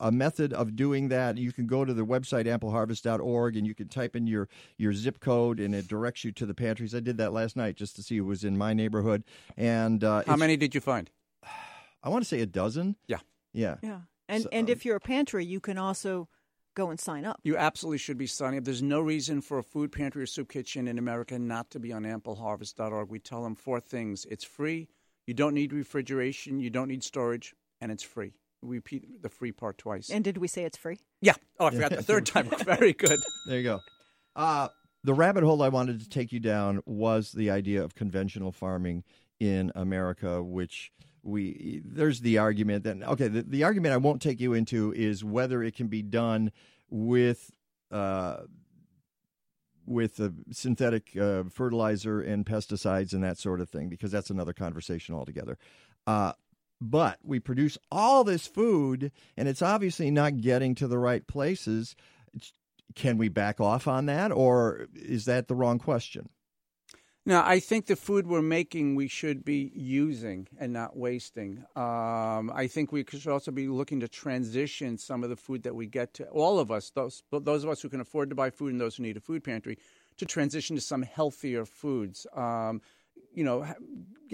a, 0.00 0.08
a 0.08 0.12
method 0.12 0.52
of 0.52 0.76
doing 0.76 1.08
that. 1.08 1.38
You 1.38 1.50
can 1.50 1.66
go 1.66 1.84
to 1.84 1.94
their 1.94 2.04
website, 2.04 2.44
ampleharvest.org, 2.44 3.56
and 3.56 3.66
you 3.66 3.74
can 3.74 3.88
type 3.88 4.14
in 4.14 4.26
your, 4.26 4.48
your 4.76 4.92
zip 4.92 5.18
code, 5.18 5.58
and 5.60 5.74
it 5.74 5.88
directs 5.88 6.24
you 6.24 6.32
to 6.32 6.44
the 6.46 6.52
pantries. 6.54 6.94
I 6.94 7.00
did 7.00 7.16
that 7.16 7.32
last 7.32 7.56
night 7.56 7.76
just 7.76 7.96
to 7.96 8.02
see 8.02 8.18
who 8.18 8.24
was 8.24 8.44
in 8.44 8.58
my 8.58 8.74
neighborhood. 8.74 9.24
And 9.56 10.04
uh, 10.04 10.24
How 10.26 10.36
many 10.36 10.58
did 10.58 10.74
you 10.74 10.82
find? 10.82 11.10
I 12.02 12.10
want 12.10 12.22
to 12.22 12.28
say 12.28 12.40
a 12.40 12.46
dozen. 12.46 12.96
Yeah. 13.06 13.20
Yeah. 13.54 13.76
Yeah. 13.82 14.00
And 14.28 14.42
So, 14.42 14.48
and 14.52 14.68
um, 14.68 14.72
if 14.72 14.84
you're 14.84 14.96
a 14.96 15.00
pantry, 15.00 15.44
you 15.46 15.60
can 15.60 15.78
also 15.78 16.28
go 16.74 16.90
and 16.90 16.98
sign 16.98 17.24
up. 17.24 17.40
You 17.42 17.56
absolutely 17.56 17.98
should 17.98 18.18
be 18.18 18.26
signing 18.26 18.58
up. 18.58 18.64
There's 18.64 18.82
no 18.82 19.00
reason 19.00 19.40
for 19.40 19.58
a 19.58 19.62
food 19.62 19.92
pantry 19.92 20.22
or 20.22 20.26
soup 20.26 20.50
kitchen 20.50 20.88
in 20.88 20.98
America 20.98 21.38
not 21.38 21.70
to 21.70 21.78
be 21.78 21.92
on 21.92 22.04
ampleharvest.org. 22.04 23.08
We 23.08 23.18
tell 23.18 23.42
them 23.42 23.54
four 23.54 23.80
things 23.80 24.26
it's 24.30 24.44
free, 24.44 24.88
you 25.26 25.34
don't 25.34 25.54
need 25.54 25.72
refrigeration, 25.72 26.60
you 26.60 26.70
don't 26.70 26.88
need 26.88 27.02
storage, 27.02 27.54
and 27.80 27.90
it's 27.90 28.02
free. 28.02 28.34
We 28.62 28.76
repeat 28.76 29.22
the 29.22 29.28
free 29.28 29.52
part 29.52 29.78
twice. 29.78 30.10
And 30.10 30.24
did 30.24 30.38
we 30.38 30.48
say 30.48 30.64
it's 30.64 30.78
free? 30.78 30.98
yeah. 31.20 31.34
Oh, 31.60 31.66
I 31.66 31.70
forgot 31.70 31.90
the 31.90 32.02
third 32.02 32.26
time. 32.26 32.50
Very 32.64 32.92
good. 32.92 33.20
There 33.46 33.58
you 33.58 33.62
go. 33.62 33.80
Uh, 34.34 34.68
the 35.04 35.14
rabbit 35.14 35.44
hole 35.44 35.62
I 35.62 35.68
wanted 35.68 36.00
to 36.00 36.08
take 36.08 36.32
you 36.32 36.40
down 36.40 36.80
was 36.86 37.32
the 37.32 37.50
idea 37.50 37.84
of 37.84 37.94
conventional 37.94 38.52
farming 38.52 39.04
in 39.38 39.70
America, 39.74 40.42
which 40.42 40.90
we 41.24 41.82
there's 41.84 42.20
the 42.20 42.38
argument 42.38 42.84
that 42.84 43.02
okay, 43.02 43.28
the, 43.28 43.42
the 43.42 43.64
argument 43.64 43.94
I 43.94 43.98
won't 43.98 44.22
take 44.22 44.40
you 44.40 44.52
into 44.52 44.92
is 44.92 45.24
whether 45.24 45.62
it 45.62 45.74
can 45.74 45.88
be 45.88 46.02
done 46.02 46.52
with. 46.90 47.50
Uh, 47.90 48.42
with 49.86 50.18
uh, 50.18 50.30
synthetic 50.50 51.14
uh, 51.14 51.44
fertilizer 51.50 52.18
and 52.18 52.46
pesticides 52.46 53.12
and 53.12 53.22
that 53.22 53.36
sort 53.36 53.60
of 53.60 53.68
thing, 53.68 53.90
because 53.90 54.10
that's 54.10 54.30
another 54.30 54.54
conversation 54.54 55.14
altogether. 55.14 55.58
Uh, 56.06 56.32
but 56.80 57.18
we 57.22 57.38
produce 57.38 57.78
all 57.90 58.24
this 58.24 58.46
food, 58.46 59.12
and 59.36 59.48
it's 59.48 59.62
obviously 59.62 60.10
not 60.10 60.40
getting 60.40 60.74
to 60.76 60.88
the 60.88 60.98
right 60.98 61.26
places. 61.26 61.94
Can 62.94 63.18
we 63.18 63.28
back 63.28 63.60
off 63.60 63.86
on 63.86 64.06
that, 64.06 64.32
or 64.32 64.88
is 64.94 65.24
that 65.26 65.48
the 65.48 65.54
wrong 65.54 65.78
question? 65.78 66.28
Now, 67.26 67.42
I 67.46 67.58
think 67.58 67.86
the 67.86 67.96
food 67.96 68.26
we're 68.26 68.42
making 68.42 68.96
we 68.96 69.08
should 69.08 69.46
be 69.46 69.72
using 69.74 70.46
and 70.58 70.74
not 70.74 70.94
wasting. 70.94 71.64
Um, 71.74 72.52
I 72.54 72.68
think 72.70 72.92
we 72.92 73.02
should 73.08 73.26
also 73.28 73.50
be 73.50 73.66
looking 73.66 74.00
to 74.00 74.08
transition 74.08 74.98
some 74.98 75.24
of 75.24 75.30
the 75.30 75.36
food 75.36 75.62
that 75.62 75.74
we 75.74 75.86
get 75.86 76.12
to 76.14 76.26
all 76.26 76.58
of 76.58 76.70
us, 76.70 76.90
those 76.90 77.22
those 77.32 77.64
of 77.64 77.70
us 77.70 77.80
who 77.80 77.88
can 77.88 78.00
afford 78.00 78.28
to 78.28 78.34
buy 78.34 78.50
food 78.50 78.72
and 78.72 78.80
those 78.80 78.96
who 78.96 79.04
need 79.04 79.16
a 79.16 79.20
food 79.20 79.42
pantry, 79.42 79.78
to 80.18 80.26
transition 80.26 80.76
to 80.76 80.82
some 80.82 81.00
healthier 81.00 81.64
foods. 81.64 82.26
Um, 82.34 82.82
you 83.32 83.42
know, 83.42 83.62
ha- 83.62 83.74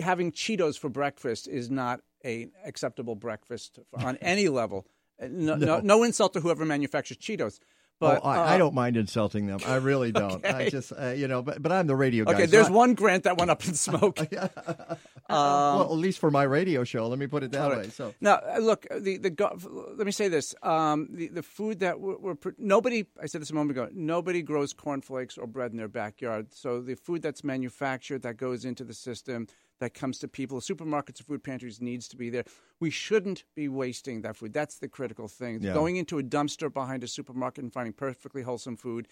having 0.03 0.33
Cheetos 0.33 0.77
for 0.77 0.89
breakfast 0.89 1.47
is 1.47 1.71
not 1.71 2.01
a 2.25 2.49
acceptable 2.65 3.15
breakfast 3.15 3.79
on 3.95 4.17
any 4.21 4.49
level. 4.49 4.85
No, 5.21 5.55
no. 5.55 5.67
No. 5.67 5.81
no 5.81 6.03
insult 6.03 6.33
to 6.33 6.41
whoever 6.41 6.65
manufactures 6.65 7.19
Cheetos. 7.19 7.61
But 8.01 8.23
oh, 8.25 8.29
I, 8.29 8.37
I 8.37 8.55
uh, 8.55 8.59
don't 8.59 8.75
mind 8.75 8.97
insulting 8.97 9.47
them. 9.47 9.61
I 9.67 9.77
really 9.77 10.11
don't. 10.23 10.45
I 10.45 10.71
just, 10.71 10.91
uh, 10.99 11.11
you 11.11 11.29
know, 11.29 11.43
but, 11.43 11.63
but 11.63 11.71
I'm 11.71 11.87
the 11.87 11.95
radio 11.95 12.25
guy. 12.25 12.33
Okay, 12.33 12.47
so 12.47 12.51
there's 12.51 12.69
I- 12.69 12.73
one 12.73 12.95
grant 12.95 13.25
that 13.25 13.37
went 13.37 13.51
up 13.51 13.65
in 13.67 13.75
smoke. 13.75 14.19
well, 15.29 15.83
at 15.83 15.99
least 15.99 16.19
for 16.19 16.31
my 16.31 16.45
radio 16.45 16.83
show. 16.83 17.07
Let 17.09 17.19
me 17.19 17.27
put 17.27 17.43
it 17.43 17.53
that 17.53 17.71
All 17.71 17.77
way. 17.77 17.91
So 17.91 18.15
now, 18.21 18.37
uh, 18.37 18.59
look, 18.59 18.87
the 18.91 19.19
the 19.19 19.29
go- 19.29 19.57
let 19.97 20.07
me 20.07 20.13
say 20.13 20.29
this: 20.29 20.55
um, 20.63 21.09
the 21.11 21.29
the 21.29 21.43
food 21.43 21.81
that 21.81 22.01
we're, 22.01 22.17
we're 22.17 22.37
nobody. 22.57 23.05
I 23.23 23.27
said 23.27 23.43
this 23.43 23.51
a 23.51 23.55
moment 23.55 23.73
ago. 23.73 23.89
Nobody 23.93 24.41
grows 24.41 24.73
cornflakes 24.73 25.37
or 25.37 25.47
bread 25.47 25.71
in 25.71 25.77
their 25.77 25.89
backyard. 25.89 26.55
So 26.55 26.81
the 26.81 26.95
food 26.95 27.21
that's 27.21 27.45
manufactured 27.45 28.23
that 28.23 28.39
goes 28.39 28.65
into 28.65 28.83
the 28.83 28.95
system 28.95 29.47
that 29.81 29.95
comes 29.95 30.19
to 30.19 30.29
people, 30.29 30.61
supermarkets 30.61 31.19
and 31.19 31.27
food 31.27 31.43
pantries 31.43 31.81
needs 31.81 32.07
to 32.09 32.17
be 32.17 32.31
there. 32.31 32.45
We 32.79 32.91
shouldn't 32.91 33.45
be 33.57 33.69
wasting 33.69 34.23
that 34.23 34.37
food. 34.37 34.53
That's 34.53 34.79
the 34.79 34.89
critical 34.89 35.27
thing. 35.27 35.61
Yeah. 35.63 35.73
Going 35.73 35.97
into 35.97 36.19
a 36.19 36.23
dumpster 36.23 36.73
behind 36.73 37.03
a 37.03 37.09
supermarket 37.09 37.65
and 37.65 37.73
finding 37.73 37.93
perfectly 37.93 38.43
wholesome 38.43 38.77
food 38.77 39.09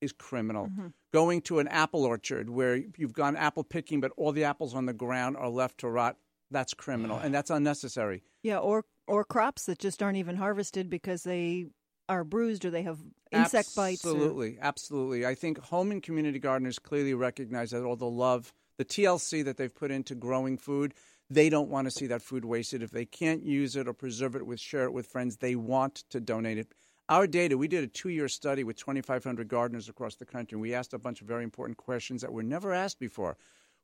is 0.00 0.12
criminal. 0.12 0.66
Mm-hmm. 0.66 0.86
Going 1.12 1.40
to 1.42 1.58
an 1.60 1.68
apple 1.68 2.04
orchard 2.04 2.50
where 2.50 2.76
you've 2.96 3.12
gone 3.14 3.36
apple 3.36 3.64
picking, 3.64 4.00
but 4.00 4.12
all 4.16 4.32
the 4.32 4.44
apples 4.44 4.74
on 4.74 4.86
the 4.86 4.92
ground 4.92 5.36
are 5.36 5.48
left 5.48 5.78
to 5.78 5.88
rot, 5.88 6.16
that's 6.50 6.74
criminal 6.74 7.18
and 7.18 7.34
that's 7.34 7.50
unnecessary. 7.50 8.22
Yeah, 8.42 8.58
or 8.58 8.84
or 9.06 9.24
crops 9.24 9.64
that 9.66 9.78
just 9.78 10.02
aren't 10.02 10.18
even 10.18 10.36
harvested 10.36 10.88
because 10.90 11.22
they 11.22 11.66
are 12.08 12.24
bruised 12.24 12.64
or 12.64 12.70
they 12.70 12.82
have 12.82 12.98
insect 13.32 13.74
bites. 13.76 14.04
or- 14.04 14.10
Absolutely, 14.10 14.58
absolutely. 14.60 15.26
I 15.26 15.34
think 15.34 15.58
home 15.58 15.90
and 15.90 16.02
community 16.02 16.38
gardeners 16.38 16.78
clearly 16.78 17.14
recognize 17.14 17.70
that 17.72 17.82
all 17.82 17.96
the 17.96 18.06
love, 18.08 18.52
the 18.78 18.84
TLC 18.84 19.44
that 19.44 19.56
they've 19.56 19.74
put 19.74 19.90
into 19.90 20.14
growing 20.14 20.56
food, 20.56 20.94
they 21.28 21.50
don't 21.50 21.68
want 21.68 21.86
to 21.86 21.90
see 21.90 22.06
that 22.06 22.22
food 22.22 22.44
wasted. 22.44 22.82
If 22.82 22.90
they 22.90 23.04
can't 23.04 23.42
use 23.42 23.76
it 23.76 23.86
or 23.86 23.92
preserve 23.92 24.34
it 24.36 24.46
with 24.46 24.60
share 24.60 24.84
it 24.84 24.92
with 24.92 25.06
friends, 25.06 25.36
they 25.36 25.56
want 25.56 25.96
to 26.10 26.20
donate 26.20 26.58
it. 26.58 26.72
Our 27.10 27.26
data, 27.26 27.56
we 27.58 27.68
did 27.68 27.84
a 27.84 27.88
two-year 27.88 28.28
study 28.28 28.64
with 28.64 28.76
2,500 28.76 29.48
gardeners 29.48 29.88
across 29.88 30.14
the 30.14 30.26
country. 30.26 30.58
We 30.58 30.74
asked 30.74 30.94
a 30.94 30.98
bunch 30.98 31.20
of 31.20 31.26
very 31.26 31.42
important 31.42 31.76
questions 31.76 32.22
that 32.22 32.32
were 32.32 32.42
never 32.42 32.72
asked 32.72 32.98
before. 32.98 33.36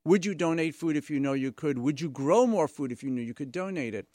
Would 0.04 0.26
you 0.26 0.34
donate 0.34 0.74
food 0.74 0.96
if 0.96 1.10
you 1.10 1.18
know 1.18 1.32
you 1.32 1.50
could? 1.50 1.78
Would 1.78 2.00
you 2.00 2.10
grow 2.10 2.46
more 2.46 2.68
food 2.68 2.92
if 2.92 3.02
you 3.02 3.10
knew 3.10 3.22
you 3.22 3.34
could 3.34 3.50
donate 3.50 3.94
it? 3.94 4.06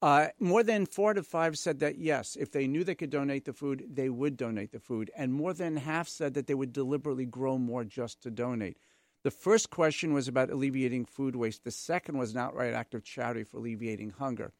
Uh, 0.00 0.28
more 0.40 0.62
than 0.62 0.86
four 0.86 1.14
to 1.14 1.22
five 1.22 1.56
said 1.56 1.78
that 1.80 1.98
yes, 1.98 2.36
if 2.38 2.50
they 2.50 2.66
knew 2.66 2.84
they 2.84 2.94
could 2.94 3.10
donate 3.10 3.44
the 3.44 3.52
food, 3.52 3.86
they 3.90 4.08
would 4.08 4.36
donate 4.36 4.72
the 4.72 4.80
food. 4.80 5.10
And 5.16 5.32
more 5.32 5.54
than 5.54 5.76
half 5.76 6.08
said 6.08 6.34
that 6.34 6.46
they 6.46 6.54
would 6.54 6.72
deliberately 6.72 7.26
grow 7.26 7.58
more 7.58 7.84
just 7.84 8.22
to 8.22 8.30
donate. 8.30 8.78
The 9.24 9.30
first 9.30 9.70
question 9.70 10.12
was 10.12 10.28
about 10.28 10.50
alleviating 10.50 11.06
food 11.06 11.34
waste. 11.34 11.64
The 11.64 11.70
second 11.70 12.18
was 12.18 12.32
an 12.32 12.38
outright 12.38 12.74
act 12.74 12.94
of 12.94 13.02
charity 13.02 13.42
for 13.42 13.56
alleviating 13.56 14.10
hunger. 14.10 14.52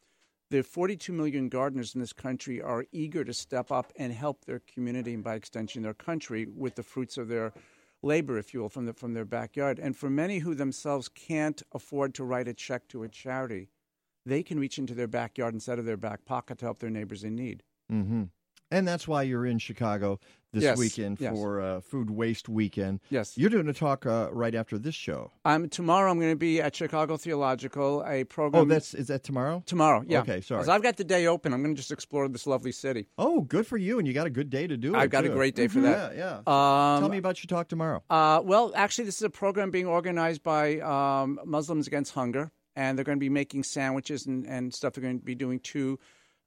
The 0.50 0.62
42 0.62 1.12
million 1.12 1.50
gardeners 1.50 1.94
in 1.94 2.00
this 2.00 2.14
country 2.14 2.62
are 2.62 2.86
eager 2.90 3.24
to 3.24 3.34
step 3.34 3.70
up 3.70 3.92
and 3.96 4.10
help 4.10 4.46
their 4.46 4.60
community 4.60 5.12
and, 5.12 5.22
by 5.22 5.34
extension, 5.34 5.82
their 5.82 5.92
country 5.92 6.46
with 6.46 6.76
the 6.76 6.82
fruits 6.82 7.18
of 7.18 7.28
their 7.28 7.52
labor, 8.02 8.38
if 8.38 8.54
you 8.54 8.60
will, 8.60 8.70
from, 8.70 8.86
the, 8.86 8.94
from 8.94 9.12
their 9.12 9.26
backyard. 9.26 9.78
And 9.78 9.94
for 9.94 10.08
many 10.08 10.38
who 10.38 10.54
themselves 10.54 11.10
can't 11.10 11.62
afford 11.72 12.14
to 12.14 12.24
write 12.24 12.48
a 12.48 12.54
check 12.54 12.88
to 12.88 13.02
a 13.02 13.08
charity, 13.08 13.68
they 14.24 14.42
can 14.42 14.58
reach 14.58 14.78
into 14.78 14.94
their 14.94 15.08
backyard 15.08 15.52
instead 15.52 15.78
of 15.78 15.84
their 15.84 15.98
back 15.98 16.24
pocket 16.24 16.58
to 16.58 16.64
help 16.64 16.78
their 16.78 16.90
neighbors 16.90 17.22
in 17.22 17.34
need. 17.34 17.62
hmm 17.90 18.24
And 18.70 18.88
that's 18.88 19.06
why 19.06 19.22
you're 19.22 19.46
in 19.46 19.58
Chicago 19.58 20.18
this 20.52 20.62
Yes, 20.62 20.78
weekend 20.78 21.20
yes. 21.20 21.32
for 21.34 21.60
uh, 21.60 21.80
Food 21.80 22.10
Waste 22.10 22.48
Weekend. 22.48 23.00
Yes. 23.10 23.36
You're 23.36 23.50
doing 23.50 23.68
a 23.68 23.72
talk 23.72 24.06
uh, 24.06 24.28
right 24.32 24.54
after 24.54 24.78
this 24.78 24.94
show. 24.94 25.32
Um, 25.44 25.68
tomorrow 25.68 26.10
I'm 26.10 26.18
going 26.18 26.32
to 26.32 26.36
be 26.36 26.60
at 26.60 26.74
Chicago 26.76 27.16
Theological, 27.16 28.04
a 28.06 28.24
program. 28.24 28.62
Oh, 28.62 28.64
that's 28.64 28.94
is 28.94 29.08
that 29.08 29.24
tomorrow? 29.24 29.62
tomorrow. 29.66 30.04
Yeah. 30.06 30.20
Okay, 30.20 30.40
sorry. 30.40 30.60
'Cause 30.60 30.68
I've 30.68 30.82
got 30.82 30.96
the 30.96 31.04
day 31.04 31.26
open. 31.26 31.52
I'm 31.52 31.62
going 31.62 31.74
to 31.74 31.78
just 31.78 31.90
explore 31.92 32.28
this 32.28 32.46
lovely 32.46 32.72
city. 32.72 33.08
Oh, 33.18 33.42
good 33.42 33.66
for 33.66 33.76
you, 33.76 33.98
and 33.98 34.06
you 34.08 34.14
got 34.14 34.26
a 34.26 34.30
good 34.30 34.48
day 34.50 34.66
to 34.66 34.76
do 34.76 34.94
it. 34.94 34.98
I've 34.98 35.10
got 35.10 35.24
a 35.24 35.28
great 35.28 35.54
day 35.56 35.66
for 35.68 35.80
that. 35.80 36.16
Yeah, 36.16 36.40
yeah. 36.46 36.94
Um, 36.94 37.00
Tell 37.00 37.08
me 37.10 37.18
about 37.18 37.42
your 37.42 37.48
talk 37.48 37.68
tomorrow. 37.68 38.02
Uh, 38.08 38.40
well, 38.44 38.72
actually, 38.76 39.04
this 39.04 39.16
is 39.16 39.22
a 39.22 39.30
program 39.30 39.70
being 39.70 39.86
organized 39.86 40.42
by 40.42 40.78
um, 40.80 41.40
Muslims 41.44 41.86
Against 41.88 42.14
Hunger, 42.14 42.52
and 42.76 42.96
they're 42.96 43.04
going 43.04 43.18
to 43.18 43.20
be 43.20 43.28
making 43.28 43.64
sandwiches 43.64 44.26
and, 44.26 44.46
and 44.46 44.72
stuff. 44.72 44.94
They're 44.94 45.02
going 45.02 45.18
to 45.18 45.24
be 45.24 45.34
doing 45.34 45.58
two 45.60 45.98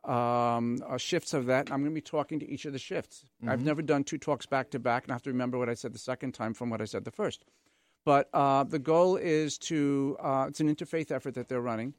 um, 0.07 0.81
uh, 0.87 0.97
shifts 0.97 1.33
of 1.33 1.45
that. 1.47 1.71
I'm 1.71 1.81
going 1.81 1.91
to 1.91 1.95
be 1.95 2.01
talking 2.01 2.39
to 2.39 2.49
each 2.49 2.65
of 2.65 2.73
the 2.73 2.79
shifts. 2.79 3.25
I've 3.45 3.59
Mhm. 3.59 3.63
never 3.63 3.81
done 3.81 4.03
two 4.03 4.17
talks 4.17 4.45
back 4.45 4.69
to 4.71 4.79
back, 4.79 5.03
and 5.03 5.11
I 5.11 5.15
have 5.15 5.23
to 5.23 5.29
remember 5.29 5.57
what 5.57 5.69
I 5.69 5.73
said 5.73 5.93
the 5.93 5.99
second 5.99 6.33
time 6.33 6.53
from 6.53 6.69
what 6.69 6.81
I 6.81 6.85
said 6.85 7.03
the 7.03 7.11
first. 7.11 7.43
But 8.05 8.29
uh, 8.33 8.63
the 8.63 8.79
goal 8.79 9.17
is 9.17 9.57
to, 9.59 10.15
uh, 10.19 10.45
it's 10.47 10.61
an 10.61 10.73
interfaith 10.73 11.11
effort 11.11 11.33
that 11.33 11.49
they're 11.49 11.61
running. 11.61 11.93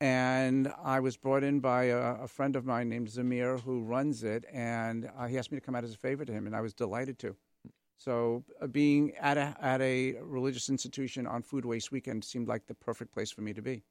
And 0.00 0.72
I 0.82 1.00
was 1.00 1.16
brought 1.18 1.42
in 1.44 1.60
by 1.60 1.84
a, 1.84 1.98
a 2.22 2.28
friend 2.28 2.56
of 2.56 2.64
mine 2.64 2.88
named 2.88 3.08
Zamir 3.08 3.60
who 3.60 3.82
runs 3.82 4.24
it, 4.24 4.46
and 4.50 5.10
uh, 5.18 5.26
he 5.26 5.36
asked 5.36 5.52
me 5.52 5.58
to 5.58 5.60
come 5.60 5.74
out 5.74 5.84
as 5.84 5.92
a 5.92 5.98
favor 5.98 6.24
to 6.24 6.32
him, 6.32 6.46
and 6.46 6.56
I 6.56 6.60
was 6.62 6.72
delighted 6.72 7.18
to. 7.18 7.36
So, 7.98 8.44
uh, 8.62 8.66
being 8.66 9.14
at 9.16 9.36
a 9.36 9.54
at 9.60 9.82
a 9.82 10.14
religious 10.22 10.70
institution 10.70 11.26
on 11.26 11.42
Food 11.42 11.66
Waste 11.66 11.92
Weekend 11.92 12.24
seemed 12.24 12.48
like 12.48 12.66
the 12.66 12.74
perfect 12.74 13.12
place 13.12 13.30
for 13.30 13.42
me 13.42 13.52
to 13.52 13.60
be. 13.60 13.82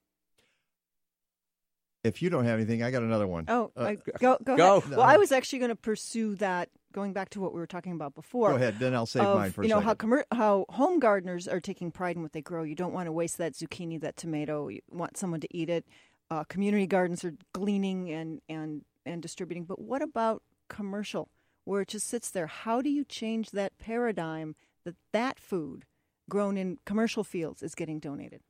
If 2.03 2.21
you 2.21 2.29
don't 2.29 2.45
have 2.45 2.55
anything, 2.55 2.81
I 2.81 2.91
got 2.91 3.03
another 3.03 3.27
one. 3.27 3.45
Oh, 3.49 3.71
Uh, 3.75 3.83
I, 3.83 3.95
go 4.19 4.38
go, 4.43 4.55
go. 4.55 4.77
ahead. 4.77 4.91
Well, 4.91 5.01
I 5.01 5.17
was 5.17 5.31
actually 5.33 5.59
going 5.59 5.69
to 5.69 5.75
pursue 5.75 6.35
that. 6.35 6.69
Going 6.91 7.13
back 7.13 7.29
to 7.31 7.39
what 7.39 7.53
we 7.53 7.59
were 7.59 7.67
talking 7.67 7.91
about 7.91 8.15
before. 8.15 8.49
Go 8.49 8.55
ahead, 8.55 8.79
then 8.79 8.95
I'll 8.95 9.05
save 9.05 9.21
of, 9.23 9.38
mine 9.38 9.51
for 9.51 9.62
you 9.62 9.69
know 9.69 9.79
how 9.79 9.91
second. 9.91 10.09
commer- 10.09 10.23
how 10.31 10.65
home 10.69 10.99
gardeners 10.99 11.47
are 11.47 11.59
taking 11.59 11.91
pride 11.91 12.15
in 12.15 12.23
what 12.23 12.33
they 12.33 12.41
grow. 12.41 12.63
You 12.63 12.73
don't 12.73 12.93
want 12.93 13.05
to 13.05 13.12
waste 13.12 13.38
that 13.38 13.53
zucchini, 13.53 14.01
that 14.01 14.17
tomato. 14.17 14.69
You 14.69 14.79
want 14.89 15.15
someone 15.15 15.39
to 15.41 15.47
eat 15.55 15.69
it. 15.69 15.85
Uh, 16.31 16.45
community 16.45 16.88
gardens 16.88 17.23
are 17.23 17.35
gleaning 17.53 18.09
and 18.12 18.41
and 18.49 18.85
and 19.05 19.21
distributing. 19.21 19.65
But 19.65 19.79
what 19.79 20.01
about 20.01 20.41
commercial, 20.67 21.29
where 21.65 21.81
it 21.81 21.89
just 21.89 22.07
sits 22.07 22.31
there? 22.31 22.47
How 22.47 22.81
do 22.81 22.89
you 22.89 23.03
change 23.05 23.51
that 23.51 23.77
paradigm 23.77 24.55
that 24.83 24.95
that 25.12 25.39
food 25.39 25.85
grown 26.27 26.57
in 26.57 26.79
commercial 26.85 27.23
fields 27.23 27.62
is 27.62 27.75
getting 27.75 27.99
donated? 27.99 28.41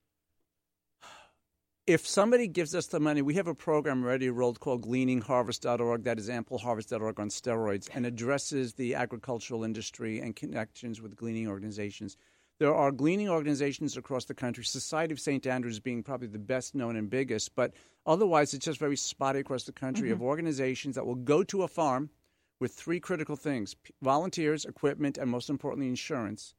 If 1.90 2.08
somebody 2.08 2.48
gives 2.48 2.76
us 2.76 2.86
the 2.86 3.00
money, 3.00 3.24
we 3.24 3.34
have 3.34 3.48
a 3.48 3.56
program 3.56 4.04
already 4.04 4.30
rolled 4.30 4.60
called 4.60 4.84
gleaningharvest.org 4.84 6.04
that 6.04 6.20
is 6.20 6.30
ampleharvest.org 6.30 7.20
on 7.20 7.30
steroids 7.30 7.90
and 7.92 8.06
addresses 8.06 8.76
the 8.76 8.94
agricultural 8.94 9.64
industry 9.64 10.20
and 10.20 10.36
connections 10.36 11.02
with 11.02 11.16
gleaning 11.16 11.48
organizations. 11.48 12.16
There 12.60 12.76
are 12.76 12.92
gleaning 12.92 13.28
organizations 13.28 13.98
across 13.98 14.26
the 14.26 14.36
country, 14.36 14.66
Society 14.66 15.14
of 15.14 15.20
St. 15.20 15.48
Andrews 15.48 15.80
being 15.80 16.04
probably 16.04 16.28
the 16.28 16.38
best 16.38 16.76
known 16.76 16.96
and 16.96 17.10
biggest, 17.10 17.56
but 17.56 17.74
otherwise 18.06 18.54
it's 18.54 18.66
just 18.66 18.80
very 18.80 18.96
spotty 18.96 19.40
across 19.40 19.64
the 19.64 19.72
country 19.72 20.12
of 20.12 20.20
mm-hmm. 20.20 20.28
organizations 20.28 20.94
that 20.94 21.08
will 21.08 21.16
go 21.16 21.42
to 21.42 21.64
a 21.64 21.68
farm 21.68 22.12
with 22.60 22.72
three 22.72 23.00
critical 23.00 23.36
things 23.36 23.76
volunteers, 24.04 24.64
equipment, 24.64 25.18
and 25.18 25.32
most 25.32 25.50
importantly, 25.50 25.88
insurance. 25.88 26.54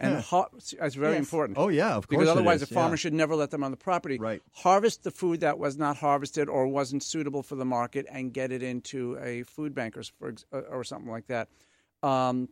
And 0.00 0.16
har- 0.22 0.50
it's 0.54 0.94
very 0.94 1.12
Yes. 1.14 1.20
important. 1.20 1.58
Oh 1.58 1.68
yeah, 1.68 1.94
of 1.94 2.08
course. 2.08 2.18
Because 2.20 2.28
otherwise, 2.28 2.62
is, 2.62 2.70
a 2.70 2.74
farmer 2.74 2.94
yeah. 2.94 2.96
should 2.96 3.12
never 3.14 3.34
let 3.36 3.50
them 3.50 3.62
on 3.62 3.70
the 3.70 3.76
property. 3.76 4.18
Right. 4.18 4.42
Harvest 4.52 5.02
the 5.04 5.10
food 5.10 5.40
that 5.40 5.58
was 5.58 5.76
not 5.76 5.96
harvested 5.96 6.48
or 6.48 6.66
wasn't 6.66 7.02
suitable 7.02 7.42
for 7.42 7.56
the 7.56 7.64
market 7.64 8.06
and 8.10 8.32
get 8.32 8.52
it 8.52 8.62
into 8.62 9.18
a 9.20 9.42
food 9.42 9.74
bankers 9.74 10.12
for 10.18 10.34
uh, 10.52 10.58
or 10.70 10.84
something 10.84 11.10
like 11.10 11.26
that. 11.26 11.48
Um, 12.02 12.48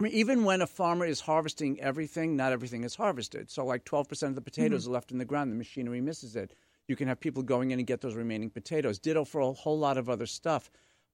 I 0.00 0.04
mean, 0.04 0.12
even 0.12 0.44
when 0.44 0.62
a 0.62 0.66
farmer 0.66 1.04
is 1.06 1.20
harvesting 1.20 1.80
everything, 1.80 2.36
not 2.36 2.52
everything 2.52 2.84
is 2.84 2.94
harvested. 2.94 3.50
So, 3.50 3.64
like 3.64 3.84
12% 3.84 4.28
of 4.28 4.34
the 4.36 4.40
potatoes 4.40 4.86
are 4.86 4.92
left 4.92 5.10
in 5.10 5.18
the 5.18 5.24
ground, 5.24 5.50
the 5.50 5.56
machinery 5.56 6.00
misses 6.00 6.36
it. 6.36 6.54
You 6.86 6.94
can 6.94 7.08
have 7.08 7.18
people 7.20 7.42
going 7.42 7.72
in 7.72 7.80
and 7.80 7.86
get 7.86 8.00
those 8.00 8.14
remaining 8.14 8.48
potatoes. 8.50 8.98
Ditto 9.00 9.24
for 9.24 9.40
a 9.40 9.52
whole 9.52 9.78
lot 9.78 9.98
of 9.98 10.08
other 10.08 10.26
stuff. 10.26 10.70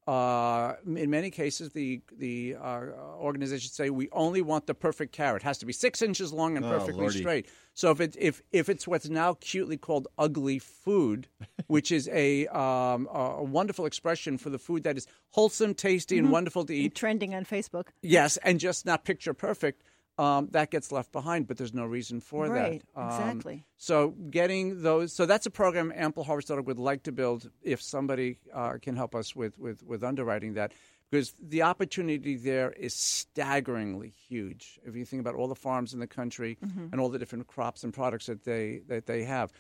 Uh, 0.07 0.75
in 0.87 1.09
many 1.11 1.31
cases, 1.31 1.71
the 1.73 2.03
the 2.19 2.57
uh, 2.61 2.81
organizations 3.19 3.73
say 3.73 3.89
we 3.89 4.09
only 4.13 4.43
want 4.43 4.67
the 4.67 4.75
perfect 4.75 5.13
carrot. 5.13 5.43
It 5.43 5.47
has 5.47 5.57
to 5.59 5.67
be 5.67 5.73
six 5.73 6.03
inches 6.03 6.31
long 6.31 6.57
and 6.57 6.67
Oh, 6.67 6.69
perfectly 6.69 7.01
Lordy. 7.05 7.21
straight. 7.21 7.47
So 7.73 7.91
if 7.91 8.01
it 8.01 8.15
if 8.19 8.43
if 8.53 8.69
it's 8.69 8.87
what's 8.87 9.09
now 9.09 9.35
cutely 9.41 9.79
called 9.79 10.07
ugly 10.19 10.59
food, 10.59 11.29
which 11.69 11.91
is 11.91 12.09
a 12.09 12.47
um, 12.49 13.09
a 13.13 13.43
wonderful 13.43 13.87
expression 13.87 14.37
for 14.37 14.51
the 14.51 14.59
food 14.59 14.83
that 14.83 14.99
is 14.99 15.07
wholesome, 15.31 15.73
tasty, 15.75 16.19
and 16.19 16.29
Mhm. 16.29 16.33
wonderful 16.33 16.67
to 16.67 16.75
eat, 16.75 16.95
Trending 16.95 17.35
on 17.35 17.47
Facebook. 17.47 17.89
Yes, 18.03 18.37
and 18.39 18.61
just 18.61 18.85
not 18.85 19.05
picture 19.05 19.33
perfect. 19.33 19.83
Um, 20.17 20.49
that 20.53 20.71
gets 20.71 20.93
left 20.93 21.11
behind, 21.11 21.49
but 21.49 21.57
there's 21.57 21.75
no 21.75 21.85
reason 21.85 22.21
for 22.21 22.47
Right, 22.49 22.83
that. 22.95 23.01
Um, 23.01 23.09
exactly. 23.09 23.65
So 23.77 24.11
getting 24.31 24.83
those, 24.83 25.13
so 25.13 25.27
that's 25.27 25.45
a 25.47 25.51
program 25.51 25.93
AmpleHarvest.org 25.97 26.67
would 26.67 26.79
like 26.79 27.03
to 27.05 27.13
build. 27.13 27.51
If 27.63 27.83
somebody 27.83 28.39
uh, 28.53 28.75
can 28.81 28.95
help 28.95 29.15
us 29.17 29.35
with, 29.35 29.59
with 29.59 29.83
with 29.83 30.05
underwriting 30.05 30.55
that, 30.55 30.73
because 31.11 31.35
the 31.43 31.63
opportunity 31.63 32.37
there 32.37 32.71
is 32.71 32.95
staggeringly 32.95 34.11
huge. 34.29 34.79
If 34.85 34.95
you 34.95 35.05
think 35.05 35.21
about 35.21 35.35
all 35.35 35.49
the 35.49 35.55
farms 35.57 35.93
in 35.93 35.99
the 36.01 36.07
country 36.07 36.59
Mhm. 36.65 36.93
and 36.93 37.01
all 37.01 37.09
the 37.09 37.19
different 37.19 37.47
crops 37.49 37.83
and 37.83 37.93
products 37.93 38.27
that 38.27 38.45
they 38.45 38.83
that 38.87 39.07
they 39.07 39.25
have. 39.25 39.53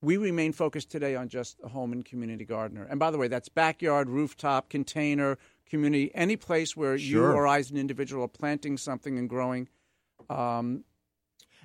We 0.00 0.16
remain 0.16 0.52
focused 0.52 0.90
today 0.90 1.16
on 1.16 1.28
just 1.28 1.58
a 1.62 1.68
home 1.68 1.92
and 1.92 2.04
community 2.04 2.44
gardener. 2.44 2.84
And 2.88 2.98
by 3.00 3.10
the 3.10 3.18
way, 3.18 3.26
that's 3.28 3.48
backyard, 3.48 4.08
rooftop, 4.08 4.70
container, 4.70 5.36
community, 5.68 6.10
any 6.14 6.36
place 6.36 6.76
where 6.76 6.94
you 6.94 7.22
or 7.22 7.46
I 7.48 7.58
as 7.58 7.70
an 7.72 7.76
individual 7.76 8.22
are 8.24 8.28
planting 8.28 8.78
something 8.78 9.18
and 9.18 9.28
growing. 9.28 9.68
Um, 10.30 10.84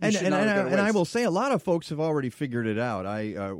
And, 0.01 0.15
and, 0.15 0.33
and, 0.33 0.49
I, 0.49 0.57
and 0.69 0.81
I 0.81 0.91
will 0.91 1.05
say 1.05 1.23
a 1.23 1.29
lot 1.29 1.51
of 1.51 1.61
folks 1.63 1.89
have 1.89 1.99
already 1.99 2.29
figured 2.29 2.67
it 2.67 2.79
out. 2.79 3.05
I 3.05 3.35
uh, 3.35 3.55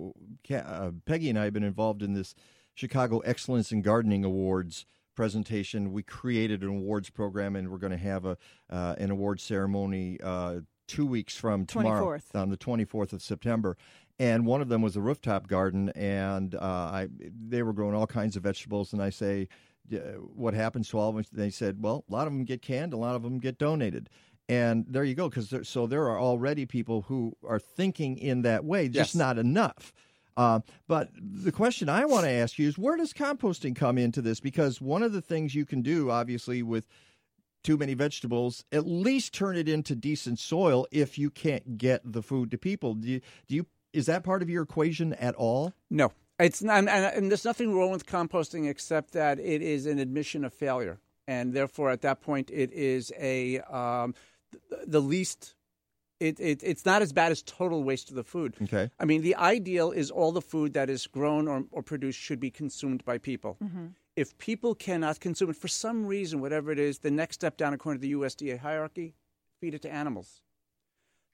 uh, 0.55 0.91
Peggy 1.05 1.29
and 1.29 1.39
I 1.39 1.45
have 1.45 1.53
been 1.53 1.63
involved 1.63 2.01
in 2.01 2.13
this 2.13 2.35
Chicago 2.73 3.19
Excellence 3.19 3.71
in 3.71 3.81
Gardening 3.81 4.25
Awards 4.25 4.85
presentation. 5.15 5.93
We 5.93 6.03
created 6.03 6.63
an 6.63 6.69
awards 6.69 7.09
program, 7.09 7.55
and 7.55 7.69
we're 7.69 7.77
going 7.77 7.91
to 7.91 7.97
have 7.97 8.25
a 8.25 8.37
uh, 8.69 8.95
an 8.97 9.11
award 9.11 9.39
ceremony 9.39 10.19
uh, 10.21 10.61
two 10.87 11.05
weeks 11.05 11.37
from 11.37 11.65
tomorrow 11.65 12.17
24th. 12.17 12.35
on 12.35 12.49
the 12.49 12.57
24th 12.57 13.13
of 13.13 13.21
September. 13.21 13.77
And 14.19 14.45
one 14.45 14.61
of 14.61 14.69
them 14.69 14.81
was 14.81 14.95
a 14.95 15.01
rooftop 15.01 15.47
garden, 15.47 15.89
and 15.89 16.55
uh, 16.55 16.59
I 16.59 17.07
they 17.19 17.63
were 17.63 17.73
growing 17.73 17.95
all 17.95 18.07
kinds 18.07 18.35
of 18.35 18.43
vegetables. 18.43 18.93
And 18.93 19.01
I 19.01 19.09
say, 19.09 19.47
what 20.35 20.53
happens 20.53 20.89
to 20.89 20.99
all 20.99 21.09
of 21.09 21.15
them? 21.15 21.25
They 21.31 21.49
said, 21.49 21.81
well, 21.81 22.03
a 22.09 22.11
lot 22.11 22.27
of 22.27 22.33
them 22.33 22.43
get 22.43 22.61
canned, 22.61 22.93
a 22.93 22.97
lot 22.97 23.15
of 23.15 23.23
them 23.23 23.39
get 23.39 23.57
donated. 23.57 24.09
And 24.49 24.85
there 24.89 25.03
you 25.03 25.15
go, 25.15 25.29
because 25.29 25.49
there, 25.49 25.63
so 25.63 25.87
there 25.87 26.03
are 26.09 26.19
already 26.19 26.65
people 26.65 27.03
who 27.03 27.33
are 27.47 27.59
thinking 27.59 28.17
in 28.17 28.41
that 28.41 28.65
way, 28.65 28.87
just 28.87 29.13
Yes. 29.13 29.15
not 29.15 29.37
enough. 29.37 29.93
Uh, 30.35 30.59
but 30.87 31.09
the 31.15 31.51
question 31.51 31.87
I 31.89 32.05
want 32.05 32.25
to 32.25 32.31
ask 32.31 32.57
you 32.57 32.67
is, 32.67 32.77
where 32.77 32.97
does 32.97 33.13
composting 33.13 33.75
come 33.75 33.97
into 33.97 34.21
this? 34.21 34.39
Because 34.39 34.81
one 34.81 35.03
of 35.03 35.13
the 35.13 35.21
things 35.21 35.53
you 35.55 35.65
can 35.65 35.81
do, 35.81 36.09
obviously, 36.09 36.63
with 36.63 36.85
too 37.63 37.77
many 37.77 37.93
vegetables, 37.93 38.65
at 38.71 38.85
least 38.85 39.33
turn 39.33 39.55
it 39.55 39.69
into 39.69 39.95
decent 39.95 40.39
soil 40.39 40.85
if 40.91 41.17
you 41.17 41.29
can't 41.29 41.77
get 41.77 42.01
the 42.03 42.21
food 42.21 42.51
to 42.51 42.57
people. 42.57 42.95
Do 42.95 43.07
you, 43.07 43.21
do 43.47 43.55
you 43.55 43.65
is 43.93 44.07
that 44.07 44.23
part 44.23 44.41
of 44.41 44.49
your 44.49 44.63
equation 44.63 45.13
at 45.13 45.35
all? 45.35 45.71
No, 45.89 46.11
it's 46.39 46.63
not, 46.63 46.79
and, 46.79 46.89
and 46.89 47.31
there's 47.31 47.45
nothing 47.45 47.73
wrong 47.73 47.91
with 47.91 48.07
composting 48.07 48.67
except 48.67 49.13
that 49.13 49.39
it 49.39 49.61
is 49.61 49.85
an 49.85 49.99
admission 49.99 50.43
of 50.43 50.51
failure, 50.51 50.99
and 51.27 51.53
therefore 51.53 51.91
at 51.91 52.01
that 52.01 52.21
point 52.21 52.49
it 52.51 52.73
is 52.73 53.13
a 53.19 53.59
um, 53.61 54.15
the 54.85 55.01
least. 55.01 55.55
It, 56.19 56.39
it 56.39 56.63
it's 56.63 56.85
not 56.85 57.01
as 57.01 57.11
bad 57.11 57.31
as 57.31 57.41
total 57.41 57.83
waste 57.83 58.09
of 58.09 58.15
the 58.15 58.23
food. 58.23 58.55
Okay. 58.61 58.89
I 58.99 59.05
mean, 59.05 59.21
the 59.21 59.35
ideal 59.35 59.91
is 59.91 60.09
all 60.09 60.31
the 60.31 60.41
food 60.41 60.73
that 60.73 60.89
is 60.89 61.07
grown 61.07 61.47
or, 61.47 61.65
or 61.71 61.83
produced 61.83 62.19
should 62.19 62.39
be 62.39 62.51
consumed 62.51 63.03
by 63.03 63.17
people. 63.17 63.57
Mm-hmm. 63.61 63.87
If 64.15 64.37
people 64.37 64.75
cannot 64.75 65.19
consume 65.19 65.49
it 65.49 65.55
for 65.55 65.67
some 65.67 66.05
reason, 66.05 66.39
whatever 66.39 66.71
it 66.71 66.79
is, 66.79 66.99
the 66.99 67.11
next 67.11 67.35
step 67.35 67.57
down 67.57 67.73
according 67.73 68.01
to 68.01 68.07
the 68.07 68.13
USDA 68.13 68.59
hierarchy, 68.59 69.15
feed 69.59 69.73
it 69.73 69.81
to 69.81 69.91
animals. 69.91 70.43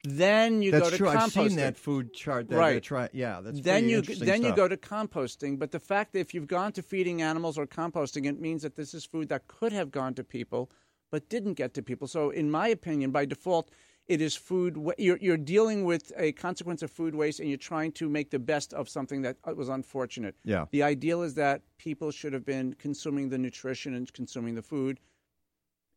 Then 0.02 0.62
you 0.62 0.70
that's 0.70 0.84
go 0.84 0.90
to 0.90 0.96
true. 0.96 1.06
composting. 1.08 1.16
I've 1.16 1.32
seen 1.32 1.56
that 1.56 1.76
food 1.76 2.14
chart. 2.14 2.48
That, 2.48 2.56
right. 2.56 2.82
try, 2.82 3.10
yeah, 3.12 3.40
that's 3.42 3.60
then 3.60 3.88
you 3.88 3.98
interesting 3.98 4.26
then 4.26 4.42
you 4.42 4.54
go 4.54 4.66
to 4.66 4.76
composting. 4.76 5.58
But 5.58 5.72
the 5.72 5.80
fact 5.80 6.14
that 6.14 6.20
if 6.20 6.32
you've 6.32 6.46
gone 6.46 6.72
to 6.72 6.82
feeding 6.82 7.20
animals 7.20 7.58
or 7.58 7.66
composting, 7.66 8.24
it 8.24 8.40
means 8.40 8.62
that 8.62 8.76
this 8.76 8.94
is 8.94 9.04
food 9.04 9.28
that 9.28 9.46
could 9.46 9.72
have 9.72 9.90
gone 9.90 10.14
to 10.14 10.24
people 10.24 10.70
but 11.10 11.28
didn't 11.28 11.54
get 11.54 11.74
to 11.74 11.82
people. 11.82 12.06
So, 12.08 12.30
in 12.30 12.50
my 12.50 12.68
opinion, 12.68 13.10
by 13.10 13.24
default, 13.24 13.70
it 14.06 14.20
is 14.20 14.34
food. 14.36 14.76
wa- 14.76 14.94
You're, 14.98 15.18
you're 15.20 15.36
dealing 15.36 15.84
with 15.84 16.12
a 16.16 16.32
consequence 16.32 16.82
of 16.82 16.90
food 16.90 17.14
waste, 17.14 17.40
and 17.40 17.48
you're 17.48 17.58
trying 17.58 17.92
to 17.92 18.08
make 18.08 18.30
the 18.30 18.38
best 18.38 18.72
of 18.74 18.88
something 18.88 19.22
that 19.22 19.36
uh, 19.44 19.54
was 19.54 19.68
unfortunate. 19.68 20.34
Yeah. 20.44 20.66
The 20.70 20.82
ideal 20.82 21.22
is 21.22 21.34
that 21.34 21.62
people 21.78 22.10
should 22.10 22.32
have 22.32 22.44
been 22.44 22.74
consuming 22.74 23.28
the 23.28 23.38
nutrition 23.38 23.94
and 23.94 24.12
consuming 24.12 24.54
the 24.54 24.62
food. 24.62 24.98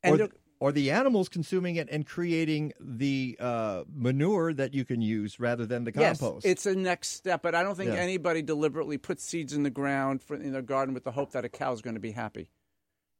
And 0.03 0.21
or, 0.21 0.29
or 0.59 0.71
the 0.71 0.91
animals 0.91 1.27
consuming 1.29 1.75
it 1.77 1.87
and 1.91 2.05
creating 2.05 2.73
the 2.79 3.35
uh, 3.39 3.83
manure 3.93 4.53
that 4.53 4.73
you 4.73 4.85
can 4.85 5.01
use 5.01 5.39
rather 5.39 5.65
than 5.65 5.83
the 5.83 5.91
compost. 5.91 6.45
Yes, 6.45 6.51
it's 6.51 6.65
a 6.65 6.75
next 6.75 7.09
step, 7.09 7.41
but 7.41 7.55
I 7.55 7.63
don't 7.63 7.75
think 7.75 7.91
Yeah. 7.93 7.99
anybody 7.99 8.41
deliberately 8.41 8.97
puts 8.97 9.23
seeds 9.23 9.53
in 9.53 9.63
the 9.63 9.69
ground 9.69 10.21
for, 10.21 10.35
in 10.35 10.51
their 10.51 10.61
garden 10.61 10.93
with 10.93 11.03
the 11.03 11.11
hope 11.11 11.31
that 11.31 11.45
a 11.45 11.49
cow 11.49 11.71
is 11.73 11.81
going 11.81 11.95
to 11.95 11.99
be 11.99 12.11
happy. 12.11 12.49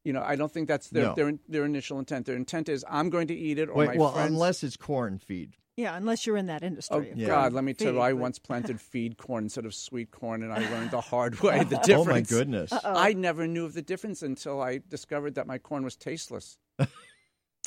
You 0.04 0.14
know, 0.14 0.22
I 0.22 0.36
don't 0.36 0.52
think 0.52 0.68
that's 0.68 0.90
their 0.90 1.04
No. 1.08 1.16
their, 1.16 1.34
their 1.48 1.66
initial 1.66 1.98
intent. 2.00 2.26
Their 2.26 2.36
intent 2.36 2.68
is 2.70 2.84
I'm 2.90 3.10
going 3.10 3.28
to 3.28 3.34
eat 3.36 3.58
it, 3.58 3.70
or 3.70 3.76
Wait, 3.76 3.88
my 3.90 3.96
well, 3.98 4.12
friends. 4.14 4.32
unless 4.32 4.64
it's 4.64 4.76
corn 4.78 5.18
feed. 5.20 5.56
Yeah, 5.76 5.96
unless 5.98 6.28
you're 6.28 6.38
in 6.38 6.46
that 6.48 6.62
Oh 6.62 6.68
industry. 6.68 7.12
of 7.12 7.26
God! 7.26 7.52
Let 7.54 7.64
me 7.64 7.74
tell 7.74 7.94
you, 7.94 8.00
I 8.02 8.12
but- 8.12 8.20
once 8.20 8.38
planted 8.38 8.80
feed 8.92 9.18
corn 9.18 9.46
instead 9.46 9.66
of 9.66 9.74
sweet 9.74 10.12
corn, 10.12 10.44
and 10.44 10.54
I 10.54 10.60
learned 10.60 10.92
the 10.92 11.02
hard 11.02 11.40
way 11.40 11.64
the 11.64 11.78
difference. 11.78 11.90
Oh, 11.98 12.04
my 12.06 12.22
goodness. 12.22 12.72
Uh-oh. 12.72 12.94
I 12.96 13.14
never 13.14 13.48
knew 13.48 13.66
of 13.66 13.74
the 13.74 13.82
difference 13.82 14.22
until 14.22 14.62
I 14.62 14.82
discovered 14.88 15.34
that 15.36 15.48
my 15.48 15.58
corn 15.58 15.84
was 15.84 15.96
tasteless, 15.96 16.60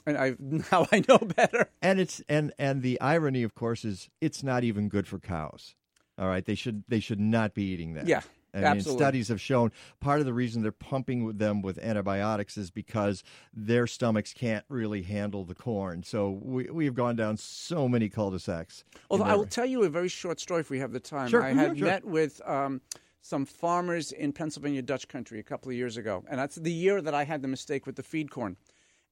and 0.06 0.16
I 0.16 0.36
now 0.38 0.86
I 0.92 1.02
know 1.08 1.18
better. 1.18 1.68
And 1.82 1.98
it's 2.00 2.22
and 2.28 2.52
and 2.58 2.82
the 2.82 3.00
irony, 3.00 3.42
of 3.42 3.54
course, 3.54 3.84
is 3.84 4.08
it's 4.20 4.42
not 4.42 4.62
even 4.62 4.88
good 4.88 5.08
for 5.08 5.18
cows. 5.18 5.74
All 6.18 6.28
right, 6.28 6.44
they 6.44 6.54
should 6.54 6.84
they 6.88 7.00
should 7.00 7.20
not 7.20 7.54
be 7.54 7.64
eating 7.64 7.94
that. 7.94 8.06
Yeah, 8.06 8.20
I 8.54 8.72
mean, 8.72 8.80
studies 8.80 9.28
have 9.28 9.40
shown 9.40 9.72
part 10.00 10.20
of 10.20 10.26
the 10.26 10.32
reason 10.32 10.62
they're 10.62 10.72
pumping 10.72 11.36
them 11.36 11.62
with 11.62 11.78
antibiotics 11.78 12.56
is 12.56 12.70
because 12.70 13.22
their 13.52 13.86
stomachs 13.86 14.32
can't 14.32 14.64
really 14.68 15.02
handle 15.02 15.44
the 15.44 15.54
corn. 15.54 16.02
So 16.02 16.38
we 16.42 16.64
we 16.70 16.84
have 16.86 16.94
gone 16.94 17.16
down 17.16 17.36
so 17.36 17.88
many 17.88 18.08
cul-de-sacs. 18.08 18.84
Although 19.10 19.24
I 19.24 19.34
will 19.34 19.46
tell 19.46 19.66
you 19.66 19.82
a 19.82 19.88
very 19.88 20.08
short 20.08 20.40
story 20.40 20.60
if 20.60 20.70
we 20.70 20.78
have 20.78 20.92
the 20.92 21.00
time. 21.00 21.28
Sure, 21.28 21.42
I 21.42 21.52
had 21.52 21.78
sure. 21.78 21.86
met 21.86 22.04
with 22.04 22.40
um, 22.46 22.80
some 23.20 23.44
farmers 23.44 24.12
in 24.12 24.32
Pennsylvania 24.32 24.82
Dutch 24.82 25.08
country 25.08 25.38
a 25.40 25.42
couple 25.42 25.70
of 25.70 25.76
years 25.76 25.96
ago, 25.96 26.24
and 26.28 26.38
that's 26.38 26.56
the 26.56 26.72
year 26.72 27.02
that 27.02 27.14
I 27.14 27.24
had 27.24 27.42
the 27.42 27.48
mistake 27.48 27.86
with 27.86 27.96
the 27.96 28.02
feed 28.02 28.30
corn. 28.30 28.56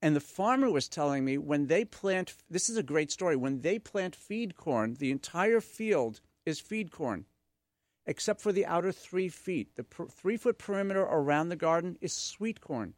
And 0.02 0.14
the 0.14 0.20
farmer 0.20 0.70
was 0.70 0.86
telling 0.86 1.24
me 1.24 1.38
when 1.38 1.66
they 1.66 1.84
plant, 1.84 2.34
this 2.50 2.68
is 2.68 2.76
a 2.76 2.82
great 2.82 3.10
story, 3.10 3.36
when 3.36 3.62
they 3.62 3.78
plant 3.78 4.14
feed 4.14 4.54
corn, 4.54 4.96
the 4.98 5.10
entire 5.10 5.60
field 5.60 6.20
is 6.44 6.60
feed 6.60 6.90
corn, 6.90 7.24
except 8.06 8.40
for 8.40 8.52
the 8.52 8.66
outer 8.66 8.92
three 8.92 9.28
feet. 9.28 9.76
The 9.76 9.84
per, 9.84 10.06
three 10.06 10.36
foot 10.36 10.58
perimeter 10.58 11.02
around 11.02 11.48
the 11.48 11.56
garden 11.56 11.96
is 12.00 12.12
sweet 12.12 12.60
corn 12.60 12.94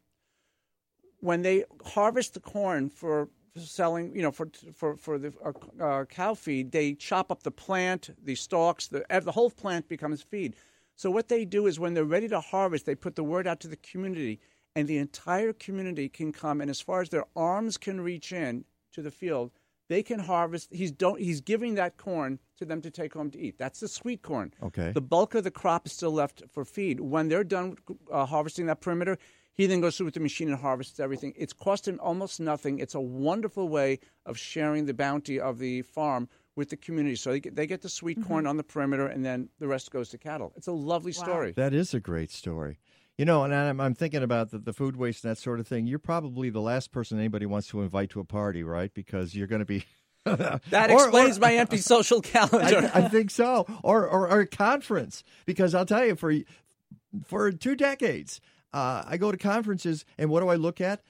when 1.20 1.42
they 1.42 1.64
harvest 1.84 2.34
the 2.34 2.40
corn 2.40 2.88
for 2.88 3.28
selling, 3.56 4.14
you 4.14 4.22
know, 4.22 4.30
for 4.30 4.48
for 4.74 4.96
for 4.96 5.18
the 5.18 5.32
uh, 5.44 5.82
uh, 5.82 6.04
cow 6.04 6.34
feed, 6.34 6.72
they 6.72 6.94
chop 6.94 7.32
up 7.32 7.42
the 7.42 7.50
plant, 7.50 8.10
the 8.22 8.34
stalks, 8.34 8.88
the 8.88 9.04
the 9.22 9.32
whole 9.32 9.50
plant 9.50 9.88
becomes 9.88 10.22
feed. 10.22 10.54
So 10.94 11.10
what 11.10 11.28
they 11.28 11.44
do 11.44 11.66
is 11.66 11.78
when 11.78 11.94
they're 11.94 12.04
ready 12.04 12.28
to 12.28 12.40
harvest, 12.40 12.86
they 12.86 12.94
put 12.94 13.16
the 13.16 13.24
word 13.24 13.46
out 13.46 13.60
to 13.60 13.68
the 13.68 13.76
community, 13.76 14.40
and 14.74 14.88
the 14.88 14.98
entire 14.98 15.52
community 15.52 16.08
can 16.08 16.32
come 16.32 16.60
and 16.60 16.70
as 16.70 16.80
far 16.80 17.00
as 17.02 17.10
their 17.10 17.26
arms 17.34 17.76
can 17.76 18.00
reach 18.00 18.32
in 18.32 18.64
to 18.92 19.02
the 19.02 19.10
field, 19.10 19.50
they 19.88 20.02
can 20.02 20.18
harvest. 20.18 20.68
He's 20.72 20.92
don't 20.92 21.20
he's 21.20 21.40
giving 21.40 21.74
that 21.76 21.96
corn 21.96 22.38
to 22.58 22.64
them 22.64 22.80
to 22.82 22.90
take 22.90 23.14
home 23.14 23.30
to 23.30 23.38
eat. 23.38 23.58
That's 23.58 23.80
the 23.80 23.88
sweet 23.88 24.22
corn. 24.22 24.52
Okay. 24.62 24.92
The 24.92 25.00
bulk 25.00 25.34
of 25.34 25.44
the 25.44 25.50
crop 25.50 25.86
is 25.86 25.92
still 25.92 26.12
left 26.12 26.42
for 26.50 26.64
feed. 26.64 27.00
When 27.00 27.28
they're 27.28 27.44
done 27.44 27.76
uh, 28.10 28.26
harvesting 28.26 28.66
that 28.66 28.80
perimeter, 28.80 29.18
he 29.54 29.66
then 29.66 29.80
goes 29.80 29.96
through 29.96 30.06
with 30.06 30.14
the 30.14 30.20
machine 30.20 30.48
and 30.48 30.58
harvests 30.58 31.00
everything. 31.00 31.32
It's 31.36 31.52
cost 31.52 31.88
him 31.88 31.98
almost 32.02 32.40
nothing. 32.40 32.78
It's 32.78 32.94
a 32.94 33.00
wonderful 33.00 33.68
way 33.68 34.00
of 34.24 34.38
sharing 34.38 34.86
the 34.86 34.94
bounty 34.94 35.40
of 35.40 35.58
the 35.58 35.82
farm 35.82 36.28
with 36.56 36.70
the 36.70 36.76
community. 36.76 37.16
So 37.16 37.30
they 37.30 37.40
get, 37.40 37.56
they 37.56 37.66
get 37.66 37.82
the 37.82 37.88
sweet 37.88 38.22
corn 38.26 38.46
on 38.46 38.56
the 38.56 38.64
perimeter, 38.64 39.06
and 39.06 39.24
then 39.24 39.48
the 39.58 39.68
rest 39.68 39.90
goes 39.90 40.08
to 40.10 40.18
cattle. 40.18 40.52
It's 40.56 40.66
a 40.66 40.72
lovely 40.72 41.12
story. 41.12 41.52
That 41.52 41.74
is 41.74 41.94
a 41.94 42.00
great 42.00 42.30
story. 42.30 42.78
You 43.18 43.24
know, 43.24 43.44
and 43.44 43.54
I'm, 43.54 43.80
I'm 43.80 43.94
thinking 43.94 44.22
about 44.22 44.50
the, 44.50 44.58
the 44.58 44.72
food 44.74 44.96
waste 44.96 45.24
and 45.24 45.30
that 45.30 45.38
sort 45.38 45.58
of 45.58 45.66
thing. 45.66 45.86
You're 45.86 45.98
probably 45.98 46.50
the 46.50 46.60
last 46.60 46.92
person 46.92 47.18
anybody 47.18 47.46
wants 47.46 47.68
to 47.68 47.80
invite 47.80 48.10
to 48.10 48.20
a 48.20 48.24
party, 48.24 48.62
right? 48.62 48.92
Because 48.92 49.34
you're 49.34 49.46
going 49.46 49.60
to 49.60 49.64
be. 49.66 49.84
That 50.70 50.90
Or- 50.90 51.04
explains 51.04 51.38
or- 51.38 51.40
my 51.42 51.54
empty 51.54 51.76
social 51.94 52.20
calendar. 52.20 52.90
I, 52.92 53.02
I 53.04 53.08
think 53.08 53.30
so, 53.30 53.64
or, 53.84 54.08
or 54.08 54.28
or 54.28 54.40
a 54.40 54.46
conference 54.46 55.22
because 55.46 55.72
I'll 55.72 55.86
tell 55.86 56.04
you 56.04 56.16
for 56.16 56.34
for 57.24 57.52
two 57.52 57.76
decades, 57.76 58.40
uh, 58.74 59.04
I 59.06 59.18
go 59.18 59.30
to 59.30 59.38
conferences 59.38 60.04
and 60.18 60.28
what 60.28 60.40
do 60.40 60.48
I 60.48 60.56
look 60.56 60.80
at? 60.80 61.00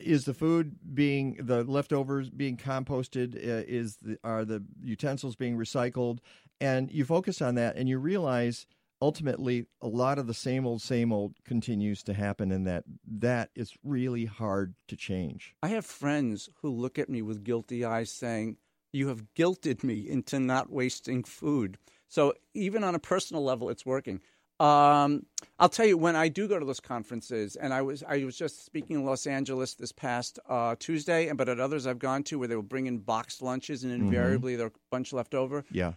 Is 0.00 0.26
the 0.26 0.32
food 0.34 0.76
being 0.94 1.38
the 1.42 1.64
leftovers 1.64 2.30
being 2.30 2.56
composted? 2.56 3.34
Uh, 3.34 3.64
is 3.66 3.96
the 4.00 4.16
are 4.22 4.44
the 4.44 4.62
utensils 4.80 5.34
being 5.34 5.58
recycled? 5.58 6.18
And 6.60 6.88
you 6.92 7.04
focus 7.04 7.42
on 7.42 7.56
that, 7.56 7.74
and 7.74 7.88
you 7.88 7.98
realize 7.98 8.64
ultimately, 9.00 9.66
a 9.80 9.88
lot 9.88 10.18
of 10.18 10.26
the 10.26 10.34
same 10.34 10.66
old, 10.66 10.82
same 10.82 11.12
old 11.12 11.34
continues 11.44 12.02
to 12.04 12.14
happen, 12.14 12.52
and 12.52 12.66
that 12.66 12.84
that 13.06 13.50
is 13.54 13.74
really 13.82 14.26
hard 14.26 14.74
to 14.88 14.96
change. 14.96 15.54
I 15.62 15.68
have 15.68 15.86
friends 15.86 16.48
who 16.62 16.70
look 16.70 16.98
at 16.98 17.08
me 17.08 17.22
with 17.22 17.44
guilty 17.44 17.84
eyes 17.84 18.10
saying, 18.10 18.56
You 18.92 19.08
have 19.08 19.24
guilted 19.34 19.82
me 19.82 20.08
into 20.08 20.38
not 20.38 20.70
wasting 20.70 21.24
food. 21.24 21.78
So 22.08 22.34
even 22.54 22.82
on 22.84 22.94
a 22.94 22.98
personal 22.98 23.44
level, 23.44 23.70
it's 23.70 23.86
working. 23.86 24.20
Um, 24.58 25.24
I'll 25.58 25.70
tell 25.70 25.86
you 25.86 25.96
when 25.96 26.16
I 26.16 26.28
do 26.28 26.46
go 26.46 26.58
to 26.58 26.66
those 26.66 26.80
conferences, 26.80 27.56
and 27.56 27.72
I 27.72 27.80
was 27.80 28.04
I 28.06 28.22
was 28.24 28.36
just 28.36 28.66
speaking 28.66 28.96
in 28.96 29.06
Los 29.06 29.26
Angeles 29.26 29.74
this 29.74 29.90
past 29.90 30.38
uh, 30.46 30.76
Tuesday, 30.78 31.28
and 31.28 31.38
but 31.38 31.48
at 31.48 31.58
others 31.58 31.86
I've 31.86 31.98
gone 31.98 32.24
to 32.24 32.38
where 32.38 32.46
they 32.46 32.56
will 32.56 32.62
bring 32.62 32.86
in 32.86 32.98
boxed 32.98 33.40
lunches, 33.40 33.84
and 33.84 33.92
invariably 33.92 34.56
there 34.56 34.66
are 34.66 34.70
a 34.70 34.80
bunch 34.90 35.14
left 35.14 35.34
over. 35.34 35.64
Yeah. 35.70 35.94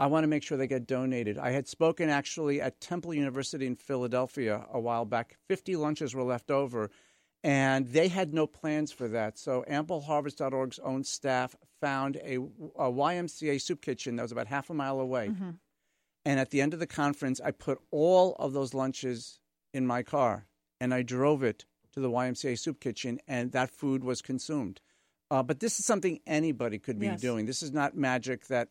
I 0.00 0.06
want 0.08 0.24
to 0.24 0.28
make 0.28 0.42
sure 0.42 0.58
they 0.58 0.66
get 0.66 0.86
donated. 0.86 1.38
I 1.38 1.50
had 1.50 1.68
spoken 1.68 2.08
actually 2.10 2.60
at 2.60 2.80
Temple 2.80 3.14
University 3.14 3.66
in 3.66 3.76
Philadelphia 3.76 4.66
a 4.72 4.80
while 4.80 5.04
back. 5.04 5.36
50 5.48 5.76
lunches 5.76 6.14
were 6.14 6.24
left 6.24 6.50
over, 6.50 6.90
and 7.44 7.86
they 7.88 8.08
had 8.08 8.34
no 8.34 8.46
plans 8.46 8.90
for 8.90 9.06
that. 9.08 9.38
So 9.38 9.64
AmpleHarvest.org's 9.70 10.78
own 10.80 11.04
staff 11.04 11.54
found 11.80 12.16
a, 12.16 12.36
a 12.76 12.90
YMCA 12.90 13.60
soup 13.60 13.82
kitchen 13.82 14.16
that 14.16 14.22
was 14.22 14.32
about 14.32 14.48
half 14.48 14.68
a 14.70 14.74
mile 14.74 14.98
away. 14.98 15.30
And 16.26 16.40
at 16.40 16.50
the 16.50 16.60
end 16.60 16.72
of 16.74 16.80
the 16.80 16.86
conference, 16.86 17.40
I 17.40 17.50
put 17.50 17.78
all 17.90 18.34
of 18.38 18.52
those 18.52 18.72
lunches 18.74 19.38
in 19.74 19.86
my 19.86 20.02
car 20.02 20.46
and 20.80 20.92
I 20.94 21.02
drove 21.02 21.42
it 21.42 21.66
to 21.92 22.00
the 22.00 22.10
YMCA 22.10 22.58
soup 22.58 22.80
kitchen, 22.80 23.20
and 23.28 23.52
that 23.52 23.70
food 23.70 24.02
was 24.02 24.20
consumed. 24.20 24.80
Uh, 25.30 25.42
but 25.44 25.60
this 25.60 25.78
is 25.78 25.86
something 25.86 26.18
anybody 26.26 26.78
could 26.78 26.98
be 26.98 27.06
Yes. 27.06 27.20
doing. 27.20 27.46
This 27.46 27.62
is 27.62 27.70
not 27.72 27.96
magic 27.96 28.48
that 28.48 28.68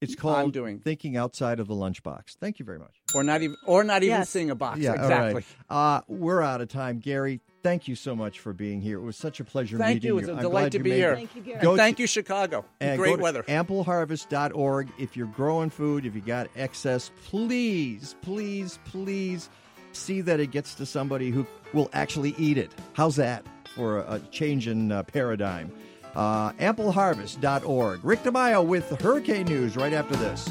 It's 0.00 0.14
I'm 0.14 0.18
called 0.18 0.52
doing. 0.54 0.78
thinking 0.80 1.16
outside 1.16 1.60
of 1.60 1.68
the 1.68 1.74
lunchbox. 1.74 2.36
Thank 2.40 2.58
you 2.58 2.64
very 2.64 2.78
much. 2.78 2.94
or 3.14 3.22
not 3.22 3.42
even 3.42 3.56
or 3.66 3.84
not 3.84 4.02
even 4.02 4.18
Yes. 4.20 4.30
seeing 4.30 4.50
a 4.50 4.54
box. 4.54 4.78
Yeah, 4.80 4.94
exactly. 4.94 5.34
right. 5.34 5.44
Uh, 5.68 6.00
we're 6.08 6.40
out 6.42 6.60
of 6.62 6.68
time, 6.68 6.98
Gary. 7.00 7.40
Thank 7.62 7.86
you 7.88 7.94
so 7.94 8.16
much 8.16 8.38
for 8.40 8.54
being 8.54 8.80
here. 8.80 8.96
It 8.96 9.02
was 9.02 9.16
such 9.18 9.40
a 9.40 9.44
pleasure 9.44 9.76
Thank 9.76 9.96
meeting 9.96 10.08
you. 10.08 10.14
you. 10.14 10.18
It's 10.20 10.28
a 10.30 10.32
I'm 10.32 10.40
delight 10.40 10.72
to 10.72 10.78
be 10.78 10.92
here. 10.92 11.12
it. 11.12 11.16
Thank 11.16 11.36
you, 11.36 11.42
Go 11.42 11.52
And 11.52 11.62
to- 11.62 11.76
thank 11.76 11.98
you, 11.98 12.06
Chicago. 12.06 12.64
and 12.80 12.98
Great 12.98 13.10
go 13.10 13.16
to 13.16 13.22
weather. 13.22 13.42
Ampleharvest.org. 13.42 14.88
If 14.98 15.16
you're 15.16 15.26
growing 15.26 15.68
food, 15.70 16.06
if 16.06 16.14
you 16.14 16.22
got 16.22 16.48
excess, 16.56 17.10
please, 17.26 18.14
please, 18.22 18.78
please 18.84 19.50
see 19.92 20.20
that 20.22 20.40
it 20.40 20.50
gets 20.50 20.74
to 20.76 20.86
somebody 20.86 21.30
who 21.30 21.46
will 21.74 21.90
actually 21.92 22.34
eat 22.38 22.56
it. 22.56 22.70
How's 22.94 23.16
that 23.16 23.44
for 23.74 23.98
a, 23.98 24.14
a 24.14 24.18
change 24.30 24.66
in 24.66 24.90
uh, 24.92 25.02
paradigm? 25.02 25.70
Uh, 26.14 26.52
Ampleharvest.org. 26.52 28.04
Rick 28.04 28.22
DeMaio 28.22 28.64
with 28.64 28.88
Hurricane 29.00 29.46
News 29.46 29.76
right 29.76 29.92
after 29.92 30.16
this. 30.16 30.48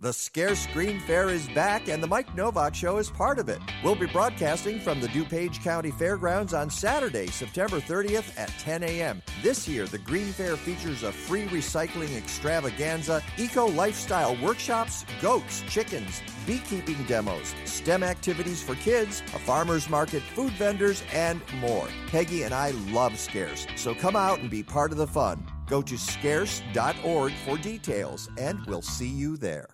The 0.00 0.12
Scarce 0.12 0.66
Green 0.74 0.98
Fair 0.98 1.30
is 1.30 1.48
back, 1.50 1.88
and 1.88 2.02
the 2.02 2.06
Mike 2.08 2.34
Nowak 2.34 2.74
Show 2.74 2.98
is 2.98 3.08
part 3.08 3.38
of 3.38 3.48
it. 3.48 3.60
We'll 3.82 3.94
be 3.94 4.06
broadcasting 4.06 4.80
from 4.80 5.00
the 5.00 5.06
DuPage 5.06 5.62
County 5.62 5.92
Fairgrounds 5.92 6.52
on 6.52 6.68
Saturday, 6.68 7.28
September 7.28 7.80
30th 7.80 8.36
at 8.36 8.50
10 8.58 8.82
a.m. 8.82 9.22
This 9.40 9.68
year, 9.68 9.86
the 9.86 9.98
Green 9.98 10.32
Fair 10.32 10.56
features 10.56 11.04
a 11.04 11.12
free 11.12 11.46
recycling 11.46 12.16
extravaganza, 12.18 13.22
eco 13.38 13.68
lifestyle 13.68 14.36
workshops, 14.42 15.06
goats, 15.22 15.62
chickens, 15.68 16.22
beekeeping 16.44 17.02
demos, 17.04 17.54
STEM 17.64 18.02
activities 18.02 18.62
for 18.62 18.74
kids, 18.74 19.22
a 19.32 19.38
farmer's 19.38 19.88
market, 19.88 20.22
food 20.22 20.52
vendors, 20.54 21.04
and 21.12 21.40
more. 21.60 21.88
Peggy 22.08 22.42
and 22.42 22.52
I 22.52 22.72
love 22.90 23.16
Scarce, 23.16 23.66
so 23.76 23.94
come 23.94 24.16
out 24.16 24.40
and 24.40 24.50
be 24.50 24.62
part 24.62 24.90
of 24.90 24.98
the 24.98 25.06
fun. 25.06 25.46
Go 25.66 25.80
to 25.80 25.96
scarce.org 25.96 27.32
for 27.32 27.56
details, 27.56 28.28
and 28.36 28.66
we'll 28.66 28.82
see 28.82 29.08
you 29.08 29.38
there. 29.38 29.73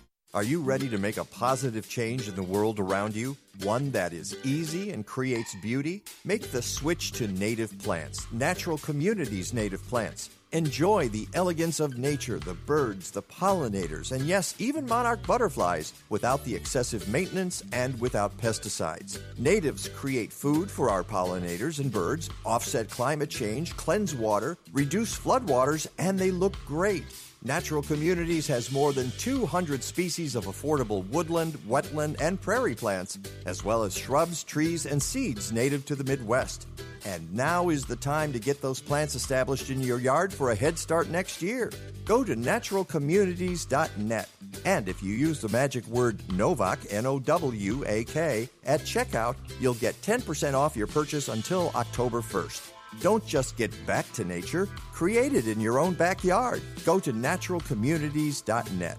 Are 0.33 0.43
you 0.43 0.61
ready 0.61 0.87
to 0.87 0.97
make 0.97 1.17
a 1.17 1.25
positive 1.25 1.89
change 1.89 2.29
in 2.29 2.35
the 2.35 2.41
world 2.41 2.79
around 2.79 3.17
you? 3.17 3.35
One 3.63 3.91
that 3.91 4.13
is 4.13 4.37
easy 4.45 4.91
and 4.91 5.05
creates 5.05 5.55
beauty? 5.55 6.03
Make 6.23 6.51
the 6.51 6.61
switch 6.61 7.11
to 7.13 7.27
native 7.27 7.77
plants, 7.79 8.25
Natural 8.31 8.77
Communities 8.77 9.53
native 9.53 9.85
plants. 9.89 10.29
Enjoy 10.53 11.09
the 11.09 11.27
elegance 11.33 11.81
of 11.81 11.97
nature, 11.97 12.39
the 12.39 12.53
birds, 12.53 13.11
the 13.11 13.21
pollinators, 13.23 14.13
and 14.13 14.25
yes, 14.25 14.55
even 14.57 14.87
monarch 14.87 15.21
butterflies 15.27 15.91
without 16.07 16.45
the 16.45 16.55
excessive 16.55 17.09
maintenance 17.09 17.61
and 17.73 17.99
without 17.99 18.37
pesticides. 18.37 19.19
Natives 19.37 19.89
create 19.89 20.31
food 20.31 20.71
for 20.71 20.89
our 20.89 21.03
pollinators 21.03 21.79
and 21.79 21.91
birds, 21.91 22.29
offset 22.45 22.89
climate 22.89 23.29
change, 23.29 23.75
cleanse 23.75 24.15
water, 24.15 24.57
reduce 24.71 25.13
floodwaters, 25.17 25.87
and 25.97 26.17
they 26.17 26.31
look 26.31 26.55
great. 26.65 27.03
Natural 27.43 27.81
Communities 27.81 28.45
has 28.47 28.71
more 28.71 28.93
than 28.93 29.09
200 29.17 29.83
species 29.83 30.35
of 30.35 30.45
affordable 30.45 31.07
woodland, 31.07 31.53
wetland, 31.67 32.21
and 32.21 32.39
prairie 32.39 32.75
plants, 32.75 33.17
as 33.47 33.65
well 33.65 33.81
as 33.81 33.97
shrubs, 33.97 34.43
trees, 34.43 34.85
and 34.85 35.01
seeds 35.01 35.51
native 35.51 35.83
to 35.85 35.95
the 35.95 36.03
Midwest. 36.03 36.67
And 37.03 37.33
now 37.33 37.69
is 37.69 37.83
the 37.83 37.95
time 37.95 38.31
to 38.33 38.39
get 38.39 38.61
those 38.61 38.79
plants 38.79 39.15
established 39.15 39.71
in 39.71 39.81
your 39.81 39.97
yard 39.97 40.31
for 40.31 40.51
a 40.51 40.55
head 40.55 40.77
start 40.77 41.09
next 41.09 41.41
year. 41.41 41.71
Go 42.05 42.23
to 42.23 42.35
naturalcommunities.net. 42.35 44.29
And 44.63 44.87
if 44.87 45.01
you 45.01 45.15
use 45.15 45.41
the 45.41 45.49
magic 45.49 45.87
word 45.87 46.19
NOWAK, 46.27 46.77
N 46.91 47.07
O 47.07 47.17
W 47.17 47.83
A 47.87 48.03
K, 48.03 48.47
at 48.65 48.81
checkout, 48.81 49.35
you'll 49.59 49.73
get 49.73 49.99
10% 50.03 50.53
off 50.53 50.77
your 50.77 50.85
purchase 50.85 51.27
until 51.27 51.71
October 51.73 52.21
1st. 52.21 52.69
Don't 52.99 53.25
just 53.25 53.55
get 53.57 53.73
back 53.87 54.11
to 54.13 54.25
nature, 54.25 54.67
create 54.91 55.33
it 55.33 55.47
in 55.47 55.59
your 55.59 55.79
own 55.79 55.93
backyard. 55.93 56.61
Go 56.85 56.99
to 56.99 57.13
naturalcommunities.net. 57.13 58.97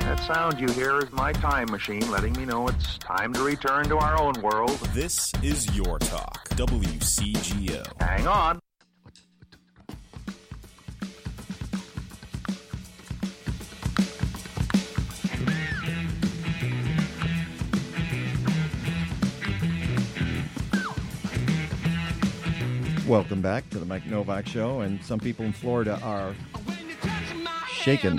That 0.00 0.20
sound 0.20 0.60
you 0.60 0.68
hear 0.68 0.98
is 0.98 1.10
my 1.10 1.32
time 1.32 1.68
machine 1.70 2.08
letting 2.12 2.32
me 2.34 2.44
know 2.44 2.68
it's 2.68 2.96
time 2.98 3.32
to 3.32 3.42
return 3.42 3.88
to 3.88 3.96
our 3.96 4.20
own 4.20 4.34
world. 4.40 4.78
This 4.94 5.32
is 5.42 5.66
Your 5.74 5.98
Talk, 5.98 6.48
WCGO. 6.50 7.84
Hang 8.00 8.28
on. 8.28 8.60
Welcome 23.06 23.40
back 23.40 23.70
to 23.70 23.78
the 23.78 23.86
Mike 23.86 24.04
Nowak 24.06 24.48
Show, 24.48 24.80
and 24.80 25.00
some 25.04 25.20
people 25.20 25.44
in 25.44 25.52
Florida 25.52 26.00
are 26.02 26.34
shaken. 27.68 28.18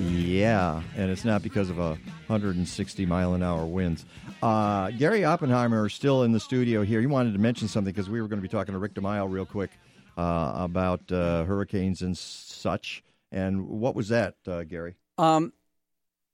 Yeah, 0.00 0.82
and 0.96 1.10
it's 1.10 1.24
not 1.24 1.42
because 1.42 1.70
of 1.70 1.78
a 1.78 1.90
160 2.26 3.06
mile 3.06 3.34
an 3.34 3.44
hour 3.44 3.64
winds. 3.64 4.04
Uh, 4.42 4.90
Gary 4.90 5.24
Oppenheimer 5.24 5.86
is 5.86 5.94
still 5.94 6.24
in 6.24 6.32
the 6.32 6.40
studio 6.40 6.82
here. 6.82 7.00
He 7.00 7.06
wanted 7.06 7.32
to 7.34 7.38
mention 7.38 7.68
something 7.68 7.92
because 7.92 8.10
we 8.10 8.20
were 8.20 8.26
going 8.26 8.38
to 8.38 8.42
be 8.42 8.48
talking 8.48 8.72
to 8.72 8.78
Rick 8.80 8.94
DeMaio 8.94 9.30
real 9.30 9.46
quick 9.46 9.70
uh, 10.18 10.52
about 10.56 11.12
uh, 11.12 11.44
hurricanes 11.44 12.02
and 12.02 12.18
such. 12.18 13.04
And 13.30 13.68
what 13.68 13.94
was 13.94 14.08
that, 14.08 14.34
uh, 14.48 14.64
Gary? 14.64 14.96
Um, 15.16 15.52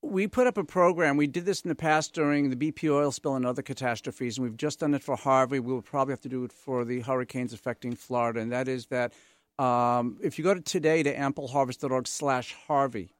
we 0.06 0.26
put 0.26 0.46
up 0.46 0.56
a 0.56 0.64
program. 0.64 1.16
We 1.16 1.26
did 1.26 1.44
this 1.44 1.62
in 1.62 1.68
the 1.68 1.74
past 1.74 2.14
during 2.14 2.50
the 2.50 2.56
BP 2.56 2.90
oil 2.90 3.12
spill 3.12 3.36
and 3.36 3.44
other 3.44 3.62
catastrophes, 3.62 4.38
and 4.38 4.46
we've 4.46 4.56
just 4.56 4.80
done 4.80 4.94
it 4.94 5.02
for 5.02 5.16
Harvey. 5.16 5.60
We 5.60 5.72
will 5.72 5.82
probably 5.82 6.12
have 6.12 6.20
to 6.22 6.28
do 6.28 6.44
it 6.44 6.52
for 6.52 6.84
the 6.84 7.00
hurricanes 7.00 7.52
affecting 7.52 7.94
Florida, 7.96 8.40
and 8.40 8.52
that 8.52 8.68
is 8.68 8.86
that 8.86 9.12
um, 9.58 10.18
if 10.22 10.38
you 10.38 10.44
go 10.44 10.54
to 10.54 10.60
today 10.60 11.02
to 11.02 11.14
ampleharvest.org 11.14 12.06
slash 12.06 12.54
Harvey, 12.66 13.15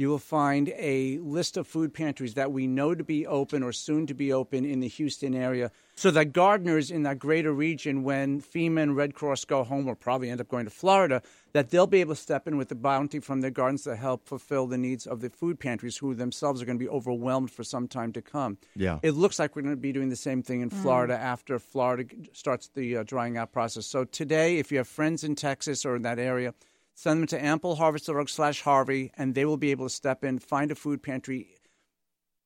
you 0.00 0.08
will 0.08 0.18
find 0.18 0.70
a 0.76 1.18
list 1.18 1.56
of 1.56 1.66
food 1.66 1.92
pantries 1.92 2.34
that 2.34 2.50
we 2.50 2.66
know 2.66 2.94
to 2.94 3.04
be 3.04 3.26
open 3.26 3.62
or 3.62 3.72
soon 3.72 4.06
to 4.06 4.14
be 4.14 4.32
open 4.32 4.64
in 4.64 4.80
the 4.80 4.88
Houston 4.88 5.34
area 5.34 5.70
so 5.94 6.10
that 6.10 6.32
gardeners 6.32 6.90
in 6.90 7.02
that 7.02 7.18
greater 7.18 7.52
region, 7.52 8.02
when 8.02 8.40
FEMA 8.40 8.82
and 8.82 8.96
Red 8.96 9.12
Cross 9.12 9.44
go 9.44 9.62
home 9.62 9.86
or 9.86 9.94
probably 9.94 10.30
end 10.30 10.40
up 10.40 10.48
going 10.48 10.64
to 10.64 10.70
Florida, 10.70 11.20
that 11.52 11.68
they'll 11.68 11.86
be 11.86 12.00
able 12.00 12.14
to 12.14 12.20
step 12.20 12.48
in 12.48 12.56
with 12.56 12.70
the 12.70 12.74
bounty 12.74 13.20
from 13.20 13.42
their 13.42 13.50
gardens 13.50 13.82
to 13.82 13.94
help 13.94 14.24
fulfill 14.24 14.66
the 14.66 14.78
needs 14.78 15.06
of 15.06 15.20
the 15.20 15.28
food 15.28 15.60
pantries 15.60 15.98
who 15.98 16.14
themselves 16.14 16.62
are 16.62 16.64
going 16.64 16.78
to 16.78 16.82
be 16.82 16.88
overwhelmed 16.88 17.50
for 17.50 17.62
some 17.62 17.86
time 17.86 18.12
to 18.14 18.22
come. 18.22 18.56
Yeah. 18.74 19.00
It 19.02 19.10
looks 19.10 19.38
like 19.38 19.54
we're 19.54 19.62
going 19.62 19.74
to 19.74 19.80
be 19.80 19.92
doing 19.92 20.08
the 20.08 20.16
same 20.16 20.42
thing 20.42 20.62
in 20.62 20.70
Mm. 20.70 20.82
Florida 20.82 21.18
after 21.18 21.58
Florida 21.58 22.04
starts 22.32 22.68
the 22.68 22.98
uh, 22.98 23.02
drying 23.02 23.36
out 23.36 23.52
process. 23.52 23.84
So 23.86 24.04
today, 24.04 24.58
if 24.58 24.72
you 24.72 24.78
have 24.78 24.88
friends 24.88 25.24
in 25.24 25.34
Texas 25.34 25.84
or 25.84 25.96
in 25.96 26.02
that 26.02 26.18
area, 26.18 26.54
send 27.00 27.20
them 27.20 27.26
to 27.28 27.40
ampleharvest.org 27.40 28.28
slash 28.28 28.60
Harvey, 28.60 29.10
and 29.16 29.34
they 29.34 29.46
will 29.46 29.56
be 29.56 29.70
able 29.70 29.86
to 29.86 29.94
step 29.94 30.22
in, 30.22 30.38
find 30.38 30.70
a 30.70 30.74
food 30.74 31.02
pantry 31.02 31.54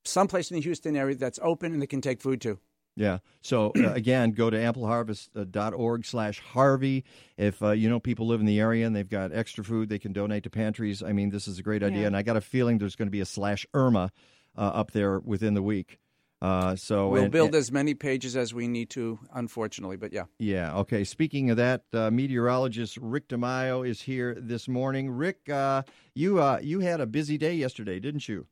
someplace 0.05 0.49
in 0.49 0.55
the 0.55 0.61
Houston 0.61 0.95
area 0.95 1.15
that's 1.15 1.39
open 1.41 1.73
and 1.73 1.81
they 1.81 1.87
can 1.87 1.99
take 1.99 2.21
food 2.21 2.39
to. 2.41 2.59
Yeah. 2.95 3.17
So 3.41 3.73
uh, 3.75 3.91
again, 3.93 4.31
go 4.31 4.49
to 4.49 4.55
ampleharvest.org 4.55 6.05
slash 6.05 6.39
Harvey. 6.39 7.03
If 7.37 7.61
uh, 7.61 7.71
you 7.71 7.89
know 7.89 7.99
people 7.99 8.27
live 8.27 8.39
in 8.39 8.45
the 8.45 8.59
area 8.61 8.87
and 8.87 8.95
they've 8.95 9.09
got 9.09 9.33
extra 9.33 9.63
food 9.63 9.89
they 9.89 9.99
can 9.99 10.13
donate 10.13 10.43
to 10.43 10.49
pantries, 10.49 11.03
I 11.03 11.11
mean, 11.11 11.31
this 11.31 11.49
is 11.49 11.59
a 11.59 11.63
great 11.63 11.83
idea. 11.83 12.01
Yeah. 12.01 12.07
And 12.07 12.15
I 12.15 12.21
got 12.21 12.37
a 12.37 12.41
feeling 12.41 12.77
there's 12.77 12.95
going 12.95 13.07
to 13.07 13.11
be 13.11 13.21
a 13.21 13.25
slash 13.25 13.65
Irma 13.73 14.11
uh, 14.57 14.61
up 14.61 14.91
there 14.91 15.19
within 15.19 15.53
the 15.53 15.63
week. 15.63 15.99
Uh, 16.41 16.75
so 16.75 17.07
we'll 17.07 17.23
and- 17.23 17.31
build 17.31 17.47
and- 17.49 17.55
as 17.55 17.71
many 17.71 17.93
pages 17.93 18.35
as 18.35 18.53
we 18.53 18.67
need 18.67 18.89
to, 18.91 19.17
unfortunately, 19.33 19.97
but 19.97 20.11
yeah. 20.13 20.25
Yeah. 20.37 20.75
Okay. 20.79 21.03
Speaking 21.03 21.49
of 21.49 21.57
that, 21.57 21.83
uh, 21.93 22.11
meteorologist 22.11 22.97
Rick 22.97 23.29
DeMaio 23.29 23.87
is 23.87 24.01
here 24.01 24.35
this 24.39 24.67
morning. 24.67 25.09
Rick, 25.09 25.49
uh, 25.49 25.83
you 26.13 26.39
uh, 26.41 26.59
you 26.61 26.81
had 26.81 26.99
a 27.01 27.05
busy 27.07 27.37
day 27.37 27.53
yesterday, 27.55 27.99
didn't 27.99 28.27
you? 28.27 28.47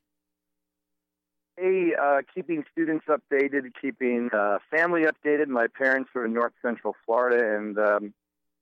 Hey, 1.57 1.91
uh, 2.01 2.21
keeping 2.33 2.63
students 2.71 3.05
updated, 3.07 3.71
keeping 3.79 4.29
uh, 4.33 4.57
family 4.71 5.03
updated. 5.03 5.47
My 5.49 5.67
parents 5.67 6.09
are 6.15 6.25
in 6.25 6.33
North 6.33 6.53
Central 6.63 6.95
Florida, 7.05 7.57
and 7.57 7.77
um, 7.77 8.13